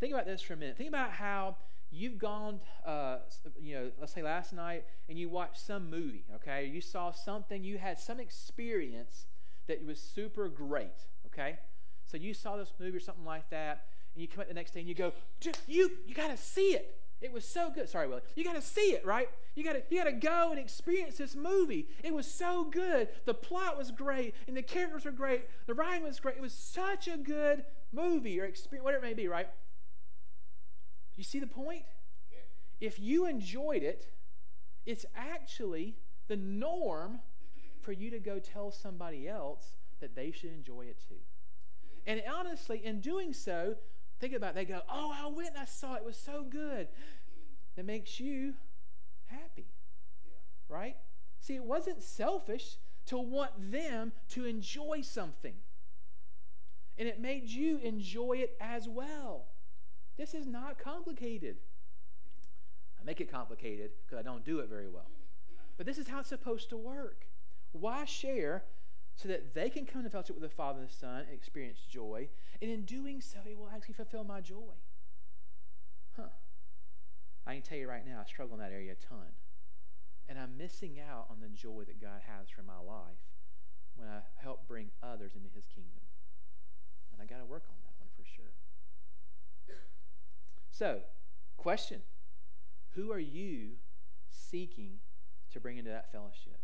Think 0.00 0.12
about 0.12 0.26
this 0.26 0.42
for 0.42 0.54
a 0.54 0.56
minute. 0.56 0.76
Think 0.76 0.88
about 0.88 1.10
how 1.10 1.56
you've 1.90 2.18
gone, 2.18 2.60
uh, 2.86 3.18
you 3.58 3.74
know, 3.74 3.90
let's 3.98 4.12
say 4.12 4.22
last 4.22 4.52
night, 4.52 4.84
and 5.08 5.18
you 5.18 5.28
watched 5.28 5.60
some 5.60 5.90
movie, 5.90 6.24
okay? 6.36 6.66
You 6.66 6.80
saw 6.80 7.10
something, 7.10 7.64
you 7.64 7.78
had 7.78 7.98
some 7.98 8.20
experience 8.20 9.26
that 9.68 9.78
it 9.78 9.86
was 9.86 10.00
super 10.00 10.48
great, 10.48 11.06
okay? 11.26 11.58
So 12.04 12.16
you 12.16 12.34
saw 12.34 12.56
this 12.56 12.72
movie 12.80 12.96
or 12.96 13.00
something 13.00 13.24
like 13.24 13.48
that, 13.50 13.84
and 14.14 14.22
you 14.22 14.28
come 14.28 14.38
back 14.38 14.48
the 14.48 14.54
next 14.54 14.72
day 14.72 14.80
and 14.80 14.88
you 14.88 14.94
go, 14.94 15.12
you, 15.66 15.90
you 16.06 16.14
got 16.14 16.28
to 16.28 16.36
see 16.36 16.72
it. 16.72 16.98
It 17.20 17.32
was 17.32 17.44
so 17.44 17.70
good. 17.70 17.88
Sorry, 17.88 18.06
Willie. 18.06 18.22
You 18.36 18.44
got 18.44 18.54
to 18.54 18.62
see 18.62 18.92
it, 18.92 19.04
right? 19.04 19.28
You 19.56 19.64
got 19.64 19.72
to 19.72 19.82
you 19.90 19.98
got 19.98 20.04
to 20.04 20.12
go 20.12 20.50
and 20.50 20.58
experience 20.58 21.16
this 21.16 21.34
movie. 21.34 21.88
It 22.04 22.14
was 22.14 22.30
so 22.30 22.64
good. 22.64 23.08
The 23.24 23.34
plot 23.34 23.76
was 23.76 23.90
great, 23.90 24.34
and 24.46 24.56
the 24.56 24.62
characters 24.62 25.04
were 25.04 25.10
great. 25.10 25.46
The 25.66 25.74
writing 25.74 26.04
was 26.04 26.20
great. 26.20 26.36
It 26.36 26.42
was 26.42 26.52
such 26.52 27.08
a 27.08 27.16
good 27.16 27.64
movie 27.92 28.40
or 28.40 28.44
experience, 28.44 28.84
whatever 28.84 29.04
it 29.04 29.08
may 29.08 29.14
be, 29.14 29.26
right? 29.26 29.48
You 31.16 31.24
see 31.24 31.40
the 31.40 31.48
point? 31.48 31.82
If 32.80 33.00
you 33.00 33.26
enjoyed 33.26 33.82
it, 33.82 34.06
it's 34.86 35.04
actually 35.16 35.96
the 36.28 36.36
norm 36.36 37.18
for 37.88 37.92
you 37.92 38.10
to 38.10 38.20
go 38.20 38.38
tell 38.38 38.70
somebody 38.70 39.26
else 39.26 39.72
that 40.02 40.14
they 40.14 40.30
should 40.30 40.50
enjoy 40.50 40.82
it 40.82 41.02
too. 41.08 41.14
And 42.06 42.22
honestly, 42.30 42.84
in 42.84 43.00
doing 43.00 43.32
so, 43.32 43.76
think 44.20 44.34
about 44.34 44.50
it, 44.50 44.56
they 44.56 44.64
go, 44.66 44.82
Oh, 44.90 45.10
I 45.10 45.26
went 45.28 45.48
and 45.48 45.56
I 45.56 45.64
saw 45.64 45.94
it. 45.94 46.02
It 46.02 46.04
was 46.04 46.18
so 46.18 46.44
good. 46.46 46.88
That 47.76 47.86
makes 47.86 48.20
you 48.20 48.52
happy. 49.24 49.68
Yeah. 50.26 50.34
Right? 50.68 50.96
See, 51.40 51.54
it 51.54 51.64
wasn't 51.64 52.02
selfish 52.02 52.76
to 53.06 53.16
want 53.16 53.52
them 53.72 54.12
to 54.32 54.44
enjoy 54.44 55.00
something. 55.00 55.54
And 56.98 57.08
it 57.08 57.18
made 57.18 57.48
you 57.48 57.78
enjoy 57.78 58.34
it 58.34 58.54
as 58.60 58.86
well. 58.86 59.46
This 60.18 60.34
is 60.34 60.46
not 60.46 60.78
complicated. 60.78 61.56
I 63.00 63.04
make 63.04 63.22
it 63.22 63.32
complicated 63.32 63.92
because 64.04 64.18
I 64.18 64.22
don't 64.22 64.44
do 64.44 64.58
it 64.58 64.68
very 64.68 64.88
well. 64.88 65.08
But 65.78 65.86
this 65.86 65.96
is 65.96 66.08
how 66.08 66.18
it's 66.18 66.28
supposed 66.28 66.68
to 66.68 66.76
work. 66.76 67.24
Why 67.72 68.04
share 68.04 68.64
so 69.14 69.28
that 69.28 69.54
they 69.54 69.68
can 69.68 69.84
come 69.84 70.04
to 70.04 70.10
fellowship 70.10 70.36
with 70.36 70.48
the 70.48 70.54
Father 70.54 70.80
and 70.80 70.88
the 70.88 70.92
Son 70.92 71.20
and 71.20 71.32
experience 71.32 71.80
joy? 71.88 72.28
And 72.62 72.70
in 72.70 72.82
doing 72.84 73.20
so, 73.20 73.38
it 73.48 73.56
will 73.56 73.68
actually 73.74 73.94
fulfill 73.94 74.24
my 74.24 74.40
joy. 74.40 74.74
Huh. 76.16 76.28
I 77.46 77.54
can 77.54 77.62
tell 77.62 77.78
you 77.78 77.88
right 77.88 78.06
now, 78.06 78.20
I 78.20 78.28
struggle 78.28 78.54
in 78.54 78.60
that 78.60 78.72
area 78.72 78.92
a 78.92 78.94
ton. 78.94 79.32
And 80.28 80.38
I'm 80.38 80.58
missing 80.58 80.98
out 81.00 81.26
on 81.30 81.40
the 81.40 81.48
joy 81.48 81.84
that 81.86 82.00
God 82.00 82.20
has 82.26 82.48
for 82.50 82.62
my 82.62 82.76
life 82.76 83.24
when 83.96 84.08
I 84.08 84.20
help 84.36 84.68
bring 84.68 84.90
others 85.02 85.32
into 85.34 85.48
His 85.54 85.64
kingdom. 85.66 86.04
And 87.12 87.22
I 87.22 87.26
got 87.26 87.40
to 87.40 87.46
work 87.46 87.64
on 87.68 87.76
that 87.82 87.94
one 87.98 88.10
for 88.16 88.24
sure. 88.24 88.52
So, 90.70 91.00
question 91.56 92.02
Who 92.90 93.10
are 93.10 93.18
you 93.18 93.78
seeking 94.30 95.00
to 95.50 95.60
bring 95.60 95.78
into 95.78 95.90
that 95.90 96.12
fellowship? 96.12 96.57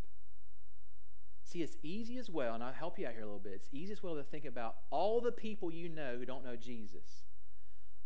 See, 1.44 1.62
it's 1.62 1.76
easy 1.82 2.16
as 2.16 2.30
well, 2.30 2.54
and 2.54 2.64
I'll 2.64 2.72
help 2.72 2.98
you 2.98 3.06
out 3.06 3.12
here 3.12 3.22
a 3.22 3.26
little 3.26 3.38
bit. 3.38 3.52
It's 3.52 3.68
easy 3.70 3.92
as 3.92 4.02
well 4.02 4.16
to 4.16 4.22
think 4.22 4.46
about 4.46 4.76
all 4.90 5.20
the 5.20 5.30
people 5.30 5.70
you 5.70 5.88
know 5.88 6.16
who 6.18 6.24
don't 6.24 6.44
know 6.44 6.56
Jesus. 6.56 7.24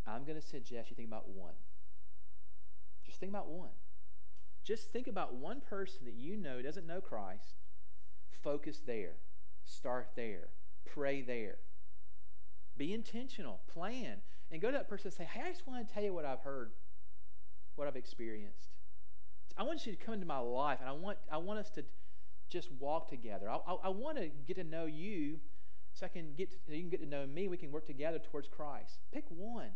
I'm 0.07 0.25
going 0.25 0.41
to 0.41 0.47
suggest 0.47 0.91
you 0.91 0.97
think 0.97 1.09
about 1.09 1.29
one. 1.29 1.55
Just 3.07 3.21
think 3.21 3.31
about 3.31 3.49
one. 3.49 3.71
Just 4.65 4.93
think 4.93 5.07
about 5.07 5.35
one 5.35 5.61
person 5.61 6.05
that 6.05 6.15
you 6.15 6.37
know 6.37 6.61
doesn't 6.61 6.87
know 6.87 7.01
Christ. 7.01 7.63
Focus 8.43 8.83
there. 8.85 9.15
Start 9.65 10.09
there. 10.17 10.49
Pray 10.85 11.23
there. 11.23 11.59
Be 12.77 12.93
intentional. 12.93 13.61
Plan 13.73 14.19
and 14.51 14.61
go 14.61 14.71
to 14.71 14.77
that 14.77 14.89
person 14.89 15.09
and 15.09 15.15
say, 15.15 15.25
Hey, 15.25 15.43
I 15.47 15.51
just 15.51 15.67
want 15.67 15.87
to 15.87 15.95
tell 15.95 16.03
you 16.03 16.13
what 16.13 16.25
I've 16.25 16.41
heard, 16.41 16.73
what 17.77 17.87
I've 17.87 17.97
experienced. 17.97 18.71
I 19.57 19.63
want 19.63 19.87
you 19.87 19.93
to 19.93 19.99
come 19.99 20.15
into 20.15 20.27
my 20.27 20.39
life, 20.39 20.79
and 20.81 20.89
I 20.89 20.93
want, 20.93 21.19
I 21.31 21.39
want 21.39 21.59
us 21.59 21.71
to 21.71 21.85
just 22.49 22.71
walk 22.73 23.09
together. 23.09 23.51
I, 23.51 23.57
I, 23.57 23.75
I 23.85 23.89
want 23.89 24.19
to 24.19 24.29
get 24.47 24.57
to 24.57 24.65
know 24.65 24.87
you 24.87 25.39
so 25.93 26.07
I 26.07 26.09
can 26.09 26.35
get 26.35 26.51
to, 26.53 26.59
you 26.75 26.81
can 26.81 26.91
get 26.91 27.01
to 27.01 27.09
know 27.09 27.27
me. 27.27 27.49
We 27.49 27.57
can 27.57 27.73
work 27.73 27.87
together 27.87 28.19
towards 28.19 28.49
Christ. 28.49 28.99
Pick 29.13 29.25
one. 29.29 29.71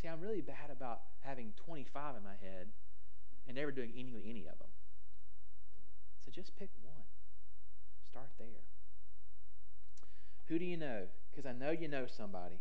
See, 0.00 0.08
I'm 0.08 0.20
really 0.20 0.42
bad 0.42 0.70
about 0.70 1.00
having 1.20 1.52
25 1.56 2.16
in 2.16 2.22
my 2.22 2.34
head 2.40 2.68
and 3.46 3.56
never 3.56 3.72
doing 3.72 3.92
any 3.96 4.14
any 4.28 4.46
of 4.46 4.58
them. 4.58 4.68
So 6.24 6.30
just 6.30 6.56
pick 6.56 6.70
one. 6.82 7.06
Start 8.10 8.30
there. 8.38 8.64
Who 10.48 10.58
do 10.58 10.64
you 10.64 10.76
know? 10.76 11.04
Because 11.30 11.46
I 11.46 11.52
know 11.52 11.70
you 11.70 11.88
know 11.88 12.06
somebody 12.06 12.60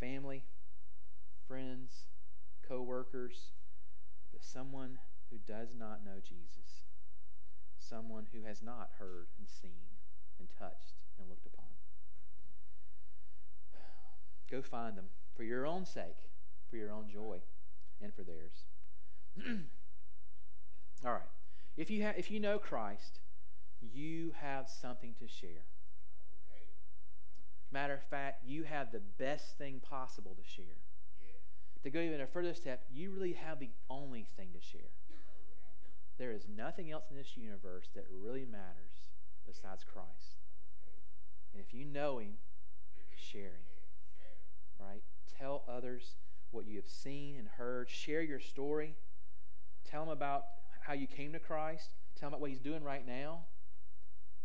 family, 0.00 0.44
friends, 1.46 2.04
co 2.66 2.80
workers, 2.82 3.52
but 4.32 4.42
someone 4.42 4.98
who 5.30 5.36
does 5.46 5.68
not 5.78 6.04
know 6.04 6.20
Jesus, 6.22 6.79
someone 7.90 8.26
who 8.32 8.46
has 8.46 8.62
not 8.62 8.90
heard 8.98 9.26
and 9.36 9.48
seen 9.48 9.98
and 10.38 10.48
touched 10.56 10.94
and 11.18 11.28
looked 11.28 11.46
upon. 11.46 11.66
Go 14.48 14.62
find 14.62 14.96
them 14.96 15.06
for 15.34 15.42
your 15.42 15.66
own 15.66 15.84
sake, 15.84 16.30
for 16.68 16.76
your 16.76 16.90
own 16.90 17.08
joy, 17.08 17.40
and 18.00 18.14
for 18.14 18.22
theirs. 18.22 18.64
All 21.04 21.12
right. 21.12 21.22
If 21.76 21.90
you, 21.90 22.04
ha- 22.04 22.14
if 22.16 22.30
you 22.30 22.40
know 22.40 22.58
Christ, 22.58 23.20
you 23.80 24.32
have 24.40 24.68
something 24.68 25.14
to 25.18 25.26
share. 25.28 25.66
Matter 27.72 27.94
of 27.94 28.02
fact, 28.02 28.42
you 28.44 28.64
have 28.64 28.90
the 28.90 29.00
best 29.18 29.56
thing 29.56 29.80
possible 29.80 30.34
to 30.34 30.48
share. 30.48 30.82
Yeah. 31.20 31.82
To 31.84 31.90
go 31.90 32.00
even 32.00 32.20
a 32.20 32.26
further 32.26 32.54
step, 32.54 32.84
you 32.92 33.12
really 33.12 33.34
have 33.34 33.60
the 33.60 33.70
only 33.88 34.26
thing 34.36 34.48
to 34.52 34.60
share. 34.60 34.90
There 36.20 36.32
is 36.32 36.44
nothing 36.54 36.90
else 36.90 37.04
in 37.10 37.16
this 37.16 37.34
universe 37.34 37.88
that 37.94 38.04
really 38.12 38.44
matters 38.44 39.08
besides 39.46 39.82
Christ. 39.90 40.36
And 41.54 41.64
if 41.66 41.72
you 41.72 41.86
know 41.86 42.18
Him, 42.18 42.34
share 43.16 43.54
Him. 43.54 43.64
Right? 44.78 45.02
Tell 45.38 45.64
others 45.66 46.16
what 46.50 46.66
you 46.66 46.76
have 46.76 46.90
seen 46.90 47.36
and 47.38 47.48
heard. 47.48 47.88
Share 47.88 48.20
your 48.20 48.38
story. 48.38 48.96
Tell 49.90 50.04
them 50.04 50.10
about 50.10 50.44
how 50.82 50.92
you 50.92 51.06
came 51.06 51.32
to 51.32 51.38
Christ. 51.38 51.88
Tell 52.16 52.26
them 52.26 52.34
about 52.34 52.42
what 52.42 52.50
He's 52.50 52.60
doing 52.60 52.84
right 52.84 53.06
now. 53.06 53.40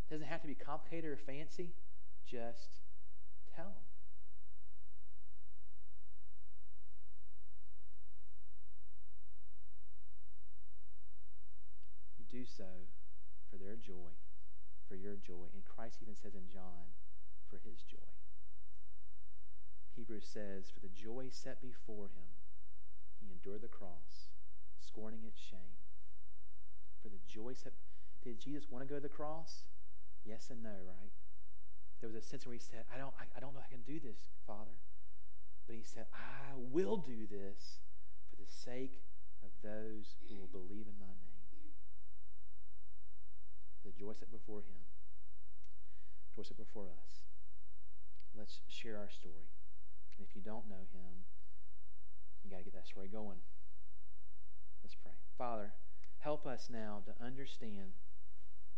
It 0.07 0.13
doesn't 0.13 0.27
have 0.27 0.41
to 0.43 0.47
be 0.47 0.55
complicated 0.55 1.11
or 1.11 1.17
fancy. 1.17 1.73
Just 2.25 2.69
tell 3.53 3.65
them. 3.65 3.85
You 12.34 12.34
so 12.45 12.89
for 13.49 13.57
their 13.57 13.75
joy, 13.75 14.15
for 14.87 14.95
your 14.95 15.15
joy. 15.15 15.49
And 15.53 15.65
Christ 15.65 15.99
even 16.01 16.15
says 16.15 16.35
in 16.35 16.47
John, 16.51 16.93
for 17.49 17.57
his 17.57 17.83
joy. 17.83 18.15
Hebrews 19.95 20.27
says, 20.27 20.71
For 20.73 20.79
the 20.79 20.93
joy 20.93 21.27
set 21.29 21.61
before 21.61 22.07
him, 22.07 22.29
he 23.19 23.31
endured 23.31 23.61
the 23.61 23.67
cross, 23.67 24.33
scorning 24.79 25.21
its 25.25 25.39
shame. 25.39 25.79
For 27.01 27.09
the 27.09 27.21
joy 27.27 27.53
set. 27.53 27.73
Did 28.23 28.39
Jesus 28.39 28.69
want 28.69 28.85
to 28.85 28.89
go 28.89 28.95
to 28.95 29.01
the 29.01 29.09
cross? 29.09 29.65
Yes 30.25 30.49
and 30.49 30.63
no, 30.63 30.73
right? 30.85 31.13
there 32.05 32.13
was 32.13 32.23
a 32.23 32.27
sense 32.27 32.45
where 32.45 32.53
he 32.53 32.59
said, 32.59 32.85
I 32.93 32.97
don't, 32.97 33.13
I, 33.17 33.25
I 33.35 33.39
don't 33.39 33.53
know 33.53 33.61
I 33.65 33.71
can 33.71 33.81
do 33.81 33.99
this, 33.99 34.29
Father. 34.45 34.77
But 35.65 35.75
he 35.75 35.81
said, 35.81 36.05
I 36.13 36.53
will 36.53 36.97
do 36.97 37.25
this 37.25 37.81
for 38.29 38.35
the 38.35 38.45
sake 38.45 39.01
of 39.41 39.49
those 39.63 40.13
who 40.29 40.35
will 40.35 40.51
believe 40.53 40.85
in 40.85 40.93
my 41.01 41.09
name. 41.09 41.24
The 43.85 43.93
joy 43.93 44.13
set 44.17 44.31
before 44.31 44.59
him, 44.65 44.81
joy 46.35 46.41
set 46.41 46.57
before 46.57 46.89
us. 46.89 47.21
Let's 48.35 48.59
share 48.67 48.97
our 48.97 49.09
story. 49.09 49.47
And 50.17 50.25
if 50.27 50.35
you 50.35 50.41
don't 50.41 50.67
know 50.67 50.89
him, 50.91 51.23
you 52.43 52.49
got 52.49 52.57
to 52.57 52.63
get 52.63 52.73
that 52.73 52.87
story 52.87 53.07
going. 53.07 53.37
Let's 54.83 54.95
pray. 54.95 55.13
Father, 55.37 55.73
help 56.19 56.47
us 56.47 56.67
now 56.71 57.03
to 57.05 57.13
understand 57.23 57.93